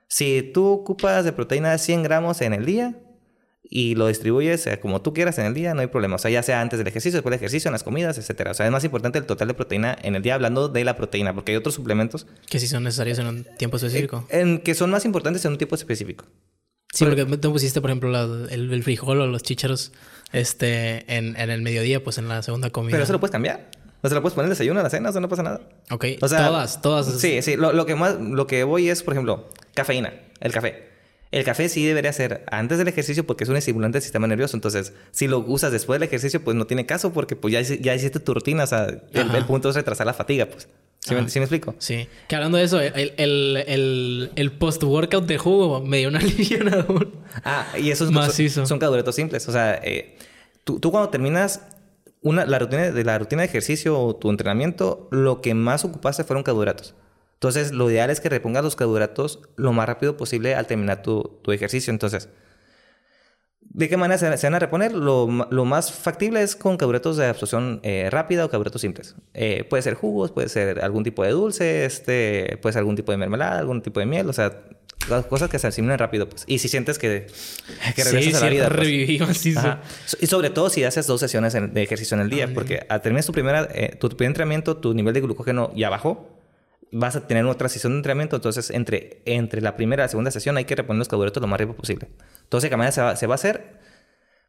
[0.09, 2.95] si tú ocupas de proteína 100 gramos en el día
[3.69, 6.15] y lo distribuyes eh, como tú quieras en el día, no hay problema.
[6.15, 8.51] O sea, ya sea antes del ejercicio, después del ejercicio, en las comidas, etcétera.
[8.51, 10.95] O sea, es más importante el total de proteína en el día hablando de la
[10.95, 14.25] proteína, porque hay otros suplementos Que sí son necesarios en un tiempo específico.
[14.29, 16.25] en que son más importantes en un tipo específico.
[16.93, 19.91] Sí, porque tú pusiste, por ejemplo, la- el, el frijol o los chícharos
[20.31, 22.91] este, en, en el mediodía, pues en la segunda comida.
[22.91, 23.69] Pero eso lo puedes cambiar.
[24.01, 25.43] O sea, lo puedes poner en el desayuno, a la cena, o sea, no pasa
[25.43, 25.61] nada.
[25.89, 27.19] Ok, O sea, todas, todas.
[27.19, 27.55] Sí, sí.
[27.55, 30.87] Lo, lo que más, lo que voy es, por ejemplo, cafeína, el café.
[31.31, 34.55] El café sí debería ser antes del ejercicio porque es un estimulante del sistema nervioso.
[34.55, 37.95] Entonces, si lo usas después del ejercicio, pues no tiene caso porque pues ya, ya
[37.95, 38.63] hiciste tu rutina.
[38.63, 40.67] O sea, el, punto es retrasar la fatiga, pues.
[40.99, 41.29] ¿Sí, me, Ajá.
[41.29, 41.75] sí me explico?
[41.79, 42.07] Sí.
[42.27, 47.11] Que hablando de eso, el, el, el, el post-workout de jugo me dio un alivianador.
[47.43, 48.55] Ah, y esos Macizo.
[48.55, 49.47] son, son carbohidratos simples.
[49.47, 50.17] O sea, eh,
[50.63, 51.61] tú, tú cuando terminas
[52.21, 56.23] una, la rutina de la rutina de ejercicio o tu entrenamiento, lo que más ocupaste
[56.23, 56.95] fueron carbohidratos.
[57.37, 61.39] Entonces, lo ideal es que repongas los carbohidratos lo más rápido posible al terminar tu,
[61.43, 61.91] tu ejercicio.
[61.91, 62.29] Entonces,
[63.61, 64.93] ¿de qué manera se, se van a reponer?
[64.93, 69.15] Lo, lo más factible es con carbohidratos de absorción eh, rápida o carbohidratos simples.
[69.33, 73.11] Eh, puede ser jugos, puede ser algún tipo de dulce, este, puede ser algún tipo
[73.11, 74.63] de mermelada, algún tipo de miel, o sea,
[75.09, 76.43] las cosas que se asimilen rápido, pues.
[76.47, 77.27] Y si sientes que,
[77.95, 78.79] que regresas a la sí, vida, pues.
[78.79, 79.19] reviví.
[79.57, 79.81] Ajá.
[80.05, 83.01] So- Y sobre todo si haces dos sesiones de ejercicio en el día, porque al
[83.01, 86.36] terminar tu, primera, eh, tu primer entrenamiento, tu nivel de glucógeno ya bajó,
[86.91, 90.31] vas a tener otra sesión de entrenamiento, entonces entre, entre la primera y la segunda
[90.31, 92.07] sesión hay que reponer los carbohidratos lo más rápido posible.
[92.43, 93.77] Entonces, ¿qué manera se va, se va a hacer?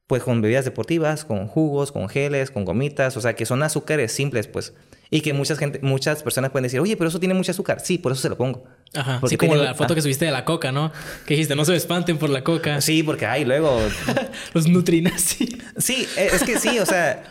[0.07, 4.11] Pues con bebidas deportivas, con jugos, con geles, con gomitas, o sea, que son azúcares
[4.11, 4.73] simples, pues.
[5.11, 7.81] Y que muchas, gente, muchas personas pueden decir, oye, pero eso tiene mucho azúcar.
[7.81, 8.65] Sí, por eso se lo pongo.
[8.95, 9.19] Ajá.
[9.21, 9.97] Porque Sí, como tiene- la foto ah.
[9.97, 10.93] que subiste de la coca, ¿no?
[11.27, 12.81] Que dijiste, no se espanten por la coca.
[12.81, 13.79] Sí, porque hay luego
[14.55, 15.59] Los nutrinazi.
[15.77, 17.25] Sí, eh, es que sí, o sea,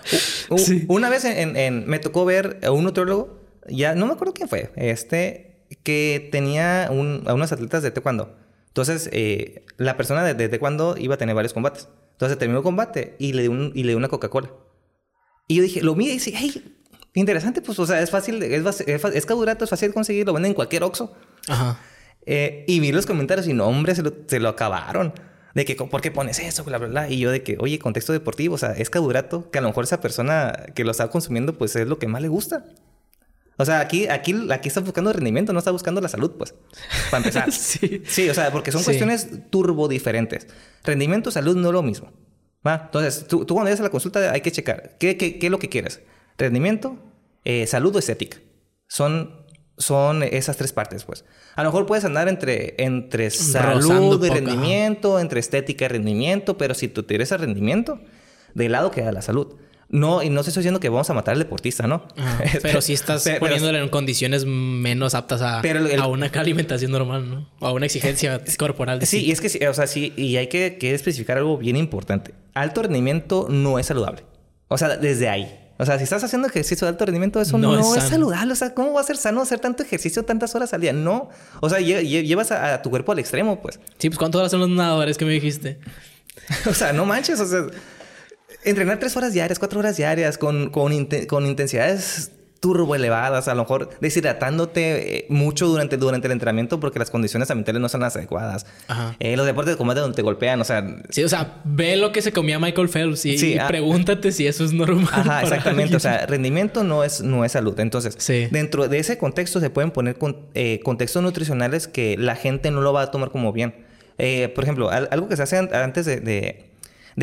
[0.55, 0.85] Sí.
[0.87, 3.36] una vez en, en- me tocó ver a un nutriólogo,
[3.69, 8.35] ya no me acuerdo quién fue, este, que tenía un- a unos atletas de taekwondo.
[8.67, 11.87] Entonces, eh, la persona de, de taekwondo iba a tener varios combates.
[12.13, 14.51] Entonces terminó el combate y le dio, un- y le dio una Coca-Cola.
[15.47, 16.75] Y yo dije, lo mira y dice, hey,
[17.13, 20.51] interesante, pues, o sea, es fácil, es, es, es carbohidrato, es fácil conseguir, lo venden
[20.51, 21.13] en cualquier Oxxo.
[21.47, 21.79] Ajá.
[22.25, 25.13] Eh, y vi los comentarios y no, hombre, se lo, se lo acabaron.
[25.55, 26.63] De que, ¿por qué pones eso?
[26.65, 27.09] Bla, bla, bla.
[27.09, 29.85] Y yo de que, oye, contexto deportivo, o sea, es carbohidrato, que a lo mejor
[29.85, 32.65] esa persona que lo está consumiendo, pues es lo que más le gusta.
[33.59, 36.53] O sea, aquí, aquí, aquí está buscando rendimiento, no está buscando la salud, pues.
[37.09, 37.51] Para empezar.
[37.51, 38.03] Sí.
[38.05, 38.85] Sí, o sea, porque son Sí.
[38.85, 40.47] cuestiones turbo diferentes.
[40.83, 42.11] Rendimiento, salud no es lo mismo.
[42.65, 42.83] ¿va?
[42.85, 45.51] Entonces, tú, tú cuando llegas a la consulta hay que checar qué, qué, qué es
[45.51, 46.01] lo que quieres.
[46.37, 46.97] Rendimiento,
[47.45, 48.37] eh, salud o estética.
[48.87, 49.45] Son,
[49.77, 51.25] son esas tres partes, pues.
[51.55, 56.57] A lo mejor puedes andar entre, entre Rozando salud y rendimiento, entre estética y rendimiento,
[56.57, 57.99] pero si tú te interesa rendimiento,
[58.53, 59.55] de lado queda la salud.
[59.89, 62.05] No, y no te estoy diciendo que vamos a matar al deportista, ¿no?
[62.17, 62.43] Ajá.
[62.61, 66.91] Pero sí estás Pero- poniéndole en condiciones menos aptas a, Pero el- a una alimentación
[66.91, 67.49] normal, ¿no?
[67.59, 69.05] O a una exigencia corporal.
[69.05, 71.77] Sí, y es que, sí, o sea, sí, y hay que, que especificar algo bien
[71.77, 72.33] importante.
[72.53, 74.23] Alto rendimiento no es saludable.
[74.67, 75.63] O sea, desde ahí.
[75.79, 78.51] O sea, si estás haciendo ejercicio de alto rendimiento, eso no, es, saludable.
[78.51, 80.91] O sea, ¿cómo va a ser sano hacer tanto ejercicio tantas horas al día?
[80.91, 81.29] No.
[81.61, 83.79] O sea, llevas a, tu cuerpo al extremo, pues.
[83.99, 85.79] Sí, pues ¿cuántas horas son los nadadores que me dijiste?
[86.65, 87.39] o sea, no manches.
[87.39, 87.67] O sea,
[88.69, 93.63] entrenar tres horas diarias, cuatro horas diarias con, con, con intensidades turbo elevadas, a lo
[93.63, 98.15] mejor deshidratándote eh, mucho durante, durante el entrenamiento porque las condiciones ambientales no son las
[98.15, 98.65] adecuadas.
[99.19, 100.85] Eh, los deportes de combate donde te golpean, o sea...
[101.09, 103.67] Sí, o sea, ve lo que se comía Michael Phelps y, ah.
[103.67, 105.07] pregúntate si eso es normal.
[105.11, 105.95] Ajá, exactamente.
[105.95, 107.79] O sea, rendimiento no es, no es salud.
[107.79, 108.17] Entonces,
[108.51, 110.17] dentro de ese contexto se pueden poner
[110.53, 113.75] eh, contextos nutricionales que la gente no lo va a tomar como bien.
[114.55, 116.66] por ejemplo, algo que se hace antes de de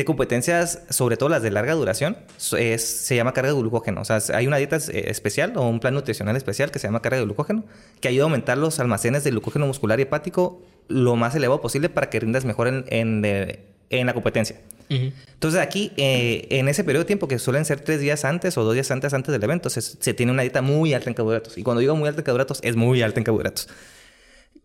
[0.03, 4.01] competencias, sobre todo las de larga duración, se llama carga de glucógeno.
[4.01, 7.01] O sea, hay una dieta eh, especial o un plan nutricional especial que se llama
[7.01, 7.63] carga de glucógeno,
[8.01, 11.87] que ayuda a aumentar los almacenes de glucógeno muscular y hepático lo más elevado posible
[11.87, 14.59] para que rindas mejor en, en, la competencia.
[14.89, 18.65] Entonces aquí, eh, en ese periodo de tiempo, que suelen ser tres días antes o
[18.65, 21.57] dos días antes antes del evento, se, se, tiene una dieta muy alta en carbohidratos.
[21.57, 23.69] Y cuando digo muy alta en carbohidratos, es muy alta en carbohidratos.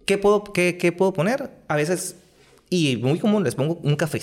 [0.07, 1.51] ¿Qué puedo, qué, qué puedo poner?
[1.69, 2.16] A veces,
[2.69, 4.20] y muy común, les pongo un café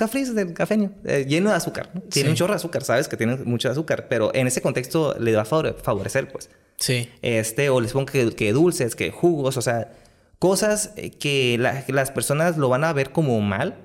[0.00, 1.90] café del cafeño, eh, lleno de azúcar.
[2.08, 5.36] Tiene un chorro de azúcar, sabes que tiene mucho azúcar, pero en ese contexto le
[5.36, 6.48] va a favorecer, pues.
[6.78, 7.10] Sí.
[7.20, 9.92] Este, o les pongo que, dulces, que jugos, o sea,
[10.38, 13.76] cosas eh, que, las personas lo van a ver como mal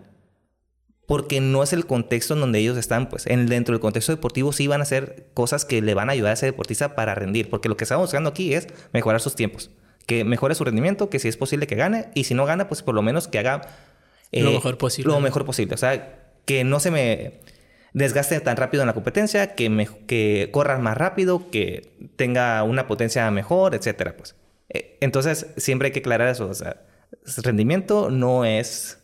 [1.05, 3.27] porque no es el contexto en donde ellos están, pues.
[3.27, 6.31] En, dentro del contexto deportivo sí van a hacer cosas que le van a ayudar
[6.31, 9.69] a ese deportista para rendir, porque lo que estamos buscando aquí es mejorar sus tiempos.
[10.07, 12.81] Que mejore su rendimiento, que si es posible que gane, y si no gana, pues
[12.81, 13.61] por lo menos que haga
[14.43, 15.13] lo eh, mejor posible.
[15.13, 15.75] Lo mejor posible.
[15.75, 17.39] O sea, que no se me
[17.93, 22.87] desgaste tan rápido en la competencia, que, me, que corra más rápido, que tenga una
[22.87, 24.35] potencia mejor, etcétera, pues.
[24.69, 26.47] Eh, entonces, siempre hay que aclarar eso.
[26.47, 26.81] O sea,
[27.37, 28.99] rendimiento no es...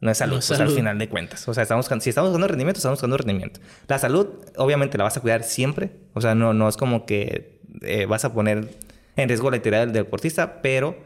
[0.00, 1.46] No es salud, pues, al final de cuentas.
[1.46, 3.60] O sea, estamos, si estamos buscando rendimiento, estamos buscando rendimiento.
[3.86, 5.92] La salud, obviamente, la vas a cuidar siempre.
[6.12, 8.68] O sea, no, no es como que eh, vas a poner
[9.14, 10.96] en riesgo la integridad del deportista, pero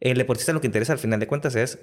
[0.00, 1.78] el deportista lo que interesa al final de cuentas es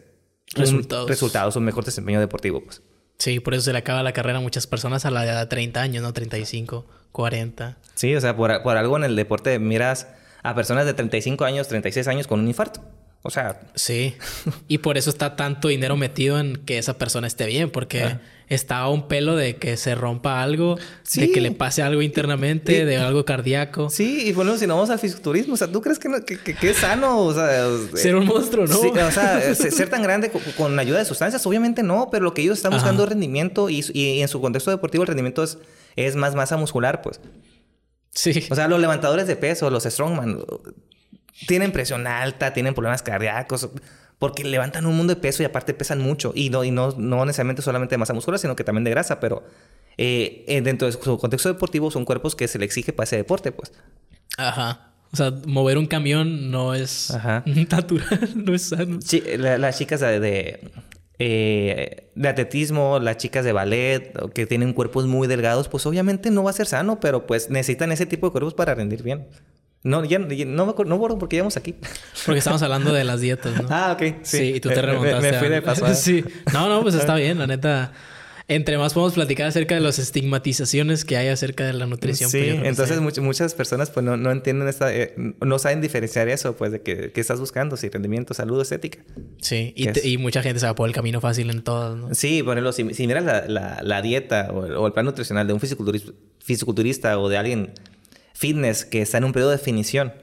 [0.54, 1.10] resultados.
[1.10, 2.82] resultados, un mejor desempeño deportivo, pues.
[3.18, 5.46] Sí, por eso se le acaba la carrera a muchas personas a la edad de
[5.46, 6.12] 30 años, ¿no?
[6.12, 7.78] 35, 40.
[7.94, 10.08] Sí, o sea, por, por algo en el deporte miras
[10.42, 12.82] a personas de 35 años, 36 años con un infarto.
[13.24, 13.62] O sea.
[13.76, 14.16] Sí.
[14.68, 18.22] y por eso está tanto dinero metido en que esa persona esté bien, porque ah.
[18.52, 20.78] Está a un pelo de que se rompa algo,
[21.16, 23.90] de que le pase algo internamente, de algo cardíaco.
[23.90, 26.78] Sí, y bueno, si no vamos al fisiculturismo, o sea, ¿tú crees que, que, es
[26.78, 27.20] sano?
[27.20, 27.66] O sea,
[27.96, 28.76] ser un monstruo, ¿no?
[28.76, 32.42] Sí, o sea, ser tan grande con, ayuda de sustancias, obviamente no, pero lo que
[32.42, 35.58] ellos están buscando es rendimiento y, y, en su contexto deportivo el rendimiento es,
[35.96, 37.22] es más masa muscular, pues.
[38.14, 38.48] Sí.
[38.50, 40.40] O sea, los levantadores de peso, los strongman,
[41.48, 43.70] tienen presión alta, tienen problemas cardíacos,
[44.22, 46.32] porque levantan un mundo de peso y aparte pesan mucho.
[46.36, 49.20] Y no, y no, no necesariamente solamente de masa muscular, sino que también de grasa,
[49.20, 49.44] pero
[49.98, 53.18] eh, eh, dentro de su contexto deportivo son cuerpos que se le exige para ese
[53.18, 53.74] deporte, pues.
[54.38, 54.94] Ajá.
[55.12, 57.12] O sea, mover un camión no es
[57.72, 59.00] natural, no es sano.
[59.02, 60.70] Sí, las chicas de,
[61.18, 66.44] eh, de, atletismo, las chicas de ballet, que tienen cuerpos muy delgados, pues obviamente no
[66.44, 69.26] va a ser sano, pero pues necesitan ese tipo de cuerpos para rendir bien.
[69.84, 71.76] No, ya, no, me acuerdo, no acuerdo por qué íbamos aquí.
[72.26, 73.68] Porque estamos hablando de las dietas, ¿no?
[73.72, 74.18] Ah, ok.
[74.22, 75.32] Sí, y tú te remontaste.
[75.32, 75.94] Me, fui de pasada.
[75.96, 76.24] sí.
[76.54, 77.92] No, no, pues está bien, la neta.
[78.48, 82.30] Entre más podemos platicar acerca de las estigmatizaciones que hay acerca de la nutrición.
[82.30, 86.74] Sí, entonces muchas personas pues no, no entienden esta, eh, no saben diferenciar eso, pues
[86.74, 89.00] de que, estás buscando, si rendimiento, salud, estética.
[89.40, 92.14] Sí, y, y, mucha gente se va por el camino fácil en todo, ¿no?
[92.14, 95.48] Sí, por ejemplo, si, miras la, la, la dieta o el, o el, plan nutricional
[95.48, 97.72] de un fisiculturista o de alguien
[98.42, 100.14] fitness que está en un periodo de definición,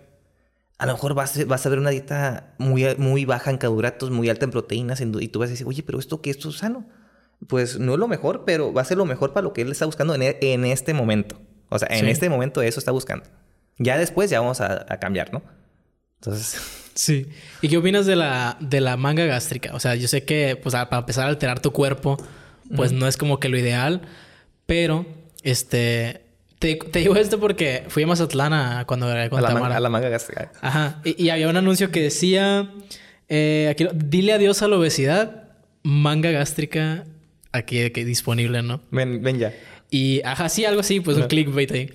[0.76, 4.28] a lo mejor vas, vas a ver una dieta muy, muy baja en carbohidratos, muy
[4.28, 6.84] alta en proteínas, y tú vas a decir, oye, pero esto qué esto es sano.
[7.46, 9.70] Pues no es lo mejor, pero va a ser lo mejor para lo que él
[9.70, 11.40] está buscando en, en este momento.
[11.68, 13.24] O sea, en este momento eso está buscando.
[13.78, 15.42] Ya después ya vamos a, cambiar, ¿no?
[16.20, 16.60] Entonces.
[16.98, 17.28] Sí.
[17.62, 19.72] ¿Y qué opinas de la, de la manga gástrica?
[19.72, 22.16] O sea, yo sé que pues, para empezar a alterar tu cuerpo,
[22.74, 24.02] pues no es como que lo ideal,
[24.66, 25.06] pero
[25.44, 26.27] este
[26.58, 30.08] te, digo esto porque fui a Mazatlán cuando era con a la, a la manga
[30.08, 30.52] gástrica.
[30.60, 31.00] Ajá.
[31.04, 32.70] Y, había un anuncio que decía...
[33.30, 35.50] Eh, aquí, dile adiós a la obesidad.
[35.82, 37.04] Manga gástrica
[37.52, 38.80] aquí disponible, ¿no?
[38.90, 39.54] Ven, ven ya.
[39.90, 41.00] Y, ajá, sí, algo así.
[41.00, 41.90] Pues un clickbait ahí.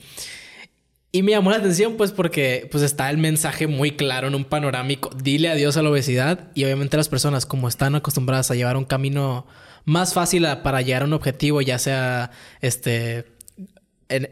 [1.12, 4.46] Y me llamó la atención, pues, porque pues está el mensaje muy claro en un
[4.46, 5.12] panorámico.
[5.22, 6.52] Dile adiós a la obesidad.
[6.56, 9.46] Y obviamente las personas, como están acostumbradas a llevar un camino
[9.86, 12.32] más fácil para llegar a un objetivo, ya sea
[12.62, 13.33] este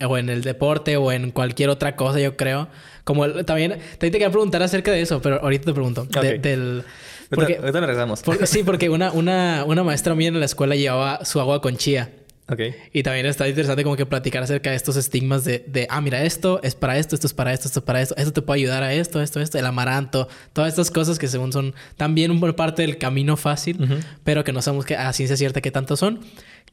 [0.08, 2.68] o en el deporte o en cualquier otra cosa, yo creo.
[3.04, 6.06] Como también, te quería preguntar acerca de eso, pero ahorita te pregunto.
[6.06, 6.84] del,
[7.30, 8.22] porque, ahorita, regresamos.
[8.44, 12.12] sí, porque una, una, una maestra mía en la escuela llevaba su agua con chía.
[12.50, 12.60] Ok.
[12.92, 16.26] Y también está interesante como que platicar acerca de estos estigmas de, de, ah, mira,
[16.26, 18.60] esto es para esto, esto es para esto, esto es para esto, esto te puede
[18.60, 22.54] ayudar a esto, esto, esto, el amaranto, todas estas cosas que según son también una
[22.54, 23.78] parte del camino fácil,
[24.26, 26.20] pero que no sabemos que a ciencia cierta qué tanto son.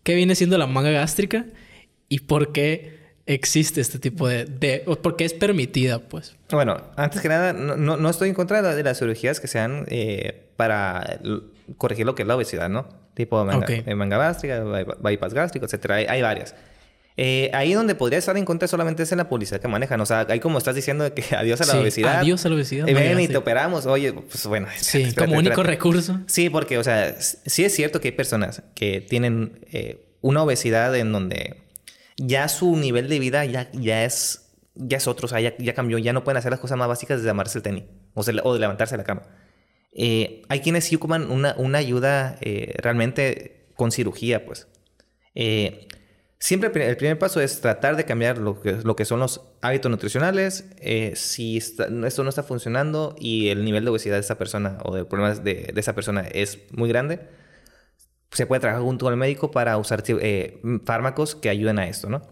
[0.02, 1.46] ¿Qué viene siendo la manga gástrica?
[2.09, 4.44] ¿Y por qué existe este tipo de...
[4.47, 6.36] de o por qué es permitida, pues?
[6.51, 9.85] Bueno, antes que nada, no, no, no estoy en contra de las cirugías que sean
[9.89, 11.20] eh, para
[11.76, 12.89] corregir lo que es la obesidad, ¿no?
[13.14, 13.70] Tipo manga, Ok.
[13.86, 15.97] eh, manga gástrica, by- bypass gástrico, etcétera.
[15.97, 16.55] Hay, hay varias.
[17.20, 20.01] Eh, ahí donde podría estar en contra solamente es en la publicidad que manejan.
[20.01, 22.18] O sea, ahí como estás diciendo que adiós a la Sí, obesidad.
[22.20, 23.86] adiós a la obesidad, manga ven y te operamos.
[23.86, 24.68] Oye, pues bueno.
[24.76, 25.70] Sí, espérate, como único espérate.
[25.76, 26.20] recurso.
[26.26, 30.94] Sí, porque, o sea, sí es cierto que hay personas que tienen eh, una obesidad
[30.97, 31.56] en donde
[32.19, 34.45] ya su nivel de vida ya, ya es
[34.81, 36.86] ya es otro, o sea, ya, ya cambió, ya no pueden hacer las cosas más
[36.86, 37.85] básicas de amarse el tenis
[38.15, 39.23] o, o de levantarse de la cama.
[39.93, 44.69] Eh, hay quienes sí ocupan una, una ayuda eh, realmente con cirugía, pues.
[45.35, 45.89] Eh,
[46.39, 49.90] siempre el primer paso es tratar de cambiar lo que, lo que son los hábitos
[49.90, 50.66] nutricionales.
[50.78, 54.78] eh, si está- esto no está funcionando y el nivel de obesidad de esa persona
[54.85, 57.20] o de problemas de, de esa persona es muy grande,
[58.30, 62.09] se puede trabajar junto con el médico para usar eh, fármacos que ayuden a esto,
[62.09, 62.22] ¿no?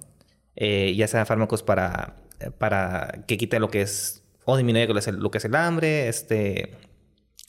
[0.55, 2.16] Eh, ya sean fármacos para,
[2.59, 6.77] para que quite lo que es o disminuya lo que es el, hambre, este,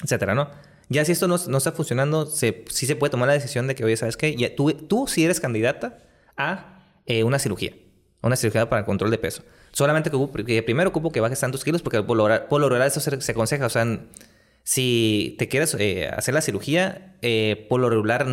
[0.03, 0.49] etcétera, ¿no?
[0.89, 3.75] Ya si esto no, no está funcionando, se, sí se puede tomar la decisión de
[3.75, 4.35] que, oye, ¿sabes qué?
[4.35, 5.99] Ya, tú, tú sí eres candidata
[6.37, 7.73] a eh, una cirugía.
[8.21, 9.43] Una cirugía para el control de peso.
[9.73, 13.21] Solamente que, primero ocupo que bajes tantos kilos porque por lo, por lo eso se,
[13.21, 13.67] se aconseja.
[13.67, 13.85] O sea,
[14.69, 18.27] si te quieres eh, hacer la cirugía, eh, por lo regular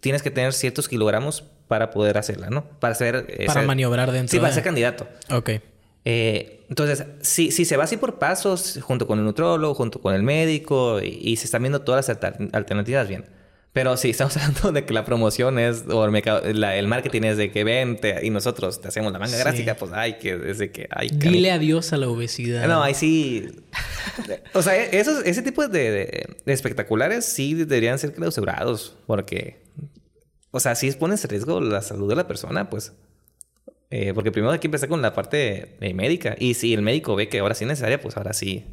[0.00, 2.64] tienes que tener ciertos kilogramos para poder hacerla, ¿no?
[2.80, 3.24] Para ser...
[3.28, 5.06] eh, Para ser- maniobrar dentro Sí, para ser candidato.
[5.30, 5.50] Ok.
[6.04, 10.12] Eh, entonces, si, si se va así por pasos, junto con el nutrólogo, junto con
[10.12, 13.26] el médico, y, y se están viendo todas las alter- alternativas, bien.
[13.72, 17.22] Pero si estamos hablando de que la promoción es, o el, mercado- la- el marketing
[17.22, 19.40] es de que vente y nosotros te hacemos la manga Sí.
[19.40, 22.66] gráfica, pues ay, que es de que ay, Dile adiós a la obesidad.
[22.66, 23.48] no, ahí sí.
[24.54, 28.96] O sea, e-, esos, ese tipo de, de- de espectaculares sí deberían ser clausurados.
[29.06, 29.62] Porque,
[30.50, 32.92] o sea, si pones en riesgo la salud de la persona, pues.
[33.90, 36.34] eh, porque primero hay que empezar con la parte eh, médica.
[36.38, 38.64] Y si el médico ve que ahora sí es necesaria, pues ahora sí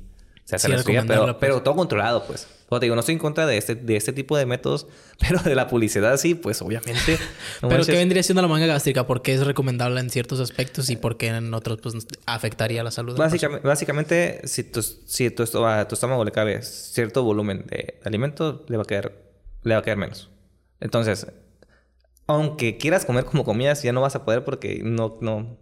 [0.47, 1.01] se Sí, cirugía.
[1.01, 1.39] recomendarla, Pero, pues.
[1.39, 2.47] pero todo controlado, pues.
[2.69, 4.87] Como te digo, no estoy en contra de este, de este tipo de métodos,
[5.19, 7.17] pero de la publicidad sí, pues obviamente.
[7.61, 7.85] no Pero.
[7.85, 9.05] ¿qué vendría siendo la manga gástrica?
[9.05, 11.95] ¿Por qué es recomendable en ciertos aspectos y por qué en otros pues,
[12.25, 13.17] afectaría la salud?
[13.17, 18.65] Básicamente, básicamente, si, tu, si tu, a tu estómago le cabe cierto volumen de alimento,
[18.69, 19.13] le va a caer,
[19.63, 20.29] le va a caer menos.
[20.79, 21.27] Entonces,
[22.27, 25.57] aunque quieras comer como comías, ya no vas a poder porque no, no,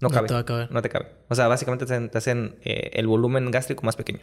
[0.00, 0.28] no No cabe.
[0.28, 0.70] te va a caber.
[0.70, 1.06] No te cabe.
[1.28, 4.20] O sea, básicamente te hacen, te hacen, eh, el volumen gástrico más pequeño.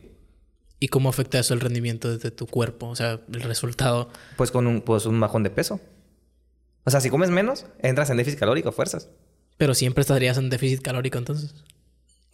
[0.80, 2.88] ¿Y cómo afecta eso el rendimiento de tu cuerpo?
[2.88, 4.10] O sea, el resultado.
[4.36, 5.80] Pues con un, pues un bajón de peso.
[6.84, 9.10] O sea, si comes menos, entras en déficit calórico fuerzas.
[9.58, 11.56] Pero siempre estarías en déficit calórico entonces.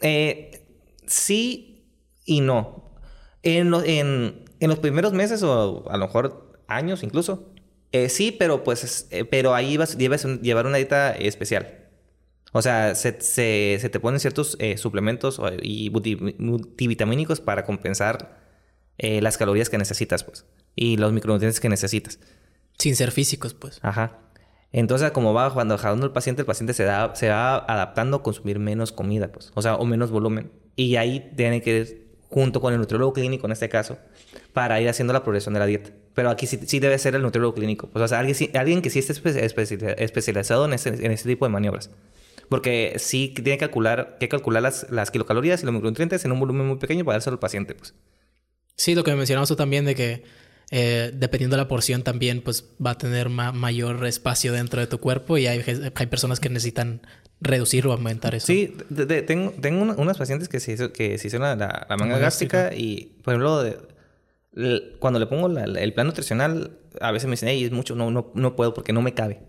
[0.02, 0.66] Eh,
[1.08, 1.86] sí
[2.26, 2.92] y no.
[3.44, 7.50] En, lo- en, en los primeros meses o a lo mejor años incluso.
[7.92, 11.83] eh, sí, pero pues es- eh, pero ahí vas, debes un- llevar una dieta especial.
[12.54, 18.40] O sea, se, se- se te ponen ciertos eh, suplementos y multi- multivitamínicos para compensar
[18.98, 20.46] eh, las calorías que necesitas, pues.
[20.76, 22.20] Y los micronutrientes que necesitas.
[22.78, 23.80] Sin ser físicos, pues.
[23.82, 24.20] Ajá.
[24.72, 28.24] Entonces, como va cuando bajando el paciente, el paciente se, da, se va adaptando a
[28.24, 29.52] consumir menos comida, pues.
[29.56, 30.52] O sea, o menos volumen.
[30.76, 34.00] Y ahí tiene que ir junto con el nutriólogo clínico en este caso,
[34.54, 35.92] para ir haciendo la progresión de la dieta.
[36.16, 37.88] Pero aquí sí, sí debe ser el nutriólogo clínico.
[37.90, 41.46] Pues, o sea, alguien, que sí esté espe- especi- especializado en este, en este tipo
[41.46, 41.92] de maniobras.
[42.54, 46.40] Porque sí tiene que calcular, que calcular las, las kilocalorías y los micronutrientes en un
[46.40, 47.96] volumen muy pequeño para dárselo al paciente, pues.
[48.76, 50.24] Sí, lo que mencionabas tú también de que
[50.70, 54.86] eh, dependiendo de la porción también pues va a tener ma- mayor espacio dentro de
[54.88, 55.62] tu cuerpo y hay,
[56.08, 57.02] personas que necesitan
[57.42, 58.46] reducir o aumentar eso.
[58.46, 61.56] Sí, de- de- tengo, tengo una- unas pacientes que se, hizo, que se hicieron la,
[61.56, 63.78] la- la manga gástrica y, por ejemplo, de-
[65.00, 68.12] cuando le pongo la- el plan nutricional, a veces me dicen, hey, es mucho, no,
[68.12, 69.40] no, no puedo porque no me cabe.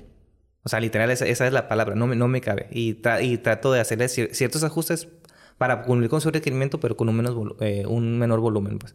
[0.64, 2.68] O sea, literal, esa, esa es la palabra, no me, no me cabe.
[2.70, 5.08] Y, tra- y trato de hacerle cier- ciertos ajustes
[5.58, 8.94] para cumplir con su requerimiento, pero con un, menos eh, un menor volumen, pues.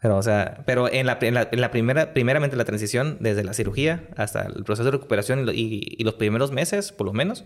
[0.00, 3.44] Pero, o sea, pero en la, en la, en la primera, primeramente la transición, desde
[3.44, 7.12] la cirugía hasta el proceso de recuperación y, y- y los primeros meses, por lo
[7.12, 7.44] menos,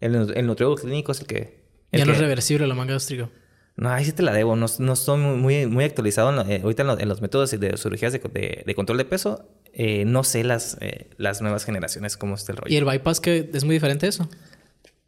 [0.00, 1.62] el, el nutriólogo clínico es el que...
[1.92, 3.28] el ya no que- es reversible la manga gástrica.
[3.76, 4.56] no, ahí sí te la debo.
[4.56, 7.20] No, no estoy muy, muy, muy actualizado en lo- eh, ahorita en, lo- en los
[7.20, 9.48] métodos de cirugías de, de- de control de peso.
[9.74, 12.72] Eh, no sé las, eh, las nuevas generaciones cómo está el rollo.
[12.74, 14.28] Y el bypass que es muy diferente eso.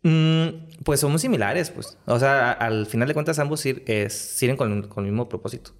[0.03, 1.97] Mm, pues son muy similares, pues.
[2.07, 5.28] O sea, a- al final de cuentas ambos sir- eh, sirven con, con el mismo
[5.28, 5.73] propósito.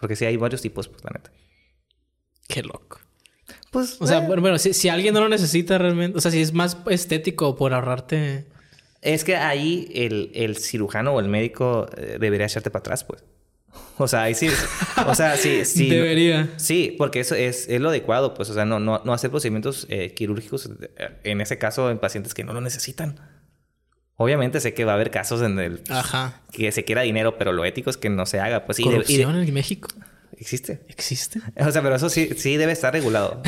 [0.00, 1.32] Porque sí hay varios tipos, pues, la neta.
[2.48, 3.00] Qué loco.
[3.72, 3.96] Pues.
[4.00, 6.40] O sea, eh, bueno, bueno, si, si alguien no lo necesita realmente, o sea, si
[6.40, 8.46] es más estético por ahorrarte.
[9.02, 11.88] Es que ahí el, el cirujano o el médico
[12.18, 13.22] debería echarte para atrás, pues.
[14.00, 14.48] O sea, ahí sí.
[15.06, 15.88] O sea, sí, sí.
[15.90, 16.50] Debería.
[16.56, 18.48] Sí, porque eso es, es lo adecuado, pues.
[18.48, 22.32] O sea, no, no, no hacer procedimientos eh, quirúrgicos, eh, en ese caso, en pacientes
[22.32, 23.18] que no lo necesitan.
[24.16, 26.42] Obviamente sé que va a haber casos en el Ajá.
[26.52, 28.78] que se quiera dinero, pero lo ético es que no se haga, pues.
[28.80, 29.88] Y de- y de- Corrupción en México.
[30.36, 30.80] existe.
[30.88, 31.40] ¿Existe?
[31.60, 33.42] O sea, pero eso sí, sí debe estar regulado.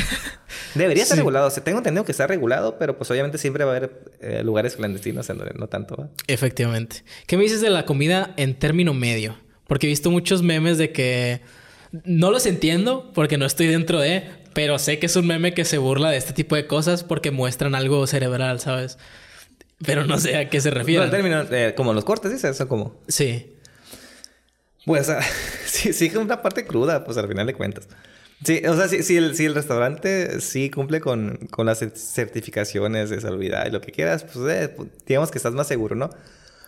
[0.75, 1.47] Debería estar regulado.
[1.47, 4.41] O sea, tengo entendido que está regulado, pero pues obviamente siempre va a haber eh,
[4.43, 6.09] lugares clandestinos en donde no tanto va.
[6.27, 7.03] Efectivamente.
[7.27, 9.37] ¿Qué me dices de la comida en término medio?
[9.71, 11.39] Porque he visto muchos memes de que
[12.03, 15.63] no los entiendo porque no estoy dentro de, pero sé que es un meme que
[15.63, 18.97] se burla de este tipo de cosas porque muestran algo cerebral, ¿sabes?
[19.85, 21.05] Pero no sé a qué se No, refiere.
[21.05, 22.99] el término, eh, como los cortes, dices, eso como.
[23.07, 23.53] Sí.
[24.85, 25.21] Pues ah,
[25.65, 27.87] sí, sí, es una parte cruda, pues al final de cuentas.
[28.43, 33.09] Sí, o sea, si, si, el, si el restaurante sí cumple con, con las certificaciones
[33.09, 36.09] de salubridad y lo que quieras, pues eh, pues, digamos que estás más seguro, ¿no?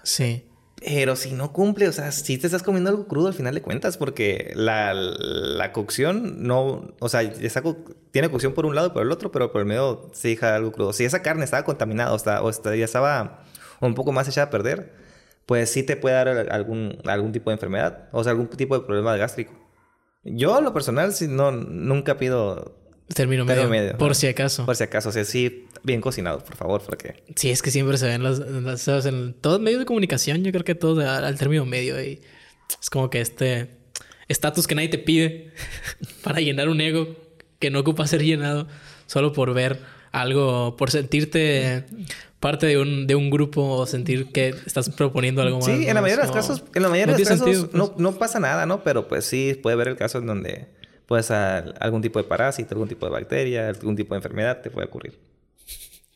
[0.04, 0.46] Sí.
[0.86, 3.62] Pero si no cumple, o sea, si te estás comiendo algo crudo al final de
[3.62, 7.22] cuentas, porque la, la cocción no, o sea,
[8.12, 10.56] tiene cocción por un lado y por el otro, pero por el medio se deja
[10.56, 10.92] algo crudo.
[10.92, 13.44] Si esa carne estaba contaminada o, está, o ya estaba
[13.80, 14.94] un poco más echada a perder,
[15.46, 18.86] pues sí te puede dar algún, algún tipo de enfermedad, o sea, algún tipo de
[18.86, 19.54] problema gástrico.
[20.24, 22.78] Yo, lo personal, sí, no, nunca pido,
[23.14, 23.98] Término medio.
[23.98, 24.66] Por si acaso.
[24.66, 27.24] por si acaso, o sea, sí, bien cocinado, por favor, porque...
[27.36, 30.64] Sí, es que siempre se ven las, las- en todos medios de comunicación, yo creo
[30.64, 32.22] que todos al, al término medio y
[32.82, 33.70] es como que este
[34.30, 35.52] estatus que nadie te pide
[36.24, 37.16] para llenar un ego
[37.60, 38.68] que no ocupa ser llenado
[39.06, 39.80] solo por ver
[40.12, 41.84] algo, por sentirte
[42.40, 45.66] parte de un, de un grupo o sentir que estás proponiendo algo más.
[45.66, 47.70] Sí, en la mayoría de los casos, en la mayoría no de los casos sentido,
[47.70, 47.74] pues.
[47.76, 48.84] no, no pasa nada, ¿no?
[48.84, 50.68] Pero pues sí puede haber el caso en donde
[51.06, 54.70] pues al- algún tipo de parásito, algún tipo de bacteria, algún tipo de enfermedad te
[54.70, 55.18] puede ocurrir.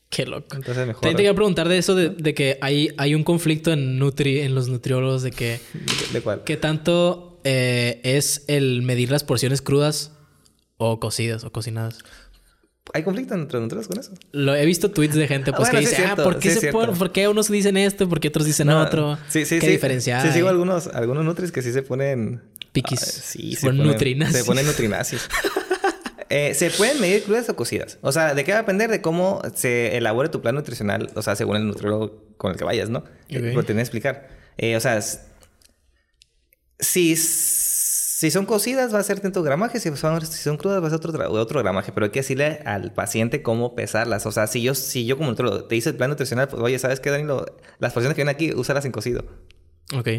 [0.10, 0.56] Qué loco.
[0.56, 3.72] Entonces mejor También te quería preguntar de eso, de, de que hay, hay un conflicto
[3.74, 6.44] en, nutri, en los nutriólogos de que ¿De, de cuál?
[6.46, 10.14] ¿Qué tanto eh, es el medir las porciones crudas
[10.78, 12.00] o cocidas o cocinadas?
[12.94, 14.14] ¿Hay conflicto entre nosotros con eso?
[14.32, 16.60] Lo he visto tweets de gente pues, Ah, bueno, que dice, ah, ¿por qué, sí
[16.62, 18.08] se ¿por qué unos dicen esto?
[18.08, 19.18] ¿Por qué otros dicen No, otro?
[19.28, 19.72] Sí, sí, ¿Qué sí.
[19.74, 20.34] diferencia Sí, hay?
[20.34, 22.42] sigo algunos, algunos nutris que sí se ponen...
[22.72, 23.02] Piquis.
[23.02, 24.38] Ah, sí, Se ponen nutrinazis.
[24.38, 25.27] Se ponen nutrinazis.
[26.30, 27.99] Eh, se pueden medir crudas o cocidas.
[28.02, 28.89] O sea, ¿de qué va a depender?
[28.89, 31.10] De cómo se elabore tu plan nutricional.
[31.15, 33.06] O sea, según el nutriólogo con el que vayas, ¿no?
[33.30, 33.53] Eh.
[33.56, 34.27] Lo tenés que explicar.
[34.57, 34.99] Eh, o sea,
[36.80, 39.80] si, si son cocidas va a ser tanto gramaje.
[39.80, 41.94] Si son, si son crudas va a ser otro, otro gramaje.
[41.94, 44.26] Pero hay que decirle al paciente cómo pesarlas.
[44.26, 46.77] O sea, si yo, si yo como nutriólogo te hice el plan nutricional, pues oye,
[46.77, 47.45] ¿sabes qué, Danilo?
[47.80, 49.23] Las porciones que vienen aquí, úsalas en cocido.
[49.95, 50.10] Ok.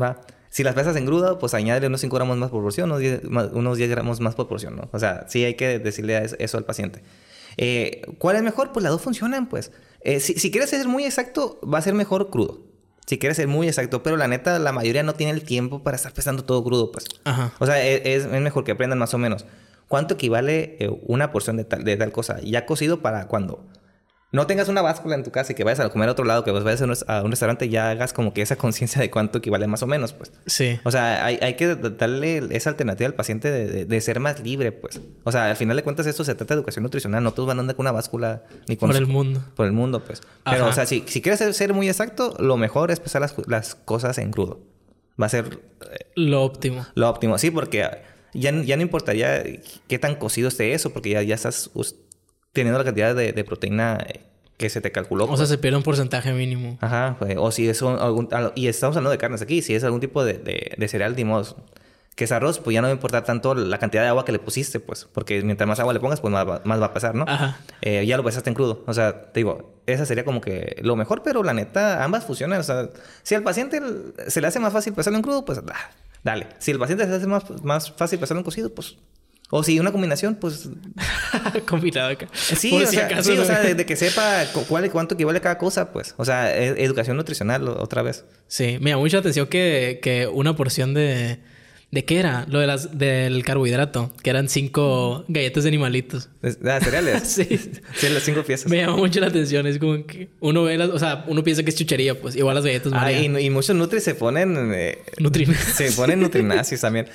[0.00, 0.20] Va.
[0.52, 3.24] Si las pesas en gruda, pues añádele unos 5 gramos más por porción, unos 10,
[3.24, 4.90] más- unos 10 gramos más por porción, ¿no?
[4.92, 7.02] O sea, sí hay que decirle eso al paciente.
[7.56, 8.70] Eh, ¿Cuál es mejor?
[8.72, 9.72] Pues las dos funcionan, pues.
[10.02, 12.60] Eh, si, si quieres ser muy exacto, va a ser mejor crudo.
[13.06, 15.96] Si quieres ser muy exacto, pero la neta, la mayoría no tiene el tiempo para
[15.96, 17.06] estar pesando todo crudo, pues.
[17.24, 17.52] Ajá.
[17.58, 19.46] O sea, e- es, es mejor que aprendan más o menos.
[19.88, 22.40] ¿Cuánto equivale eh, una porción de tal, de tal cosa?
[22.42, 23.66] Ya cocido para cuando
[24.32, 26.42] no tengas una báscula en tu casa y que vayas a comer a otro lado,
[26.42, 29.38] que vayas a un, a un restaurante, ya hagas como que esa conciencia de cuánto
[29.38, 30.32] equivale más o menos, pues.
[30.46, 30.80] Sí.
[30.84, 34.40] O sea, hay, hay que darle esa alternativa al paciente de, de- de ser más
[34.40, 35.00] libre, pues.
[35.24, 37.22] O sea, al final de cuentas esto se trata de educación nutricional.
[37.22, 38.88] No todos van a andar con una báscula ni con...
[38.88, 39.44] Por el mundo.
[39.54, 40.22] Por el mundo, pues.
[40.44, 40.66] Pero, Ajá.
[40.66, 43.74] o sea, si, si quieres ser, ser muy exacto, lo mejor es pesar las, las
[43.74, 44.60] cosas en crudo.
[45.20, 45.60] Va a ser
[45.92, 46.86] eh, Lo óptimo.
[46.94, 47.36] lo óptimo.
[47.36, 47.86] Sí, porque
[48.32, 49.42] ya, ya no importaría
[49.88, 51.70] qué tan cocido esté eso, porque ya, ya estás
[52.52, 54.20] teniendo la cantidad de, de proteína eh,
[54.56, 55.24] que se te calculó.
[55.24, 55.48] O sea, pues.
[55.48, 56.78] se pierde un porcentaje mínimo.
[56.80, 58.28] Ajá, pues, o si es un- algún...
[58.32, 59.62] al- Y estamos hablando de carnes aquí.
[59.62, 61.56] Si es algún tipo de, de, de cereal, digamos,
[62.14, 64.32] que es arroz, pues ya no va a importar tanto la cantidad de agua que
[64.32, 65.08] le pusiste, pues.
[65.12, 67.24] Porque mientras más agua le pongas, pues más va, más va a pasar, ¿no?
[67.26, 67.58] Ajá.
[67.80, 68.84] Eh, ya lo pesaste en crudo.
[68.86, 72.60] O sea, te digo, esa sería como que lo mejor, pero la neta, ambas funcionan.
[72.60, 72.90] O sea,
[73.22, 73.80] si al paciente
[74.28, 75.90] se le hace más fácil pesarlo en crudo, pues ah,
[76.22, 76.48] dale.
[76.58, 78.96] Si al paciente se le hace más, más fácil pesarlo en cocido, pues...
[79.54, 80.70] O si una combinación, pues...
[81.68, 82.26] Combinado acá.
[82.32, 84.86] Sí, Por o si sea, acaso, sí, o sea, de, de que sepa cu- cuál
[84.86, 86.14] y cuánto equivale cada cosa, pues.
[86.16, 88.24] O sea, e- educación nutricional, otra vez.
[88.46, 91.40] Sí, me llamó mucha atención que, que una porción de...
[91.92, 92.46] ¿De qué era?
[92.48, 94.10] Lo de las, del carbohidrato.
[94.22, 96.30] Que eran cinco galletas de animalitos.
[96.64, 97.22] Ah, cereales.
[97.28, 97.44] Sí.
[97.94, 98.70] Sí, las cinco piezas.
[98.70, 99.66] Me llamó mucho la atención.
[99.66, 100.88] Es como que uno ve las...
[100.88, 102.34] O sea, uno piensa que es chuchería, pues.
[102.34, 104.72] Igual las galletas Ah, y, y muchos nutris se ponen...
[104.74, 107.08] eh, Nutri- se ponen nutrinazis también.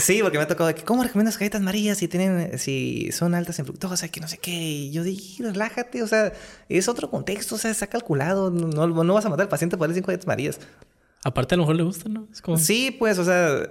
[0.00, 3.36] Sí, porque me ha tocado de que, ¿cómo recomiendas galletas María si tienen, si son
[3.36, 4.50] altas en fructosa, que no sé qué?
[4.50, 6.32] Y yo dije, relájate, o sea,
[6.68, 9.94] es otro contexto, o sea, está calculado, no, vas a matar al paciente por darle
[9.94, 10.58] cinco galletas Marías.
[11.22, 12.26] Aparte, a lo mejor le gusta, ¿no?
[12.32, 12.58] Es como...
[12.58, 13.68] Sí, pues, o sea,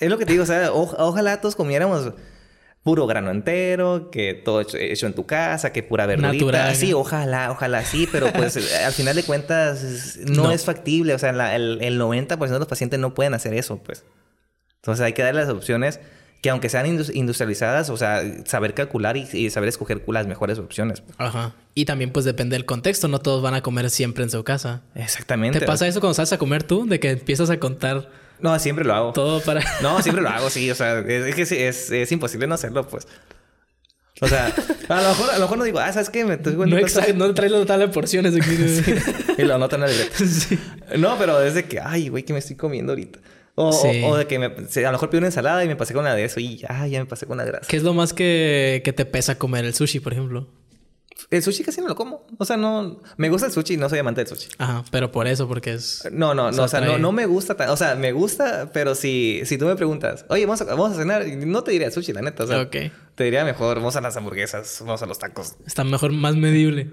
[0.00, 2.12] es lo que te digo, o sea, o- ojalá todos comiéramos
[2.82, 6.32] puro grano entero, que todo hecho, en tu casa, que pura verdurita.
[6.32, 6.74] Natural.
[6.76, 11.14] Sí, ojalá, ojalá sí, pero pues al final de cuentas no, es factible.
[11.14, 14.04] O sea, el, el 90% de los pacientes no pueden hacer eso, pues.
[14.76, 16.00] Entonces hay que darle las opciones
[16.40, 21.02] que aunque sean industrializadas, o sea, saber calcular y, saber escoger las mejores opciones.
[21.16, 21.54] Ajá.
[21.74, 24.82] Y también pues depende del contexto, no todos van a comer siempre en su casa.
[24.94, 25.58] Exactamente.
[25.58, 26.86] ¿Te pasa eso cuando sales a comer tú?
[26.86, 28.08] De que empiezas a contar...
[28.40, 29.12] No, siempre lo hago.
[29.12, 29.62] Todo para...
[29.82, 30.70] no, siempre lo hago, sí.
[30.70, 33.06] O sea, es que es, es, imposible no hacerlo, pues.
[34.20, 34.46] O sea,
[34.88, 36.24] a lo mejor, a lo mejor no digo, ah, ¿sabes qué?
[36.24, 38.56] Me estoy no, exacto, no traes las tales porciones aquí.
[39.38, 40.58] Y lo anotan el sí.
[40.96, 43.20] No, pero es de que, ay, güey, que me estoy comiendo ahorita.
[43.54, 46.14] O, de que me, a lo mejor pido una ensalada y me pasé con la
[46.14, 47.66] de eso y ya, ya me pasé con la grasa.
[47.68, 50.48] ¿Qué es lo más que, que te pesa comer el sushi, por ejemplo?
[51.30, 52.26] El sushi casi no lo como.
[52.38, 53.00] O sea, no...
[53.16, 54.48] Me gusta el sushi, no soy amante del sushi.
[54.58, 56.08] Ajá, pero por eso, porque es...
[56.12, 56.62] No, no, no.
[56.62, 57.56] O sea, no, no me gusta...
[57.70, 60.24] O sea, me gusta, pero si, si tú me preguntas...
[60.28, 61.26] Oye, vamos a, vamos a cenar...
[61.26, 62.44] No te diría sushi, la neta.
[62.44, 62.92] O sea, okay.
[63.14, 63.76] te diría mejor...
[63.76, 64.78] Vamos a las hamburguesas.
[64.80, 65.56] Vamos a los tacos.
[65.66, 66.92] Está mejor, más medible.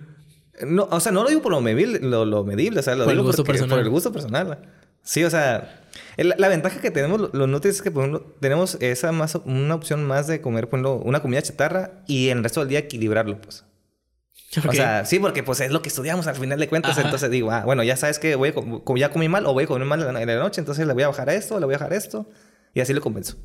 [0.66, 2.00] No, o sea, no lo digo por lo medible.
[2.00, 2.80] Lo, medible.
[2.80, 3.70] O sea, lo por digo el gusto personal.
[3.70, 4.60] por el gusto personal.
[5.04, 5.82] Sí, o sea...
[6.18, 7.92] La, ventaja que tenemos los nutrientes es que
[8.40, 12.42] tenemos esa más, una opción más de comer, por ejemplo, una comida chatarra y el
[12.42, 13.65] resto del día equilibrarlo, pues.
[14.68, 16.98] O sea, sí, porque pues es lo que estudiamos al final de cuentas.
[16.98, 19.68] Entonces digo, ah, bueno, ya sabes que voy a, ya comí mal o voy a
[19.68, 21.78] comer mal en la, noche, entonces le voy a bajar a esto, le voy a
[21.78, 22.30] bajar a esto
[22.74, 23.38] y así lo compenso.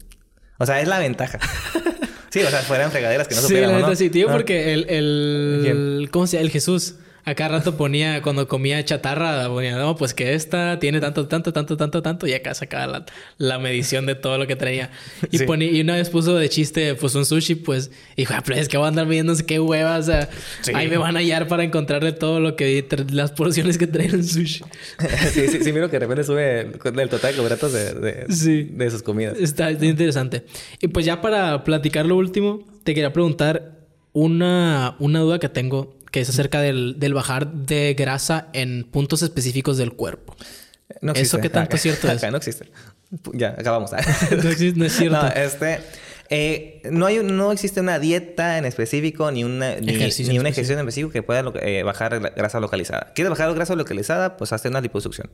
[0.59, 1.39] O sea, es la ventaja.
[2.31, 3.95] sí, o sea, fueran fregaderas que no superan, Sí, ¿no?
[3.97, 6.45] sí, tío, porque el, el, ¿cómo se llama?
[6.45, 11.29] El Jesús Acá rato ponía, cuando comía chatarra, ponía, no, pues que esta tiene tanto,
[11.29, 13.07] tanto, tanto, tanto, tanto, y acá sacaba la,
[13.39, 14.91] la medición de todo lo que traía.
[15.31, 18.69] Y, ponía, y una vez puso de chiste, pues un sushi, pues, hijo, pero es
[18.69, 20.29] que voy a andar viendo qué huevas, o sea,
[20.75, 24.25] ahí me van a hallar para encontrarle todo lo que las porciones que traen el
[24.25, 24.65] sushi.
[25.33, 28.91] sí, sí, sí, miro que de repente sube el total de carbohidratos de, de, de
[28.91, 29.39] sus comidas.
[29.39, 30.45] Está interesante.
[30.81, 33.81] Y pues ya para platicar lo último, te quería preguntar
[34.13, 39.23] una, una duda que tengo que es acerca del, del, bajar de grasa en puntos
[39.23, 40.37] específicos del cuerpo.
[41.01, 41.37] No existe.
[41.37, 42.23] ¿Eso qué tanto es cierto es?
[42.31, 42.71] no existe.
[43.33, 43.93] Ya, acabamos.
[44.31, 45.23] no, existe, no es cierto.
[45.23, 45.81] No, este...
[46.33, 50.75] Eh, no, hay, no existe una dieta en específico ni, una, ni, ni un ejercicio
[50.75, 53.13] en específico que pueda eh, bajar grasa localizada.
[53.17, 54.37] ¿Quieres bajar grasa localizada?
[54.37, 55.29] Pues hazte una liposucción.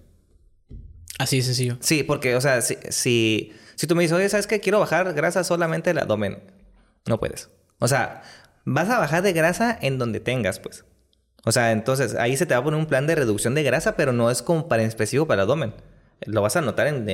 [1.19, 1.77] Así de sencillo.
[1.81, 4.61] Sí, porque, o sea, si, si, si tú me dices, oye, ¿sabes qué?
[4.61, 6.39] Quiero bajar grasa solamente el abdomen.
[7.05, 7.51] No puedes.
[7.79, 8.23] O sea,
[8.67, 10.85] vas a bajar de grasa en donde tengas, pues.
[11.45, 13.97] O sea, entonces ahí se te va a poner un plan de reducción de grasa,
[13.97, 15.73] pero no es como para en específico para el abdomen.
[16.27, 17.09] Lo vas a notar en,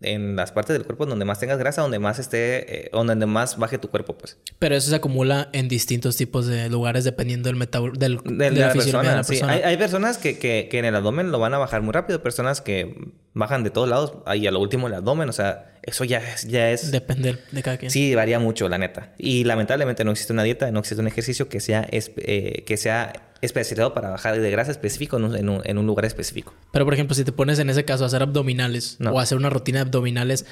[0.00, 3.56] en, las partes del cuerpo donde más tengas grasa, donde más esté, eh, donde más
[3.56, 4.38] baje tu cuerpo, pues.
[4.58, 8.72] Pero eso se acumula en distintos tipos de lugares dependiendo del metabolismo del, de, la,
[8.72, 9.22] persona.
[9.64, 12.60] Hay, personas que, que, que, en el abdomen lo van a bajar muy rápido, personas
[12.60, 16.18] que bajan de todos lados, ahí a lo último el abdomen, o sea, eso ya
[16.18, 16.90] es, ya es...
[16.90, 17.90] Depende de cada quien.
[17.90, 19.12] Sí, varía mucho, la neta.
[19.18, 23.12] Y lamentablemente no existe una dieta, no existe un ejercicio que sea, eh, que sea
[23.42, 26.54] especializado para bajar de grasa específico en un, en un, lugar específico.
[26.72, 29.36] Pero, por ejemplo, si te pones en ese caso a hacer abdominales o a hacer
[29.36, 30.46] una rutina de abdominales,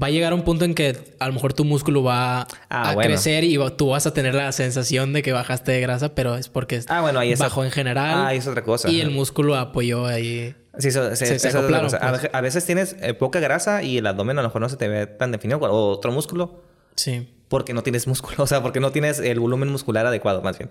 [0.00, 2.96] va a llegar un punto en que a lo mejor tu músculo va ah, a
[2.96, 6.48] crecer y tú vas a tener la sensación de que bajaste de grasa, pero es
[6.48, 8.26] porque ah, bueno, ahí bajó en general.
[8.26, 8.90] Ah, es otra cosa.
[8.90, 10.54] Y el músculo apoyó ahí.
[10.78, 11.94] Sí, eso, se, pues.
[12.34, 14.88] a, veces tienes eh, poca grasa y el abdomen a lo mejor no se te
[14.88, 16.62] ve tan definido, o otro músculo.
[16.96, 17.32] Sí.
[17.48, 20.70] Porque no tienes músculo, o sea, porque no tienes el volumen muscular adecuado, más bien.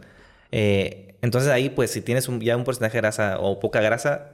[0.51, 4.33] Eh, entonces ahí, pues, si tienes ya un porcentaje de grasa o poca grasa,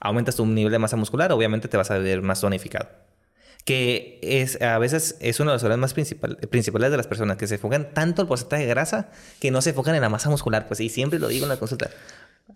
[0.00, 2.88] aumentas tu nivel de masa muscular, obviamente te vas a ver más tonificado.
[3.68, 6.06] Que es, a veces es uno de los problemas más
[6.48, 9.70] principales de las personas, que se enfocan tanto el porcentaje de grasa que no se
[9.70, 10.66] enfocan en la masa muscular.
[10.66, 11.90] Pues, y siempre lo digo en la consulta.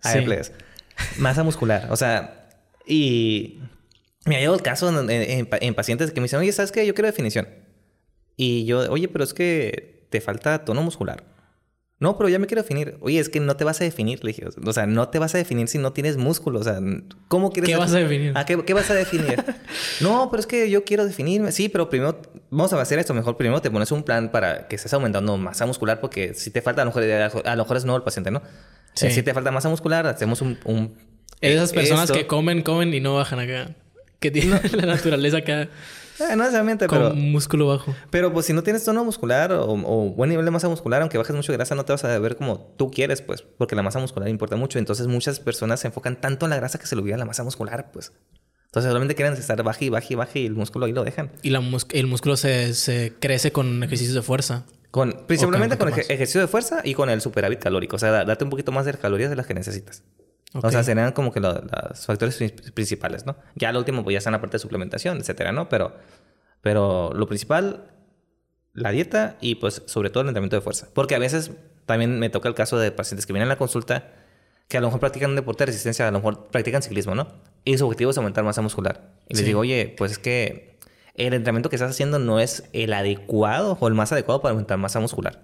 [0.01, 0.25] A sí.
[0.25, 0.51] ver,
[1.17, 1.87] Masa muscular.
[1.91, 2.49] O sea,
[2.87, 3.59] y
[4.25, 6.85] me ha llegado el caso en, pacientes que me dicen, oye, ¿sabes qué?
[6.87, 7.47] Yo quiero definición.
[8.35, 11.23] Y yo, oye, pero es que te falta tono muscular.
[12.03, 12.97] No, pero ya me quiero definir.
[12.99, 14.45] Oye, es que no te vas a definir, le dije.
[14.65, 16.59] O sea, no te vas a definir si no tienes músculo.
[16.59, 16.77] O sea,
[17.29, 17.69] ¿cómo quieres...
[17.69, 18.33] ¿Qué vas a definir?
[18.35, 19.41] ¿A qué, vas a definir?
[20.01, 21.53] no, pero es que yo quiero definirme.
[21.53, 23.13] Sí, pero primero vamos a hacer esto.
[23.13, 26.61] Mejor primero te pones un plan para que estés aumentando masa muscular porque si te
[26.61, 27.03] falta, a lo mejor,
[27.45, 28.41] a lo mejor es no el paciente, ¿no?
[28.95, 29.09] Sí.
[29.09, 30.59] Si te falta masa muscular, hacemos un...
[30.65, 30.97] un
[31.39, 33.75] Esas personas que comen, comen y no bajan acá.
[34.19, 35.69] Que tienen la naturaleza acá.
[36.29, 37.15] Eh, no necesariamente, con pero...
[37.15, 37.95] músculo bajo.
[38.09, 41.35] Pero pues si no tienes tono muscular o, buen nivel de masa muscular, aunque bajes
[41.35, 43.41] mucho grasa, no te vas a ver como tú quieres, pues.
[43.41, 44.79] Porque la masa muscular importa mucho.
[44.79, 47.43] Entonces muchas personas se enfocan tanto en la grasa que se le olvida la masa
[47.43, 48.11] muscular, pues.
[48.65, 51.31] Entonces solamente quieren estar baje y baje y baje y el músculo ahí lo dejan.
[51.43, 54.65] Y la el músculo se, se crece con ejercicios de fuerza.
[54.89, 57.95] Con, principalmente con ejercicio de fuerza y con el superávit calórico.
[57.95, 60.03] O sea, date un poquito más de calorías de las que necesitas.
[60.53, 61.59] O sea, serían como que los
[62.05, 62.37] factores
[62.73, 63.35] principales, ¿no?
[63.55, 65.67] Ya lo último, pues ya está en la parte de suplementación, etcétera, ¿no?
[65.69, 65.95] Pero,
[66.61, 67.89] pero lo principal
[68.73, 70.89] la dieta y pues sobre todo el entrenamiento de fuerza.
[70.93, 71.51] Porque a veces
[71.85, 74.11] también me toca el caso de pacientes que vienen a la consulta
[74.67, 77.27] que a lo mejor practican un deporte de resistencia, a lo mejor practican ciclismo, ¿no?
[77.63, 79.11] Y su objetivo es aumentar masa muscular.
[79.27, 80.79] Y les digo, oye, pues es que
[81.15, 84.77] el entrenamiento que estás haciendo no es el adecuado o el más adecuado para aumentar
[84.77, 85.43] masa muscular.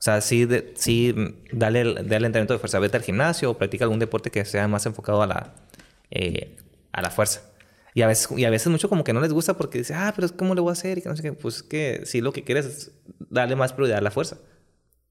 [0.00, 1.14] O sea, sí, sí
[1.52, 2.78] dale, dale entrenamiento de fuerza.
[2.78, 5.54] Vete al gimnasio o practica algún deporte que sea más enfocado a la,
[6.10, 6.56] eh,
[6.90, 7.42] a la fuerza.
[7.92, 10.14] Y a, veces, y a veces mucho como que no les gusta porque dice, ah,
[10.16, 10.96] pero ¿cómo le voy a hacer?
[10.96, 11.34] Y que no sé qué.
[11.34, 12.92] Pues que si lo que quieres es
[13.28, 14.38] darle más prioridad a la fuerza.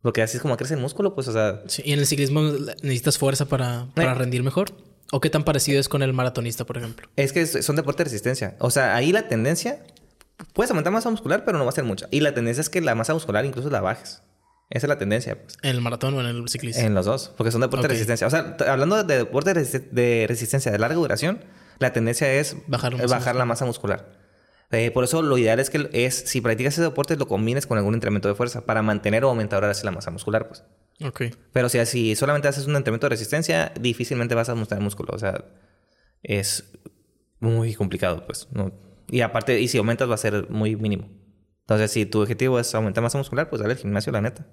[0.02, 1.61] Lo que así es como crece el músculo, pues, o sea...
[1.68, 4.72] Sí, y en el ciclismo necesitas fuerza para, para rendir mejor.
[5.11, 7.07] ¿O qué tan parecido es con el maratonista, por ejemplo?
[7.16, 8.56] Es que son deportes de resistencia.
[8.57, 9.84] O sea, ahí la tendencia...
[10.53, 12.07] Puedes aumentar masa muscular, pero no va a ser mucha.
[12.10, 14.24] Y la tendencia es que la masa muscular incluso la bajes.
[14.70, 15.58] Esa es la tendencia, pues.
[15.64, 16.84] ¿En el maratón o en el ciclismo?
[16.84, 18.28] En los dos, porque son deportes de resistencia.
[18.28, 21.44] O sea, hablando de deportes de resistencia de larga duración,
[21.80, 24.20] la tendencia es bajar, bajar la masa muscular.
[24.72, 27.80] Eh, por eso lo ideal es que es, si practicas ese deporte, lo combines con
[27.80, 30.64] algún entrenamiento de fuerza para mantener o aumentar ahora la masa muscular, pues.
[31.04, 31.24] Ok.
[31.52, 35.14] Pero si, si solamente haces un entrenamiento de resistencia, difícilmente vas a mostrar músculo.
[35.16, 35.46] O sea,
[36.22, 36.72] es
[37.40, 38.48] muy complicado, pues.
[38.52, 38.72] ¿no?
[39.10, 41.10] Y aparte, y si aumentas va a ser muy mínimo.
[41.70, 44.44] Entonces, si tu objetivo es aumentar masa muscular, pues dale al gimnasio, la neta.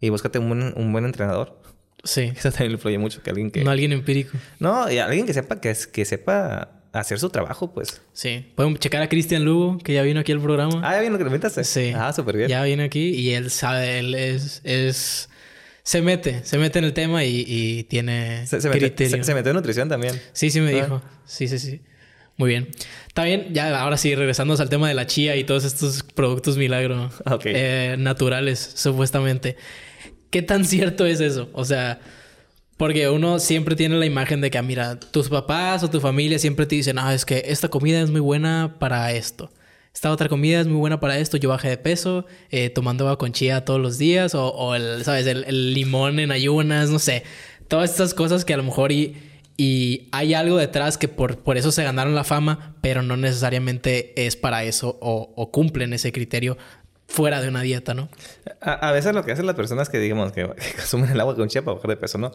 [0.00, 1.60] Y búscate un buen, un buen entrenador.
[2.02, 2.32] Sí.
[2.34, 3.22] Eso también influye mucho.
[3.22, 3.62] Que alguien que...
[3.62, 4.38] No alguien empírico.
[4.58, 8.00] No, y alguien que sepa, que, que sepa hacer su trabajo, pues.
[8.14, 8.50] Sí.
[8.54, 10.80] Pueden checar a Cristian Lugo, que ya vino aquí al programa.
[10.82, 11.92] Ah, ya vino que lo Sí.
[11.94, 12.48] Ah, súper bien.
[12.48, 14.62] Ya vino aquí y él sabe, él es...
[14.64, 15.28] es...
[15.82, 19.24] Se mete, se mete en el tema y, y tiene se, se criterio.
[19.24, 20.18] se, metió en nutrición también.
[20.32, 20.82] Sí, sí me ah.
[20.82, 21.02] dijo.
[21.26, 21.82] Sí, sí, sí.
[22.36, 22.68] Muy bien.
[23.06, 26.56] Está bien, ya ahora sí, regresando al tema de la chía y todos estos productos
[26.56, 27.10] milagro
[27.44, 29.56] eh, naturales, supuestamente.
[30.30, 31.50] ¿Qué tan cierto es eso?
[31.52, 32.00] O sea,
[32.78, 36.38] porque uno siempre tiene la imagen de que, ah, mira, tus papás o tu familia
[36.38, 39.52] siempre te dicen, ah, es que esta comida es muy buena para esto.
[39.94, 41.36] Esta otra comida es muy buena para esto.
[41.36, 44.34] Yo bajé de peso eh, tomando agua con chía todos los días.
[44.34, 45.26] O, el, ¿sabes?
[45.26, 47.24] El, limón en ayunas, no sé.
[47.68, 49.16] Todas estas cosas que a lo mejor y,
[49.56, 54.26] y hay algo detrás que por, por eso se ganaron la fama, pero no necesariamente
[54.26, 56.56] es para eso o, o cumplen ese criterio
[57.12, 58.08] fuera de una dieta, ¿no?
[58.60, 61.62] A, veces lo que hacen las personas que digamos que, consumen el agua con chía
[61.62, 62.32] para bajar de peso, ¿no?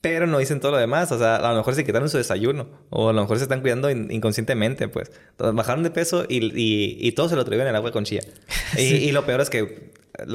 [0.00, 1.10] Pero no dicen todo lo demás.
[1.12, 2.68] O sea, a lo mejor se quitaron su desayuno.
[2.90, 5.10] O a lo mejor se están cuidando inconscientemente, pues.
[5.30, 8.20] Entonces, bajaron de peso y, y, todo se lo atribuyen el agua con chía.
[8.78, 9.92] Y, lo peor es que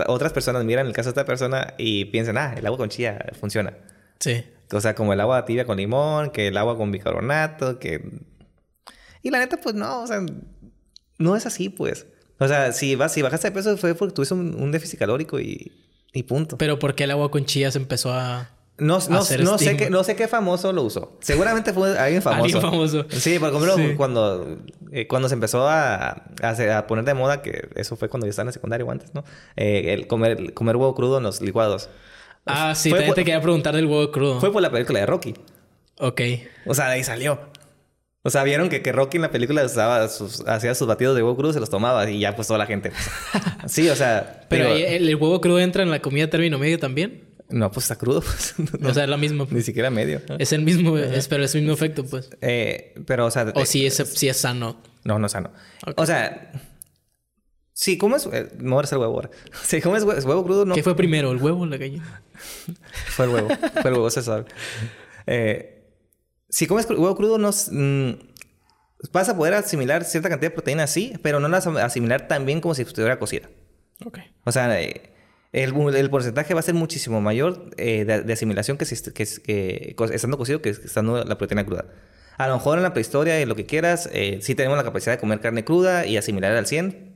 [0.07, 3.23] otras personas miran el caso de esta persona y piensan, ah, el agua con chía
[3.39, 3.77] funciona.
[4.19, 4.43] Sí.
[4.71, 8.21] O sea, como el agua tibia con limón, que el agua con bicarbonato, que...
[9.21, 10.23] Y la neta, pues no, o sea,
[11.17, 12.07] no es así, pues.
[12.39, 15.71] O sea, si, vas, si bajaste de peso fue porque tuviste un, déficit calórico y,
[16.13, 16.57] y, punto.
[16.57, 18.51] Pero ¿por qué el agua con chía se empezó a...
[18.77, 21.17] No, no, no sé qué, no sé qué famoso lo usó.
[21.19, 22.43] Seguramente fue alguien famoso.
[22.45, 23.05] alguien famoso.
[23.09, 24.59] Sí, por ejemplo, cuando,
[24.93, 28.43] eh, cuando se empezó a, a, poner de moda, que eso fue cuando yo estaba
[28.43, 29.25] en el secundario o antes, ¿no?
[29.57, 31.89] Eh, el comer, comer huevo crudo en los licuados.
[32.51, 34.39] Ah, sí, también te quería preguntar del huevo crudo.
[34.39, 35.33] Fue por la película de Rocky.
[35.99, 36.21] Ok.
[36.65, 37.39] O sea, de ahí salió.
[38.21, 41.23] O sea, vieron que, que Rocky en la película usaba sus, hacía sus batidos de
[41.23, 42.91] huevo crudo, se los tomaba y ya pues toda la gente.
[42.91, 44.45] Pues, sí, o sea.
[44.49, 47.23] Pero ¿el, huevo crudo entra en la comida término medio también.
[47.49, 48.21] No, pues está crudo.
[48.21, 48.55] Pues.
[48.83, 49.47] o sea, es lo mismo.
[49.49, 50.21] Ni siquiera medio.
[50.37, 52.29] Es el mismo, es, pero es el mismo efecto, pues.
[52.41, 53.51] Eh, pero, o sea.
[53.55, 54.81] O si es, si es sano.
[55.05, 55.51] No, no es sano.
[55.95, 56.51] O sea.
[57.79, 58.27] Si comes.
[58.31, 59.29] Eh, no eres el huevo ahora.
[59.63, 60.75] Si comes huevo, crudo, no.
[60.75, 62.21] ¿Qué fue primero, el huevo o la gallina?
[63.07, 63.49] fue el huevo.
[63.81, 64.45] fue el huevo, se sabe.
[65.25, 65.77] Eh
[66.49, 68.11] si comes huevo crudo, no, mm,
[69.13, 72.27] vas a poder asimilar cierta cantidad de proteína, sí, pero no la vas a asimilar
[72.27, 73.47] tan bien como si estuviera cocida.
[74.05, 74.19] Ok.
[74.45, 75.11] O sea, eh,
[75.51, 79.95] el, el, porcentaje va a ser muchísimo mayor eh, de, asimilación que, si, que, que,
[80.11, 81.85] estando cocido que estando la proteína cruda.
[82.37, 85.13] A lo mejor en la prehistoria y lo que quieras, eh, sí tenemos la capacidad
[85.13, 87.08] de comer carne cruda y asimilar al 100,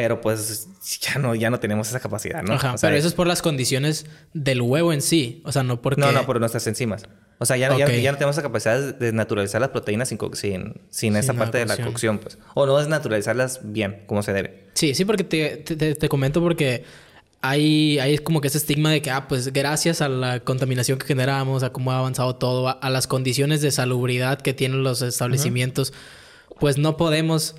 [0.00, 0.66] pero pues
[1.02, 2.54] ya no, ya no tenemos esa capacidad, ¿no?
[2.54, 6.00] Ajá, pero eso es por las condiciones del huevo en sí, o sea, no porque...
[6.00, 7.04] No, no, por nuestras enzimas.
[7.36, 11.16] O sea, ya, ya, no tenemos la capacidad de naturalizar las proteínas sin, sin, sin
[11.16, 12.38] esa parte de la cocción, pues.
[12.54, 14.68] O no desnaturalizarlas bien, como se debe.
[14.72, 16.84] Sí, sí, porque te, te, te comento porque
[17.42, 21.06] hay, hay como que ese estigma de que, ah, pues gracias a la contaminación que
[21.06, 25.92] generamos, a cómo ha avanzado todo, a, las condiciones de salubridad que tienen los establecimientos,
[26.58, 27.56] pues no podemos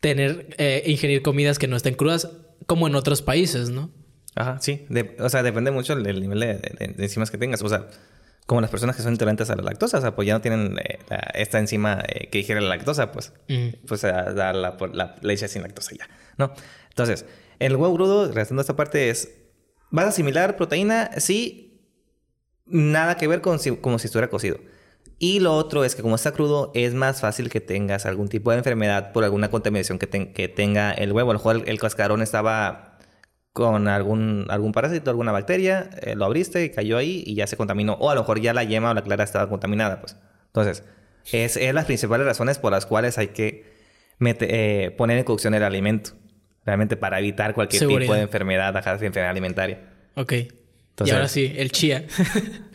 [0.00, 2.30] tener, eh, ingerir comidas que no estén crudas
[2.66, 3.90] como en otros países, ¿no?
[4.34, 4.86] Ajá, sí.
[5.18, 7.62] o sea, depende mucho del nivel de, de enzimas que tengas.
[7.62, 7.88] O sea,
[8.46, 10.78] como las personas que son intolerantes a la lactosa, o sea, pues ya no tienen
[10.78, 10.98] eh,
[11.34, 13.32] esta enzima eh, que digiere la lactosa, pues,
[13.86, 16.08] pues a dar la, la, leche sin lactosa ya,
[16.38, 16.52] ¿no?
[16.88, 17.26] Entonces,
[17.58, 19.30] el huevo crudo, regresando a esta parte, es,
[19.90, 21.10] ¿vas a asimilar proteína?
[21.18, 21.82] Sí,
[22.66, 24.58] nada que ver con como si estuviera cocido.
[25.18, 28.50] Y lo otro es que como está crudo, es más fácil que tengas algún tipo
[28.50, 31.30] de enfermedad por alguna contaminación que, que tenga el huevo.
[31.30, 32.98] A lo mejor el, cascarón estaba
[33.54, 37.56] con algún, algún parásito, alguna bacteria, eh, lo abriste y cayó ahí y ya se
[37.56, 37.94] contaminó.
[37.94, 40.16] O a lo mejor ya la yema o la clara estaba contaminada, pues.
[40.48, 40.84] Entonces,
[41.32, 43.64] es, es las principales razones por las cuales hay que
[44.20, 46.10] eh, poner en cocción el alimento.
[46.66, 49.80] Realmente para evitar cualquier tipo de enfermedad, enfermedad alimentaria.
[50.14, 50.32] Ok
[51.04, 52.06] y ahora sí, el chía.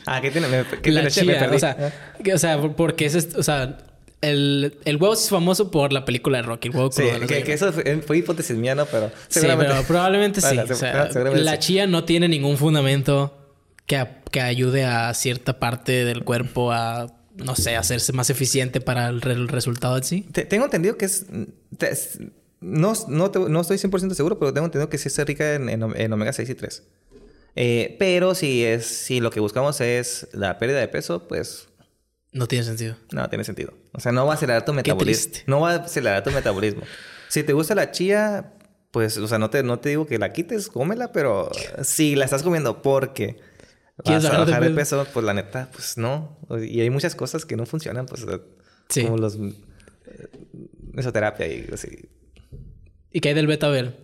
[0.06, 0.48] ah, ¿qué tiene?
[0.82, 1.94] ¿Qué la chía, o sea,
[2.34, 3.78] o sea, porque es, o sea,
[4.22, 7.74] el, el, huevo es famoso por la película de Rocky, el huevo Sí, que, eso
[7.74, 8.86] fue, hipótesis mía, ¿no?
[8.86, 9.72] Pero seguramente...
[9.72, 10.58] Sí, pero probablemente sí.
[10.58, 13.36] o sea, la chía no tiene ningún fundamento
[13.88, 19.10] que, que ayude a cierta parte del cuerpo a no sé, hacerse más eficiente para
[19.10, 20.28] el, resultado en sí.
[20.50, 21.26] tengo entendido que es...
[22.60, 25.82] no, no, no, estoy 100% seguro, pero tengo entendido que sí es rica en, en,
[25.96, 26.84] en omega 6 y 3.
[27.56, 31.68] Eh, pero si es si lo que buscamos es la pérdida de peso, pues
[32.32, 32.96] no tiene sentido.
[33.12, 33.74] No tiene sentido.
[33.92, 35.34] O sea, no va a acelerar tu metabolismo.
[35.48, 36.84] No va a acelerar tu metabolismo.
[37.28, 38.54] Si te gusta la chía,
[38.92, 41.52] pues, o sea, no te, no te digo que la quites, cómela, pero
[41.84, 43.38] si la estás comiendo porque
[44.06, 46.38] vas a bajar de peso, pues la neta, pues no.
[46.62, 50.30] Y hay muchas cosas que no funcionan, pues, como los eh,
[50.94, 52.10] mesoterapia y así.
[53.12, 53.96] ¿Y qué hay del betabel?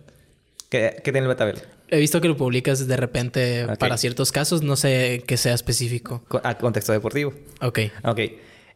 [0.68, 1.62] ¿Qué, qué tiene el betabel?
[1.90, 6.22] He visto que lo publicas de repente para ciertos casos, no sé que sea específico.
[6.42, 7.32] A contexto deportivo.
[7.60, 7.80] Ok.
[8.04, 8.20] Ok.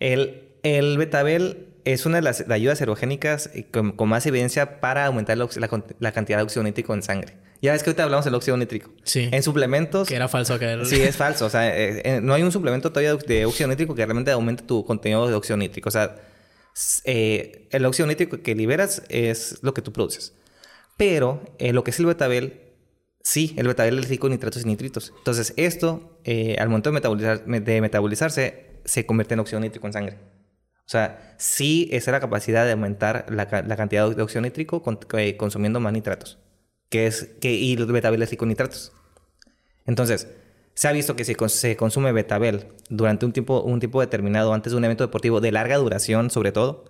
[0.01, 6.13] El, el betabel es una de las ayudas erogénicas con, más evidencia para aumentar la,
[6.13, 7.35] cantidad de óxido nítrico en sangre.
[7.61, 8.91] Ya ves que ahorita hablamos del óxido nítrico.
[9.05, 9.29] Sí.
[9.31, 10.09] En suplementos.
[10.09, 11.47] Que era falso que Sí, es falso.
[11.47, 14.65] O sea, eh, eh, no hay un suplemento todavía de óxido nítrico que realmente aumente
[14.65, 15.89] tu contenido de óxido nítrico.
[15.89, 16.17] O sea,
[17.05, 20.35] eh, el óxido nítrico que liberas es lo que tú produces.
[20.97, 22.72] Pero lo que es el betabel
[23.23, 25.13] Sí, el betabel es rico en nitratos y nitritos.
[25.17, 29.93] Entonces, esto, eh, al momento de, metabolizar, de metabolizarse, se convierte en óxido nítrico en
[29.93, 30.19] sangre.
[30.85, 34.83] O sea, sí, es la capacidad de aumentar la, cantidad de óxido nítrico
[35.17, 36.39] eh, consumiendo más nitratos.
[36.89, 38.93] Que es, que, y el betabel es rico en nitratos.
[39.87, 40.29] Entonces,
[40.75, 44.73] se ha visto que si se consume betabel durante un tiempo, un tiempo determinado, antes
[44.73, 46.85] de un evento deportivo de larga duración, sobre todo,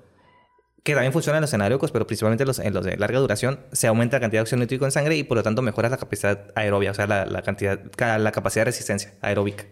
[0.82, 4.16] que también funciona en los anaeróbicos, pero principalmente en los, de larga duración, se aumenta
[4.16, 6.90] la cantidad de óxido nítrico en sangre y por lo tanto mejora la capacidad aerobia,
[6.90, 9.64] o sea, la, cantidad, la capacidad de resistencia aeróbica.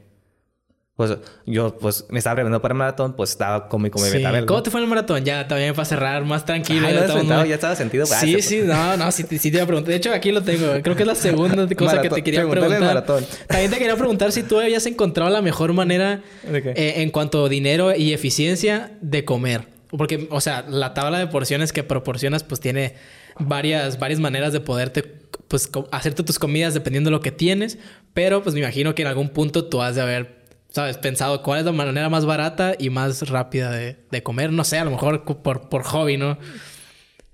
[0.95, 1.16] Pues
[1.47, 4.23] yo pues me estaba preparando para el maratón, pues estaba con mi, con sí.
[4.47, 5.24] ¿Cómo te fue el maratón?
[5.24, 6.87] Ya también para cerrar, más tranquilo.
[6.91, 8.05] ya estaba sentido.
[8.05, 9.93] Sí, sí, no, no, sí, sí, te iba a preguntar.
[9.93, 10.82] De hecho, aquí lo tengo.
[10.82, 12.81] Creo que es la segunda cosa que te quería preguntar.
[12.81, 13.24] Maratón.
[13.47, 17.49] También te quería preguntar si tú habías encontrado la mejor manera eh, en cuanto a
[17.49, 19.80] dinero y eficiencia de comer.
[19.96, 22.94] Porque, o sea, la tabla de porciones que proporcionas, pues tiene
[23.38, 25.02] varias, varias maneras de poderte,
[25.48, 27.78] pues, hacerte tus comidas dependiendo de lo que tienes.
[28.14, 30.96] Pero, pues, me imagino que en algún punto tú has de haber, ¿sabes?
[30.96, 34.52] Pensado cuál es la manera más barata y más rápida de, de comer.
[34.52, 36.38] No sé, a lo mejor por, por hobby, ¿no?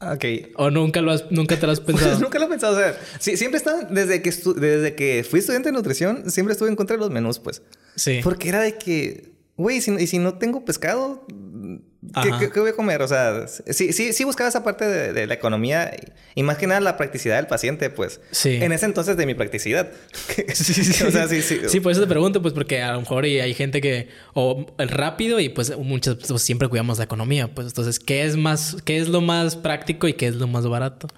[0.00, 0.24] Ok.
[0.56, 2.10] ¿O nunca, lo has, nunca te lo has pensado?
[2.10, 2.76] Pues nunca lo he pensado.
[2.76, 3.84] O sea, sí, siempre está...
[3.84, 7.38] Desde que, desde que fui estudiante de nutrición, siempre estuve en contra de los menús,
[7.38, 7.62] pues.
[7.94, 8.20] Sí.
[8.22, 9.36] Porque era de que...
[9.56, 11.26] Güey, si, y si no tengo pescado,
[12.52, 13.02] ¿Qué, voy a comer?
[13.02, 15.92] O sea, sí, sí, sí buscaba esa parte de, la economía
[16.34, 18.20] y, más que nada la practicidad del paciente, pues.
[18.30, 18.56] Sí.
[18.62, 19.90] En ese entonces de mi practicidad.
[20.54, 21.60] sí, sí, o sea, sí, sí.
[21.68, 24.08] Sí, por eso te pregunto, pues porque a lo mejor hay gente que...
[24.34, 27.52] O el rápido y pues muchas pues, siempre cuidamos la economía.
[27.54, 28.76] Pues entonces, ¿qué es más...
[28.84, 31.08] ¿Qué es lo más práctico y qué es lo más barato?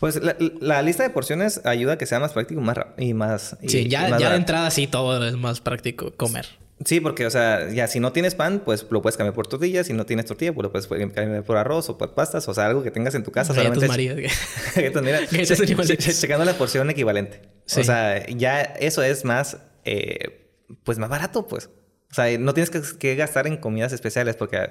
[0.00, 0.20] Pues
[0.60, 3.56] la, lista de porciones ayuda a que sea más práctico más y más...
[3.66, 6.46] sí, ya, ya de entrada sí todo es más práctico comer.
[6.84, 9.88] Sí, porque, o sea, ya si no tienes pan, pues lo puedes cambiar por tortillas.
[9.88, 12.46] Si no tienes tortilla, pues lo puedes cambiar por arroz o por pastas.
[12.48, 13.52] O sea, algo que tengas en tu casa.
[13.52, 14.14] Galletas María.
[15.02, 15.26] mira,
[15.98, 17.42] checando la porción equivalente.
[17.76, 20.52] O sea, ya eso es más, eh,
[20.84, 21.70] pues más barato, pues.
[22.10, 24.68] O sea, no tienes que, que gastar en comidas especiales porque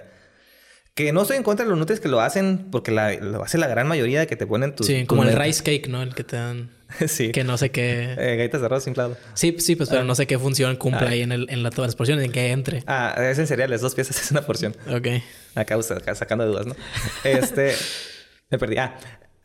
[0.98, 3.68] que no estoy en contra de los nutrientes que lo hacen, porque lo hace la
[3.68, 4.88] gran mayoría de que te ponen tus.
[4.88, 6.02] Sí, como el rice cake, ¿no?
[6.02, 6.72] El que te dan.
[7.08, 7.32] sí.
[7.32, 8.14] Que no sé qué.
[8.18, 9.18] Eh, galletas de arroz inflado.
[9.34, 10.06] Sí, sí, pues, pero ah.
[10.06, 11.12] no sé qué función cumple ah.
[11.12, 12.84] ahí en, el, en la, todas las porciones, en qué entre.
[12.88, 14.76] Ah, es en cereales, dos piezas es una porción.
[14.90, 15.08] Ok.
[15.56, 16.76] Acá, acá sacando dudas, ¿no?
[17.24, 17.74] este.
[18.50, 18.78] me perdí.
[18.78, 18.98] Ah.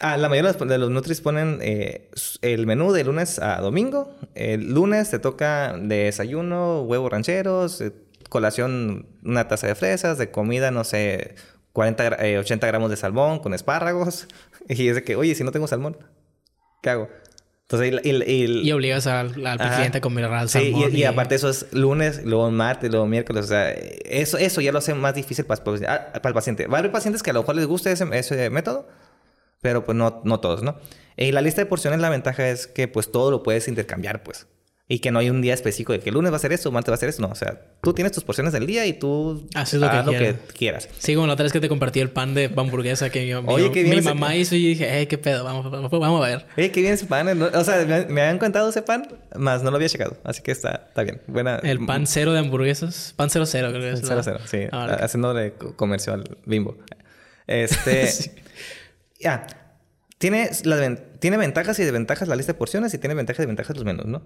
[0.03, 2.11] Ah, la mayoría de los Nutris ponen eh,
[2.41, 4.13] el menú de lunes a domingo.
[4.35, 7.93] El lunes te toca de desayuno, huevos rancheros, eh,
[8.29, 11.37] colación una taza de fresas, de comida, no sé,
[11.73, 14.27] 40, 80 eh, gramos de salmón con espárragos.
[14.69, 15.97] Y es de que, oye, si no tengo salmón,
[16.83, 17.09] ¿qué hago?
[17.73, 18.27] Entonces,
[18.65, 20.49] y, obligas al, presidente a comer al.
[20.49, 23.47] Sí, y, aparte eso es lunes, luego martes, luego miércoles.
[23.47, 26.67] O sea, eso, eso ya lo hace más difícil para, para el paciente.
[26.67, 28.89] Va a haber pacientes que a lo mejor les guste ese, ese método,
[29.63, 30.77] pero pues no, no todos, ¿no?
[31.17, 34.47] Y la lista de porciones, la ventaja es que pues todo lo puedes intercambiar, pues.
[34.89, 36.71] Y que no hay un día específico de que el lunes va a ser esto,
[36.73, 37.23] martes va a ser esto.
[37.23, 40.37] No, o sea, tú tienes tus porciones del día y tú Haces lo que quieras.
[40.59, 40.89] quieras.
[40.99, 43.69] Sí, como la otra vez que te compartí el pan de hamburguesa que mi, Oye,
[43.69, 46.47] mi- qué bien mi mamá hizo y dije, qué pedo, vamos, vamos, vamos a ver.
[46.59, 47.41] Oye, qué bien ese pan.
[47.41, 49.07] O sea, me, me habían contado ese pan,
[49.37, 50.19] más no lo había checado.
[50.25, 51.23] Así que está, está bien.
[51.29, 51.57] Buena.
[51.63, 53.15] El pan cero de hamburguesas.
[53.17, 54.01] Pan cero cero, creo que es.
[54.03, 54.59] Cero, la- cero, sí.
[54.73, 55.03] Ah, vale.
[55.05, 56.77] Haciéndole co- comercio al bimbo.
[57.47, 58.07] Este.
[58.13, 58.31] Sí.
[59.21, 59.47] Ya.
[60.19, 63.77] Tiene, las tiene ventajas y desventajas la lista de porciones y tiene ventajas y desventajas
[63.77, 64.23] los menús, ¿no?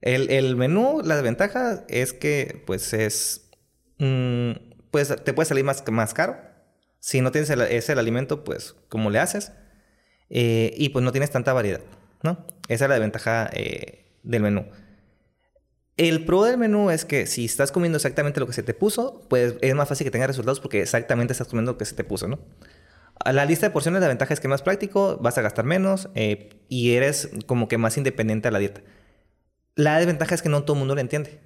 [0.00, 3.50] El, el menú, la desventaja es que, pues, es.
[3.98, 4.52] mm,
[4.90, 6.36] pues te puede salir más, más caro.
[7.00, 9.52] Si no tienes el, ese el alimento, pues, ¿cómo le haces?
[10.30, 11.80] Eh, y pues no tienes tanta variedad,
[12.22, 12.46] ¿no?
[12.68, 14.66] Esa es la desventaja eh, del menú.
[15.96, 19.22] El pro del menú es que si estás comiendo exactamente lo que se te puso,
[19.30, 22.04] pues es más fácil que tengas resultados porque exactamente estás comiendo lo que se te
[22.04, 22.38] puso, ¿no?
[23.24, 26.10] La lista de porciones, la ventaja es que es más práctico, vas a gastar menos
[26.14, 28.82] eh, y eres como que más independiente a la dieta.
[29.76, 31.38] La desventaja es que no todo el mundo lo entiende.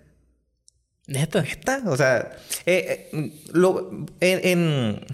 [1.07, 1.43] Neta.
[1.43, 1.83] ¿Neta?
[1.87, 2.37] O sea,
[2.67, 3.91] eh, eh, lo-
[4.21, 5.07] en, en-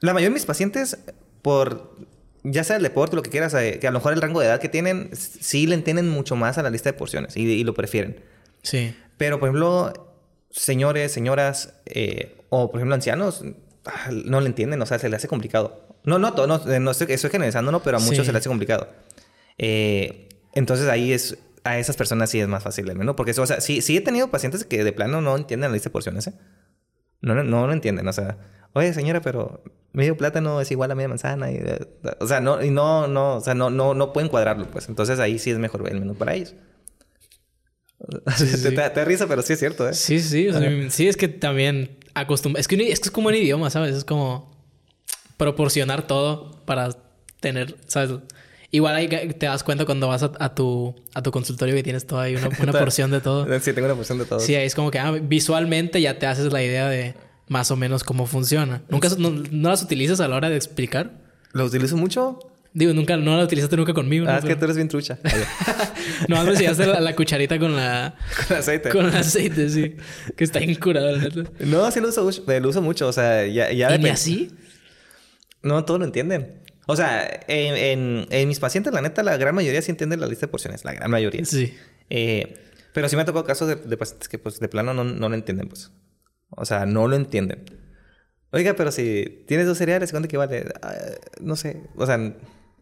[0.00, 0.96] la mayoría de mis pacientes,
[1.42, 1.94] por
[2.42, 4.46] ya sea el deporte, lo que quieras, eh, que a lo mejor el rango de
[4.46, 7.62] edad que tienen, sí le entienden mucho más a la lista de porciones y, y
[7.64, 8.24] lo prefieren.
[8.62, 8.94] Sí.
[9.18, 10.16] Pero, por ejemplo,
[10.50, 11.74] señores, señoras,
[12.48, 13.44] o por ejemplo ancianos,
[13.84, 15.86] ah, no le entienden, o sea, se le hace complicado.
[16.04, 18.24] No, no, no, no estoy, estoy generalizando, no, pero a muchos Sí.
[18.24, 18.88] se le hace complicado.
[19.58, 23.60] Entonces ahí es, a esas personas sí es más fácil el menú, porque o sea,
[23.60, 26.34] sí, sí he tenido pacientes que de plano no entienden la lista de porciones, ¿eh?
[27.20, 28.38] No, no, no lo entienden, o sea,
[28.72, 29.62] oye señora, pero
[29.92, 31.60] medio plátano es igual a media manzana, y,
[32.20, 34.88] o sea, no, y no, no, o sea, no, no, no pueden cuadrarlo, pues.
[34.88, 36.54] Entonces ahí sí es mejor el menú para ellos.
[38.36, 38.46] sí.
[38.62, 39.92] te, te- te da risa, pero sí es cierto, ¿eh?
[39.94, 40.48] Sí, sí.
[40.48, 42.60] o sea, sí, es que también acostumbra.
[42.60, 43.94] Es que, es que es como un idioma, ¿sabes?
[43.94, 44.50] Es como
[45.36, 46.90] proporcionar todo para
[47.40, 48.12] tener, ¿sabes?
[48.72, 52.06] Igual ahí te das cuenta cuando vas a, a tu, a tu consultorio que tienes
[52.06, 53.46] toda ahí una, una porción de todo.
[53.60, 54.38] Sí, tengo una porción de todo.
[54.40, 57.14] Sí, ahí es como que ah, visualmente ya te haces la idea de
[57.48, 58.82] más o menos cómo funciona.
[58.88, 61.10] ¿Nunca no, no las utilizas a la hora de explicar?
[61.52, 62.38] ¿Lo utilizo mucho?
[62.72, 64.26] Digo, nunca, no la utilizaste nunca conmigo.
[64.26, 64.30] ¿no?
[64.30, 65.18] Ah, es que tú eres bien trucha.
[66.28, 68.14] No, me enseñaste la, la cucharita con la...
[68.48, 68.88] Con aceite.
[68.90, 69.96] Con el aceite, sí.
[70.36, 71.42] Que está incurado, la neta.
[71.60, 73.08] No, sí lo uso, mucho- lo uso mucho.
[73.08, 74.50] O sea, ya, ya ¿Y ni así?
[75.62, 76.60] No, todos lo entienden.
[76.86, 80.26] O sea, en, en- en mis pacientes, la neta, la gran mayoría sí entienden la
[80.26, 80.84] lista de porciones.
[80.84, 81.44] La gran mayoría.
[81.44, 81.74] Sí.
[82.08, 82.56] Eh,
[82.92, 85.28] pero sí me ha tocado casos de, de pacientes que, pues, de plano no, no
[85.28, 85.92] lo entienden, pues.
[86.50, 87.64] O sea, no lo entienden.
[88.52, 90.66] Oiga, pero si tienes dos cereales, ¿cuánto equivale?
[90.82, 90.94] Ah,
[91.40, 91.82] no sé.
[91.96, 92.18] O sea,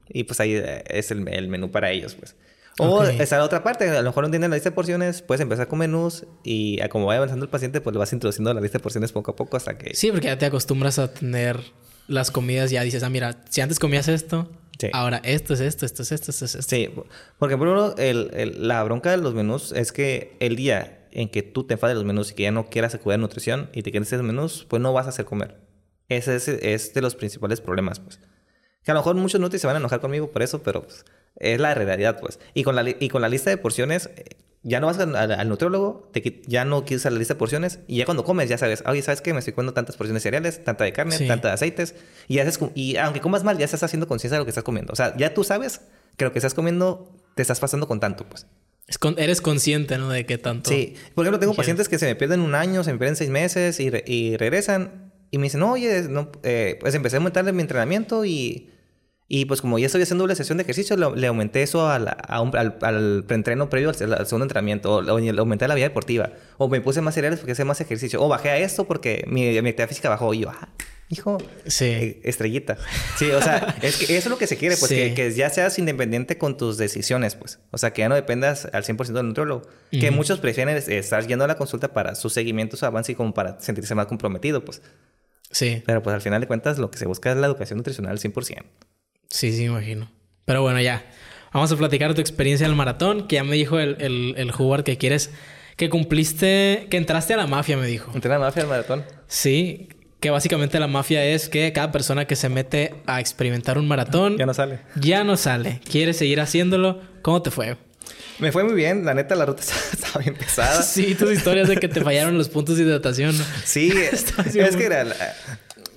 [0.08, 0.54] y pues ahí
[0.86, 2.36] es el, el menú para ellos, pues.
[2.78, 3.08] O Ok.
[3.20, 5.66] está la otra parte, a lo mejor no entienden la lista de porciones, puedes empezar
[5.68, 8.78] con menús y a como vaya avanzando el paciente, pues le vas introduciendo la lista
[8.78, 9.94] de porciones poco a poco hasta que...
[9.96, 11.58] Sí, porque ya te acostumbras a tener
[12.08, 12.70] las comidas.
[12.72, 14.88] Ya dices, ah, mira, si antes comías esto, Sí.
[14.92, 16.70] ahora esto es esto, esto es esto, esto es esto.
[16.76, 16.88] Sí,
[17.38, 21.28] porque por ejemplo, el, el- la bronca de los menús es que el día en
[21.30, 23.70] que tú te enfades de los menús y que ya no quieras acudir a nutrición
[23.72, 25.56] y te quieres hacer menús, pues no vas a hacer comer.
[26.08, 28.20] Ese es, es de los principales problemas, pues.
[28.84, 31.04] Que a lo mejor muchos nutris se van a enojar conmigo por eso, pero pues,
[31.36, 32.38] es la realidad, pues.
[32.54, 34.08] Y con la, y con la lista de porciones,
[34.62, 37.78] ya no vas al, al- nutriólogo, te ya no quieres usar la lista de porciones
[37.86, 39.32] y ya cuando comes ya sabes, oye, ¿sabes qué?
[39.32, 41.26] Me estoy comiendo tantas porciones de cereales, tanta de carne, Sí.
[41.28, 41.94] tanta de aceites.
[42.26, 44.92] Y, haces, y aunque comas mal, ya estás haciendo conciencia de lo que estás comiendo.
[44.92, 45.82] O sea, ya tú sabes
[46.16, 48.46] que lo que estás comiendo te estás pasando con tanto, pues.
[48.88, 50.08] Es con- eres consciente, ¿no?
[50.10, 50.70] De qué tanto.
[50.70, 50.94] Sí.
[51.14, 53.78] Por ejemplo, tengo pacientes que se me pierden un año, se me pierden seis meses
[53.80, 57.60] y, re- y regresan y me dicen, oye, no, eh, pues empecé a aumentarle mi
[57.62, 58.70] entrenamiento y,
[59.30, 61.98] y pues como ya estoy haciendo doble sesión de ejercicio, le, le aumenté eso a
[61.98, 65.74] la- a un- al, al preentreno previo al, al segundo entrenamiento, o, le aumenté la
[65.74, 68.86] vida deportiva, o me puse más cereales porque hacía más ejercicio, o bajé a esto
[68.86, 70.32] porque mi, mi actividad física bajó.
[70.32, 70.68] Y yo, ah,
[71.10, 71.36] hijo,
[71.66, 71.84] Sí.
[71.84, 72.78] eh, estrellita.
[73.18, 74.94] Sí, o sea, es que eso es lo que se quiere, pues Sí.
[74.96, 77.58] que, que ya seas independiente con tus decisiones, pues.
[77.70, 79.68] O sea, que ya no dependas al 100% del nutriólogo.
[79.90, 80.16] Que Ujú.
[80.16, 83.34] muchos prefieren es- estar yendo a la consulta para su seguimiento, su avance y como
[83.34, 84.80] para sentirse más comprometido, pues.
[85.50, 85.82] Sí.
[85.86, 88.18] Pero pues al final de cuentas lo que se busca es la educación nutricional al
[88.18, 88.64] 100%.
[89.30, 90.10] Sí, sí, imagino.
[90.44, 91.04] Pero bueno, ya.
[91.52, 94.84] Vamos a platicar tu experiencia en el maratón, que ya me dijo el, el, el
[94.84, 95.30] que quieres,
[95.76, 98.10] que cumpliste, que entraste a la mafia, me dijo.
[98.14, 99.04] ¿Entrena mafia el maratón?
[99.26, 99.88] Sí,
[100.20, 104.36] que básicamente la mafia es que cada persona que se mete a experimentar un maratón
[104.36, 104.80] Ya no sale.
[104.96, 105.80] ya no sale.
[105.90, 107.00] Quiere seguir haciéndolo.
[107.22, 107.76] ¿Cómo te fue?
[108.38, 110.82] Me fue muy bien, la neta la ruta estaba, bien pesada.
[110.82, 113.34] Sí, tus historias de que te fallaron los puntos de hidratación.
[113.64, 115.04] Sí, es que era...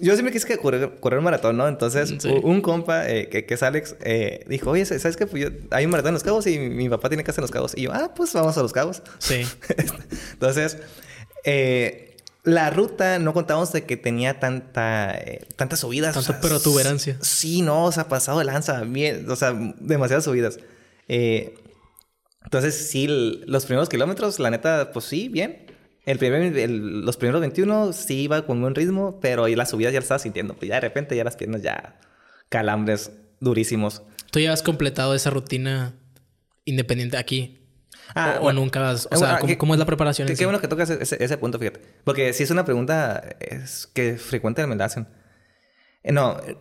[0.01, 1.67] Yo siempre quise que correr, correr un maratón, ¿no?
[1.67, 2.27] Entonces, Sí.
[2.27, 5.27] u- un compa, eh, que, que es Alex, eh, dijo, oye, ¿sabes qué?
[5.27, 7.43] Pues yo- hay un maratón en Los Cabos y mi, mi papá tiene casa en
[7.43, 7.73] Los Cabos.
[7.77, 9.03] Y yo, ah, pues vamos a Los Cabos.
[9.19, 9.45] Sí.
[10.33, 10.77] Entonces,
[11.45, 16.15] eh, la ruta no contábamos de que tenía tanta, eh, tantas subidas.
[16.15, 17.17] Tanta protuberancia.
[17.21, 20.59] Sí, no, o sea, pasado de lanza, bien, o sea, demasiadas subidas.
[21.07, 21.53] Eh,
[22.43, 23.05] Entonces, sí,
[23.45, 25.67] los primeros kilómetros, la neta, pues sí, bien.
[26.05, 29.93] El primer, el- los primeros 21 sí iba con buen ritmo, pero ahí las subidas
[29.93, 30.55] ya las estaba sintiendo.
[30.55, 31.99] Pues ya de repente ya las piernas ya
[32.49, 34.01] calambres durísimos.
[34.31, 35.93] ¿Tú ya has completado esa rutina
[36.65, 37.57] independiente aquí?
[38.15, 39.05] Ah, o, nunca has...
[39.05, 40.27] O Ah, sea, ¿cómo, es la preparación?
[40.27, 41.81] Qué, bueno que tocas ese, ese punto, fíjate.
[42.03, 45.07] Porque sí es una pregunta es que frecuente me la hacen.
[46.03, 46.57] Eh, No, eh,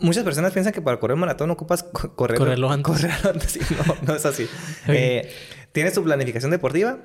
[0.00, 2.86] muchas personas piensan que para correr un maratón ocupas co- correr, Correrlo antes.
[2.92, 3.56] Correrlo antes.
[3.70, 4.46] y no, no es así.
[4.88, 5.32] Eh,
[5.72, 6.98] tienes tu planificación deportiva.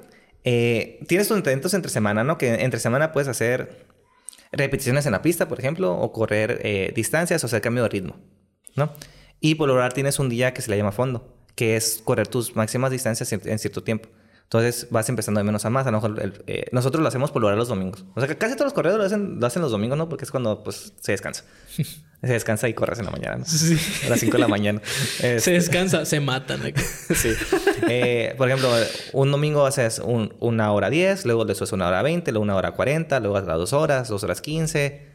[0.43, 2.37] Eh, tienes tus entrenamientos entre semana, ¿no?
[2.37, 3.85] Que entre semana puedes hacer
[4.51, 8.15] repeticiones en la pista, por ejemplo, o correr eh, distancias o hacer cambio de ritmo,
[8.75, 8.91] ¿no?
[9.39, 12.27] Y por lo general tienes un día que se le llama fondo, que es correr
[12.27, 14.09] tus máximas distancias en, cierto tiempo.
[14.43, 15.85] Entonces vas empezando de menos a más.
[15.85, 18.05] A lo mejor eh, nosotros lo hacemos por lo general los domingos.
[18.15, 20.07] O sea que casi todos los corredores lo hacen, lo hacen los domingos, ¿no?
[20.07, 21.43] Porque es cuando pues se descansa.
[22.21, 23.45] se descansa y corres en la mañana, ¿no?
[23.45, 23.77] Sí.
[24.05, 24.81] A las 5 de la mañana.
[25.17, 26.65] Este, Se descansa, se matan.
[26.65, 26.81] acá.
[27.15, 27.29] sí.
[27.89, 28.69] Eh, por ejemplo,
[29.13, 32.71] un domingo haces un- una hora 10, luego después una hora 20, luego una hora
[32.71, 35.07] 40, luego hasta dos horas, dos horas 15,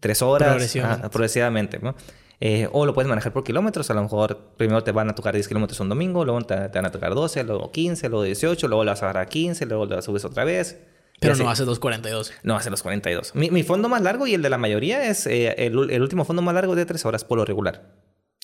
[0.00, 0.48] tres horas.
[0.50, 1.06] Progresivamente.
[1.06, 1.94] ah, progresivamente, ¿no?
[2.40, 3.90] Eh, o lo puedes manejar por kilómetros.
[3.90, 6.78] A lo mejor primero te van a tocar 10 kilómetros un domingo, luego te, te
[6.78, 9.66] van a tocar 12, luego 15, luego 18, luego le vas a bajar a 15,
[9.66, 10.78] luego le subes otra vez.
[11.20, 12.32] Pero no hace 2.42.
[12.42, 13.34] No, hace los 42.
[13.34, 16.24] Mi, mi fondo más largo y el de la mayoría es eh, el, el último
[16.24, 17.94] fondo más largo es de 3 horas por lo regular.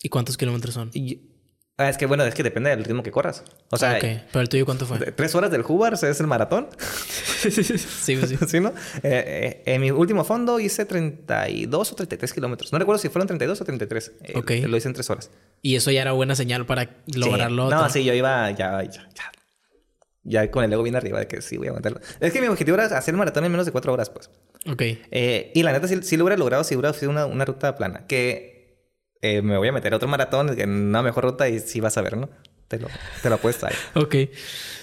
[0.02, 0.90] ¿Y cuántos kilómetros son?
[0.94, 1.20] Y-
[1.76, 3.44] ah, es que bueno, es que depende del ritmo que corras.
[3.70, 3.98] O sea, Ah.
[4.00, 4.98] ¿Pero el tuyo cuánto fue?
[5.12, 6.68] tres horas del Hubars es el maratón.
[6.78, 7.76] sí, sí.
[8.48, 8.68] ¿Sí, no?
[9.02, 12.72] Eh, eh, en mi último fondo hice 32 o 33 kilómetros.
[12.72, 14.12] No recuerdo si fueron 32 o 33.
[14.22, 14.50] Eh, Ok.
[14.66, 15.30] Lo hice en tres horas.
[15.62, 17.68] Y eso ya era buena señal para lograrlo.
[17.68, 17.74] Sí.
[17.74, 19.32] No, sí, yo iba ya, ya, ya.
[20.22, 22.00] Ya con el ego bien arriba de que sí voy a aguantarlo.
[22.20, 24.30] Es que mi objetivo era hacer el maratón en menos de cuatro horas, pues.
[24.70, 24.82] Ok.
[25.10, 27.74] Eh, y la neta, sí, sí lo hubiera logrado si hubiera sido una, una ruta
[27.76, 28.06] plana.
[28.06, 28.84] Que
[29.22, 31.96] eh, me voy a meter a otro maratón en una mejor ruta y sí vas
[31.96, 32.28] a ver, ¿no?
[32.68, 32.88] Te lo,
[33.22, 33.74] te lo apuesto ahí.
[33.94, 34.14] Ok.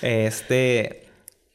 [0.01, 1.03] Este.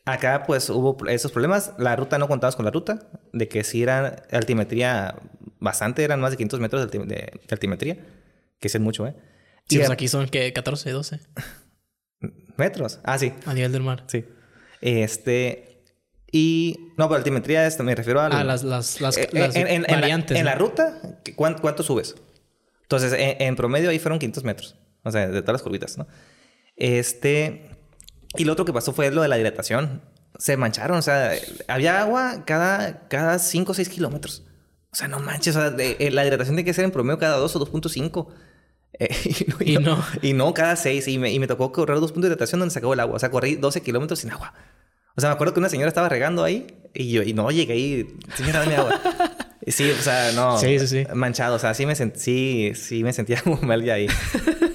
[0.05, 1.73] Acá, pues hubo esos problemas.
[1.79, 3.09] La ruta no contabas con la ruta.
[3.33, 5.15] De que sí era altimetría
[5.61, 7.99] bastante, eran más de 500 metros de, alti- de- de altimetría.
[8.61, 9.15] Que es mucho, ¿eh?
[9.69, 11.21] Sí, Y pues aquí son que 14, 12
[12.57, 13.01] Metros.
[13.05, 13.33] Ah, sí.
[13.47, 14.05] a nivel del mar.
[14.07, 14.25] Sí.
[14.81, 15.83] Este.
[16.31, 16.93] Y.
[16.99, 18.27] No, pero altimetría es, me refiero a.
[18.27, 20.39] Ah, las, las, las, Eh, las en, en- en la- variantes.
[20.39, 21.01] en la, ruta,
[21.37, 22.15] ¿cuán- ¿cuánto, subes?
[22.83, 24.77] Entonces, en, promedio ahí fueron 500 metros.
[25.05, 26.07] O sea, de todas las curvitas, ¿no?
[26.77, 27.71] Este.
[28.37, 30.03] Y lo otro que pasó fue lo de la hidratación.
[30.39, 31.33] Se mancharon, o sea,
[31.69, 34.45] había agua cada, cada 5 o 6 kilómetros.
[34.91, 37.19] O sea, no manches, o sea, de- eh, la hidratación tiene que ser en promedio
[37.19, 38.29] cada 2 o 2.5.
[38.99, 39.09] Eh,
[39.61, 40.03] Y no.
[40.23, 41.09] Y no cada 6.
[41.09, 43.17] Y me, y me tocó correr dos puntos de hidratación donde se acabó el agua.
[43.17, 44.53] O sea, corrí 12 kilómetros sin agua.
[45.15, 47.75] O sea, me acuerdo que una señora estaba regando ahí y yo, y no llegué
[47.75, 49.01] ahí, señora, dame agua.
[49.65, 50.59] Sí, o sea, no.
[50.59, 51.07] Sí, sí, sí.
[51.15, 54.09] Manchado, o sea, sí me, sent- sí, sí me sentía muy mal ya ahí.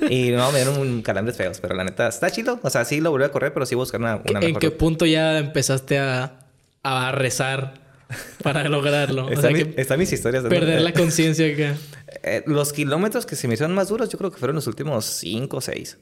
[0.09, 2.61] Y no, me dieron un calambres feos, pero la neta, está chido.
[2.63, 4.71] O sea, sí lo volví a correr, pero sí buscar una, una ¿En mejor qué
[4.71, 6.39] punto ya empezaste a,
[6.83, 7.73] a rezar
[8.43, 9.25] para lograrlo?
[9.25, 10.43] O Están, sea, mi- que están mis historias.
[10.43, 10.49] ¿no?
[10.49, 11.77] perder la conciencia acá.
[12.23, 15.05] eh, los kilómetros que se me hicieron más duros, yo creo que fueron los últimos
[15.05, 15.97] 5 o 6.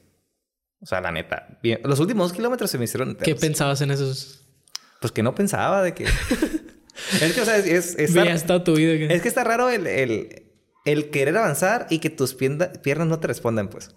[0.80, 1.58] O sea, la neta.
[1.62, 1.80] Bien.
[1.84, 3.14] Los últimos dos kilómetros se me hicieron...
[3.14, 3.40] ¿Qué eternos.
[3.40, 4.42] pensabas en esos?
[5.00, 6.04] Pues que no pensaba de que...
[7.22, 7.96] es que, o sea, es...
[7.96, 9.04] es, es- toda tu vida.
[9.04, 9.14] acá.
[9.14, 10.42] Es que está raro el, el,
[10.84, 13.94] el querer avanzar y que tus pierna- piernas no te respondan, pues.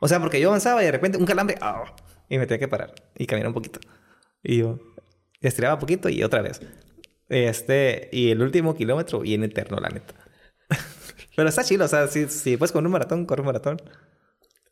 [0.00, 1.94] O sea, porque yo avanzaba y de repente un calambre ¡ah!
[2.28, 3.80] y me tenía que parar y caminar un poquito.
[4.42, 4.78] Y yo
[5.40, 6.60] estiraba poquito y otra vez.
[7.28, 10.14] Este, y el último kilómetro bien eterno, la neta.
[11.36, 13.80] Pero está chido, o sea, si, si puedes con un maratón, corre un maratón.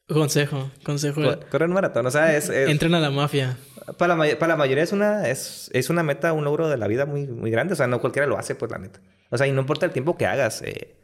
[0.08, 1.22] Consejo, consejo.
[1.22, 2.50] Co- Corre un maratón, o sea, es...
[2.50, 3.56] a la mafia.
[3.98, 6.76] para, la, may- para la mayoría es una, es, es una meta, un logro de
[6.76, 7.72] la vida muy, muy grande.
[7.72, 9.00] O sea, no cualquiera lo hace, pues la neta.
[9.30, 10.60] O sea, y no importa el tiempo que hagas.
[10.62, 10.96] eh,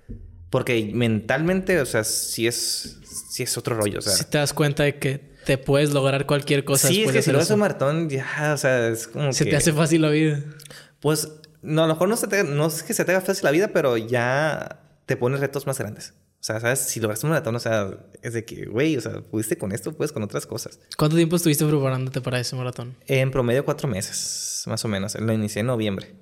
[0.51, 3.01] porque mentalmente, o sea, sí es,
[3.31, 3.99] sí es otro rollo.
[3.99, 7.13] O sea, si te das cuenta de que te puedes lograr cualquier cosa sí, es
[7.13, 9.51] que si lo haces un maratón, ya, o sea, es como Se que...
[9.51, 10.41] te hace fácil la vida.
[11.01, 11.29] Pues,
[11.63, 13.51] no, a lo mejor no, se te, no es que se te haga fácil la
[13.51, 16.15] vida, pero ya te pones retos más grandes.
[16.41, 16.79] O sea, ¿sabes?
[16.81, 17.91] Si lograste un maratón, o sea,
[18.23, 20.79] es de que, güey, o sea, pudiste con esto, puedes con otras cosas.
[20.97, 22.97] ¿Cuánto tiempo estuviste preparándote para ese maratón?
[23.09, 25.17] En promedio cuatro meses, más o menos.
[25.19, 26.15] Lo inicié en noviembre.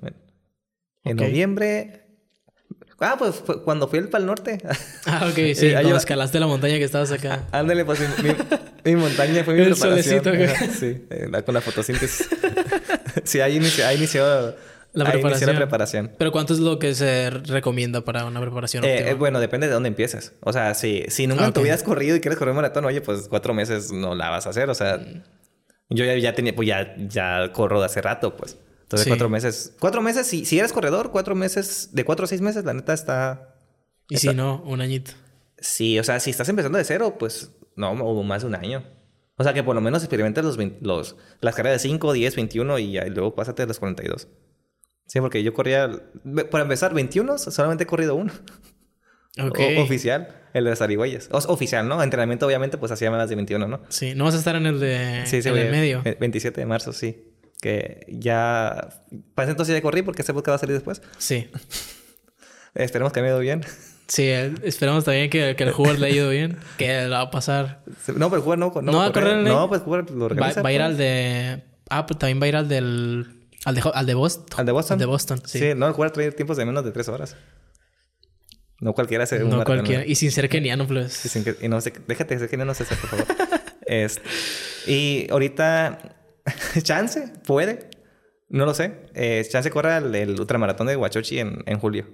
[1.04, 2.02] En noviembre...
[2.98, 4.56] Ah, pues fue cuando fui al Pal Norte.
[5.04, 5.66] Ah, ok, sí.
[5.66, 7.46] Eh, cuando escalaste la montaña que estabas acá.
[7.52, 8.36] Ándale, pues mi, mi-
[8.86, 10.22] mi montaña fue mi El preparación.
[10.24, 10.54] solecito.
[10.54, 12.26] Ajá, Sí, eh, con la fotosíntesis.
[13.24, 14.54] sí, ahí inició, ahí inició, La ahí
[14.94, 15.50] inició preparación.
[15.52, 16.12] la preparación.
[16.18, 19.72] Pero ¿cuánto es lo que se recomienda para una preparación Eh, eh, bueno, depende de
[19.74, 20.34] dónde empieces.
[20.40, 23.00] O sea, si, si nunca Ah, vida has corrido y quieres correr un maratón, oye,
[23.00, 24.70] pues cuatro meses no la vas a hacer.
[24.70, 25.22] O sea, Mm.
[25.90, 28.56] yo ya, ya tenía, pues ya, ya corro de hace rato, pues.
[28.82, 29.10] Entonces, Sí.
[29.10, 29.74] cuatro meses.
[29.80, 32.92] Cuatro meses, si, si eres corredor, cuatro meses, de cuatro a seis meses, la neta
[32.94, 33.52] está.
[34.08, 35.10] y está- si no, un añito.
[35.58, 38.84] Sí, o sea, si estás empezando de cero, pues no, o más de un año.
[39.36, 42.36] O sea, que por lo menos experimentes los, 20 los las carreras de 5, 10,
[42.36, 44.28] 21 y, ya, y luego pásate a los 42.
[45.06, 45.90] Sí, porque yo corría...
[46.50, 48.32] Para empezar, 21 solamente he corrido uno.
[49.38, 49.58] Ok.
[49.76, 51.28] O- oficial, el de las Arigüeyas.
[51.30, 52.02] O, oficial, ¿no?
[52.02, 53.82] Entrenamiento, obviamente, pues hacía más de 21, ¿no?
[53.90, 56.00] Sí, no vas a estar en el de Sí, sí, en el medio.
[56.06, 57.34] eh, 27 de marzo, sí.
[57.60, 58.88] Que ya...
[59.34, 61.02] Para ese entonces ya corrí porque ese podcast va a salir después.
[61.18, 61.50] Sí.
[62.74, 63.60] Esperemos que me haya ido bien.
[64.08, 66.58] Sí, eh, esperamos también que, que el jugador le haya ido bien.
[66.78, 67.82] Que la va a pasar.
[68.14, 68.72] No, pero el jugar no...
[68.74, 70.62] No, ¿No va a correr en el- No, pues jugar lo organiza.
[70.62, 70.90] va a ir pues.
[70.90, 71.64] al de.
[71.90, 73.26] Ah, pues también va a ir al del.
[73.64, 74.46] Al de, al de Boston.
[74.58, 74.94] ¿Al de Boston?
[74.94, 75.58] Al de Boston, sí.
[75.58, 77.36] Sí, no, el jugar trae tiempos de menos de 3 horas.
[78.80, 80.04] No cualquiera hace un no cualquiera.
[80.04, 81.24] Y sin ser keniano, pues.
[81.24, 83.26] Y, sin que- y no sé, déjate ser que no sé, por favor.
[83.88, 84.20] Este,
[84.88, 86.16] y ahorita,
[86.82, 87.88] chance, puede,
[88.48, 89.02] no lo sé.
[89.14, 92.04] Eh, chance corra el, el ultramaratón de Huachochi en, en julio,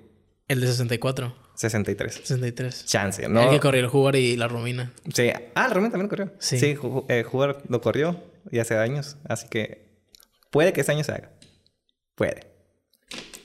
[0.49, 1.37] El de 64.
[1.55, 2.15] 63.
[2.15, 2.85] 63.
[2.87, 3.43] Chance, ¿no?
[3.43, 4.93] El que corrió el jugador y la Romina.
[5.15, 5.31] Sí.
[5.55, 6.33] Ah, el Román también corrió.
[6.39, 6.59] Sí.
[6.59, 9.89] Sí, ju- eh, jugar lo corrió y hace años, así que
[10.51, 11.31] puede que este año se haga.
[12.15, 12.47] Puede.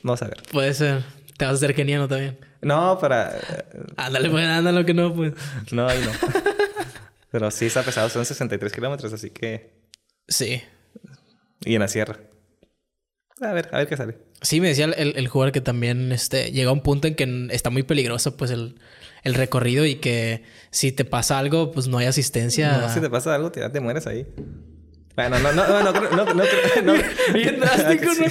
[0.03, 0.41] Vamos a ver.
[0.51, 1.03] Puede ser.
[1.37, 2.39] Te vas a hacer keniano también.
[2.61, 3.37] No, para...
[3.97, 5.33] Ándale, pues, ándale, que no, pues.
[5.71, 6.11] No, ahí no.
[7.31, 9.77] Pero sí está pesado, son 63 kilómetros, así que...
[10.27, 10.61] Sí.
[11.61, 12.17] Y en la sierra.
[13.41, 14.17] A ver, a ver qué sale.
[14.41, 17.47] Sí, me decía el, el jugador que también este, llega a un punto en que
[17.51, 18.79] está muy peligroso pues el,
[19.23, 22.77] el recorrido y que si te pasa algo, pues no hay asistencia.
[22.77, 24.25] No, si te pasa algo, te, te mueres ahí.
[25.15, 26.43] Bueno, no, no, no, no, no, no,
[26.83, 26.93] no.
[27.33, 28.25] Bien drástico, ¿no?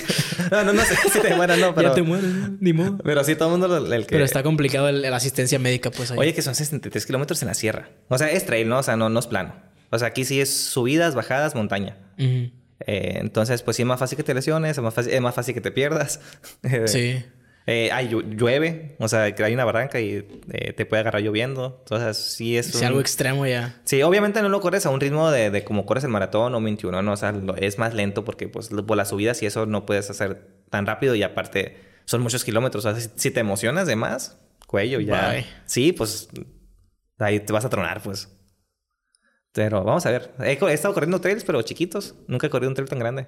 [0.53, 1.89] No, no, no sé si te mueras, no, pero...
[1.89, 2.31] Ya te mueres,
[2.61, 2.99] ni modo.
[2.99, 4.13] Pero sí, todo el mundo el que...
[4.13, 6.19] Pero está complicado la asistencia médica, pues, ahí.
[6.19, 7.89] Oye, que son 63 kilómetros en la sierra.
[8.09, 8.79] O sea, es trail, ¿no?
[8.79, 9.57] O sea, no, no es plano.
[9.91, 11.97] O sea, aquí sí es subidas, bajadas, montaña.
[12.19, 12.53] Uh -huh.
[12.81, 15.35] Eh, entonces, pues sí es más fácil que te lesiones, es más fácil, es más
[15.35, 16.21] fácil que te pierdas.
[16.63, 17.25] Eh, Sí.
[17.67, 21.79] eh, llu- llueve, o sea, que hay una barranca y eh, te puede agarrar lloviendo.
[21.85, 23.81] Entonces, sí es Si un- algo extremo ya.
[23.85, 26.61] Sí, obviamente no lo corres a un ritmo de, de como corres el maratón o
[26.61, 27.13] 21, ¿no?
[27.13, 30.09] O sea, lo- es más lento porque pues por las subidas y eso no puedes
[30.11, 32.85] hacer tan rápido y aparte son muchos kilómetros.
[32.85, 34.39] O sea, si, si te emocionas de más,
[34.69, 35.31] cuello ya.
[35.33, 35.47] Bye.
[35.65, 36.29] Sí, pues
[37.19, 38.29] ahí te vas a tronar, pues.
[39.57, 40.31] Pero vamos a ver.
[40.41, 42.15] He, estado corriendo trails, pero chiquitos.
[42.29, 43.27] Nunca he corrido un trail tan grande.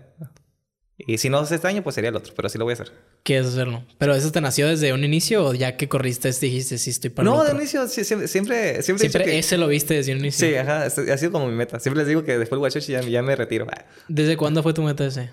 [0.99, 2.75] Y si no es este año, pues sería el otro, pero sí lo voy a
[2.75, 2.93] hacer.
[3.23, 3.83] ¿Quieres hacerlo?
[3.97, 7.09] ¿Pero eso te nació desde un inicio o ya que corriste este dijiste sí estoy
[7.11, 7.57] para No, de otro?
[7.57, 10.47] inicio sí, siempre, siempre, siempre, que- ese lo viste desde un inicio.
[10.47, 11.81] Sí, ajá, ha sido como mi meta.
[11.81, 13.67] Siempre les digo que después del Huachochi ya, ya me retiro.
[13.71, 13.87] Ah.
[14.09, 15.31] ¿Desde cuándo fue tu meta ese?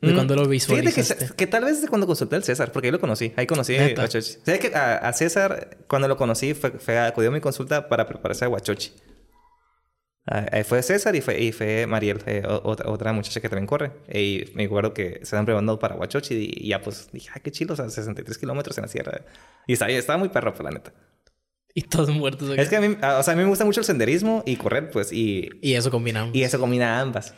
[0.00, 1.26] ¿De Mm, cuándo lo Fíjate visualizaste?
[1.26, 3.32] que, que tal vez de cuando consulté al César, porque ahí lo conocí.
[3.36, 4.02] Ahí conocí a Neta.
[4.02, 4.34] Huachochi.
[4.44, 8.06] ¿Sabes que a, a César, cuando lo conocí, fue, fue acudió a mi consulta para
[8.06, 8.92] prepararse a Huachochi.
[10.26, 13.66] Ah, ahí fue César y fue, y fue Mariel, eh, otra, otra muchacha que también
[13.66, 13.92] corre.
[14.12, 17.40] Y me acuerdo que se están preparando para Huachochi y, y ya pues dije, ah,
[17.40, 19.20] qué chido, o sea, 63 kilómetros en la sierra.
[19.66, 20.92] Y estaba, estaba muy perro, pues, la neta.
[21.74, 22.50] Y todos muertos.
[22.50, 22.62] acá.
[22.62, 24.56] Es que a mí, ah, o sea, a mí me gusta mucho el senderismo y
[24.56, 26.34] correr, pues, y, Y eso combinamos.
[26.34, 27.34] y eso combina ambas.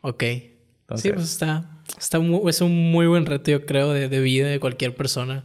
[0.00, 0.22] Ok.
[0.22, 4.20] Entonces- sí, pues está, está mu- es un muy buen reto, yo creo, de, de
[4.20, 5.44] vida de cualquier persona.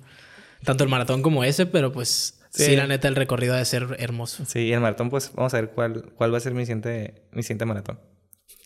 [0.64, 2.76] Tanto el maratón como ese, pero pues sí, Sí.
[2.76, 4.46] la neta, el recorrido de ser hermoso.
[4.46, 7.16] Sí, y el maratón, pues vamos a ver cuál, cuál va a ser mi siguiente,
[7.32, 8.00] mi siguiente maratón.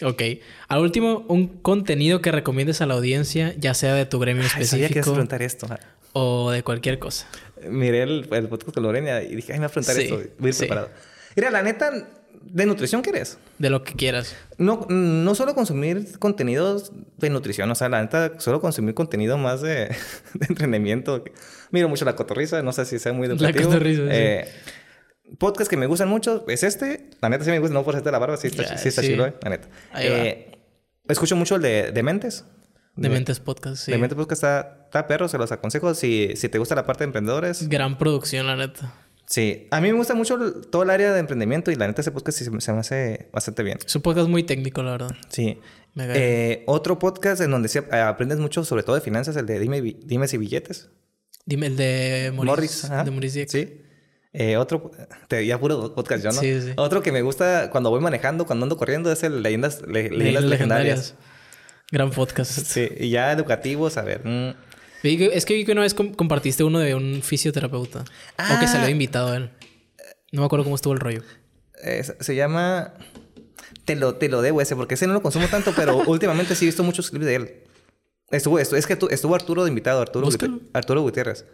[0.02, 0.22] Ok.
[0.68, 4.50] Al último, un contenido que recomiendes a la audiencia, ya sea de tu gremio Ay,
[4.64, 5.68] específico preguntar esto.
[6.14, 7.28] o de cualquier cosa.
[7.70, 10.16] Miré el, el podcast con Lorena y dije, ay, me va a preguntar Sí, esto.
[10.40, 10.60] Voy a ir sí.
[10.60, 10.90] preparado.
[11.38, 11.92] Mira, la neta,
[12.42, 13.38] ¿de nutrición qué eres?
[13.58, 14.36] De lo que quieras.
[14.58, 19.62] No, no solo consumir contenidos de nutrición, o sea, la neta, solo consumir contenido más
[19.62, 19.96] de,
[20.34, 21.24] de entrenamiento.
[21.76, 23.66] Miro mucho la cotorriza, no sé si sea muy La educativo.
[23.70, 24.08] cotorriza, sí.
[24.12, 24.46] Eh,
[25.40, 27.10] Podcast que me gustan mucho es este.
[27.22, 29.08] La neta sí me gusta, no por hacerte la barba, sí está, sí está sí.
[29.10, 29.68] chido, eh, la neta.
[29.98, 30.52] Eh,
[31.10, 32.46] escucho mucho el de Dementes.
[32.96, 33.92] De Mentes Podcast, sí.
[33.92, 35.94] Dementes Podcast está, está perro, se los aconsejo.
[35.96, 38.94] Si, si te gusta la parte de emprendedores, Gran producción, la neta.
[39.26, 42.02] Sí, a mí me gusta mucho el- todo el área de emprendimiento y la neta
[42.02, 43.80] ese podcast sí se, me- hace bastante bien.
[43.84, 45.12] Es un podcast muy técnico, la verdad.
[45.30, 45.60] Sí.
[45.98, 49.60] Eh, otro podcast en donde sí ap- aprendes mucho sobre todo de finanzas, el de
[49.60, 50.90] Dime, Bi- Dime si billetes.
[51.46, 52.46] Dime el de Maurice.
[52.46, 52.86] Morris.
[52.86, 53.04] ajá.
[53.04, 53.46] de Maurice.
[53.48, 53.82] Sí.
[54.34, 54.92] Eh, otro,
[55.30, 56.40] te, ya puro podcast yo, ¿no?
[56.42, 56.72] Sí, sí.
[56.76, 60.18] Otro que me gusta cuando voy manejando, cuando ando corriendo, es el Leyendas, le- leyendas,
[60.20, 61.16] Leyendas Legendarias.
[61.92, 62.52] Gran podcast.
[62.52, 64.22] Sí, y ya educativos, a ver.
[64.26, 64.50] mm,
[65.04, 68.00] Es que vi que una vez com- compartiste uno de un fisioterapeuta.
[68.02, 68.68] O que Ah.
[68.68, 69.52] salió invitado a él.
[70.32, 71.22] No me acuerdo cómo estuvo el rollo.
[71.84, 72.94] eh, se- se llama...
[73.86, 76.66] Te lo, te lo debo ese, porque ese no lo consumo tanto, pero últimamente sí
[76.66, 77.52] he visto muchos clips de él.
[78.32, 80.28] Estuvo, estu- es que tu- estuvo Arturo de invitado, Arturo.
[80.28, 81.46] Gute- Arturo Gutiérrez.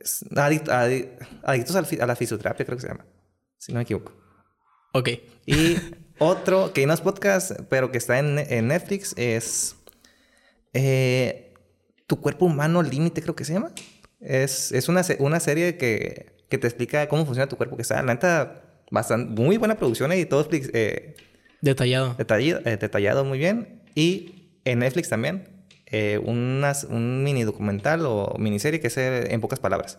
[0.00, 1.08] Es adic- adi-
[1.42, 3.06] adictos a la fisioterapia, creo que se llama.
[3.56, 4.12] Si no me equivoco.
[4.92, 5.08] Ok.
[5.46, 5.76] Y
[6.18, 9.76] otro que no es podcast, pero que está en, en Netflix, es
[10.72, 11.54] eh,
[12.06, 13.72] Tu cuerpo humano límite, creo que se llama.
[14.20, 18.02] Es, es una, una serie que, que te explica cómo funciona tu cuerpo, que está,
[18.02, 21.14] la neta, bastante, muy buena producción y todo eh,
[21.60, 22.14] Detallado.
[22.14, 23.82] Detallado, eh, detallado muy bien.
[23.94, 25.57] Y en Netflix también,
[25.90, 29.98] eh, unas, un mini documental o miniserie que es en pocas palabras.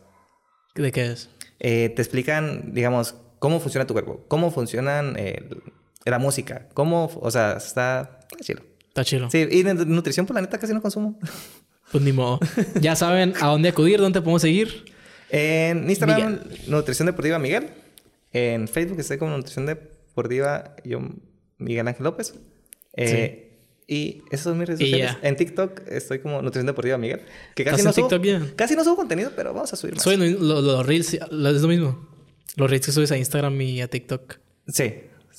[0.75, 1.29] ¿De qué es?
[1.59, 5.49] Eh, te explican, digamos, cómo funciona tu cuerpo, cómo funcionan eh,
[6.05, 8.61] la música, cómo, o sea, está, está chido.
[8.87, 9.29] Está chido.
[9.29, 11.19] Sí, y de nutrición, por la neta, casi no consumo.
[11.91, 12.39] Pues ni modo.
[12.79, 14.93] ya saben a dónde acudir, dónde podemos seguir.
[15.31, 17.71] En Instagram, Nutrición Deportiva Miguel.
[18.31, 20.99] En Facebook estoy como Nutrición Deportiva yo,
[21.57, 22.35] Miguel Ángel López.
[22.93, 23.48] Eh,
[23.91, 25.17] Y esas son mis redes sociales.
[25.19, 25.27] ya.
[25.27, 27.21] En TikTok estoy como Nutrición Deportiva Miguel.
[27.55, 28.55] Que casi ¿Estás no, subo, TikTok ya?
[28.55, 30.03] casi no subo contenido, pero vamos a subir más.
[30.03, 32.07] Soy los lo, reels, lo- es lo mismo.
[32.55, 34.35] Los reels que subes a Instagram y a TikTok.
[34.67, 34.93] Sí,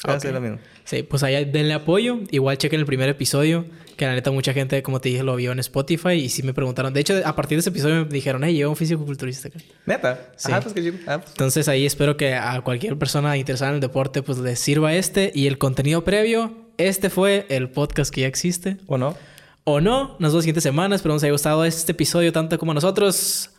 [0.08, 0.22] va a Ok.
[0.22, 0.58] ser lo mismo.
[0.84, 2.18] Sí, pues allá denle apoyo.
[2.32, 3.66] Igual chequen el primer episodio.
[3.96, 6.12] Que la neta, mucha gente, como te dije, lo vio en Spotify.
[6.14, 6.92] Y sí me preguntaron.
[6.94, 9.50] De hecho, a partir de ese episodio me dijeron, hey, lleva un físico-culturista.
[9.86, 10.32] Neta.
[10.36, 10.50] Sí.
[10.52, 10.96] Ah, pues qué chido.
[11.06, 11.30] Ah, pues.
[11.32, 15.30] Entonces ahí espero que a cualquier persona interesada en el deporte, pues les sirva este.
[15.34, 18.78] Y el contenido previo, este fue el podcast que ya existe.
[18.86, 19.16] ¿O no?
[19.64, 20.96] O no, nos vemos la siguiente semana.
[20.96, 23.50] Espero les haya gustado este episodio tanto como a nosotros.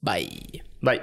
[0.00, 0.62] Bye.
[0.80, 1.02] Bye.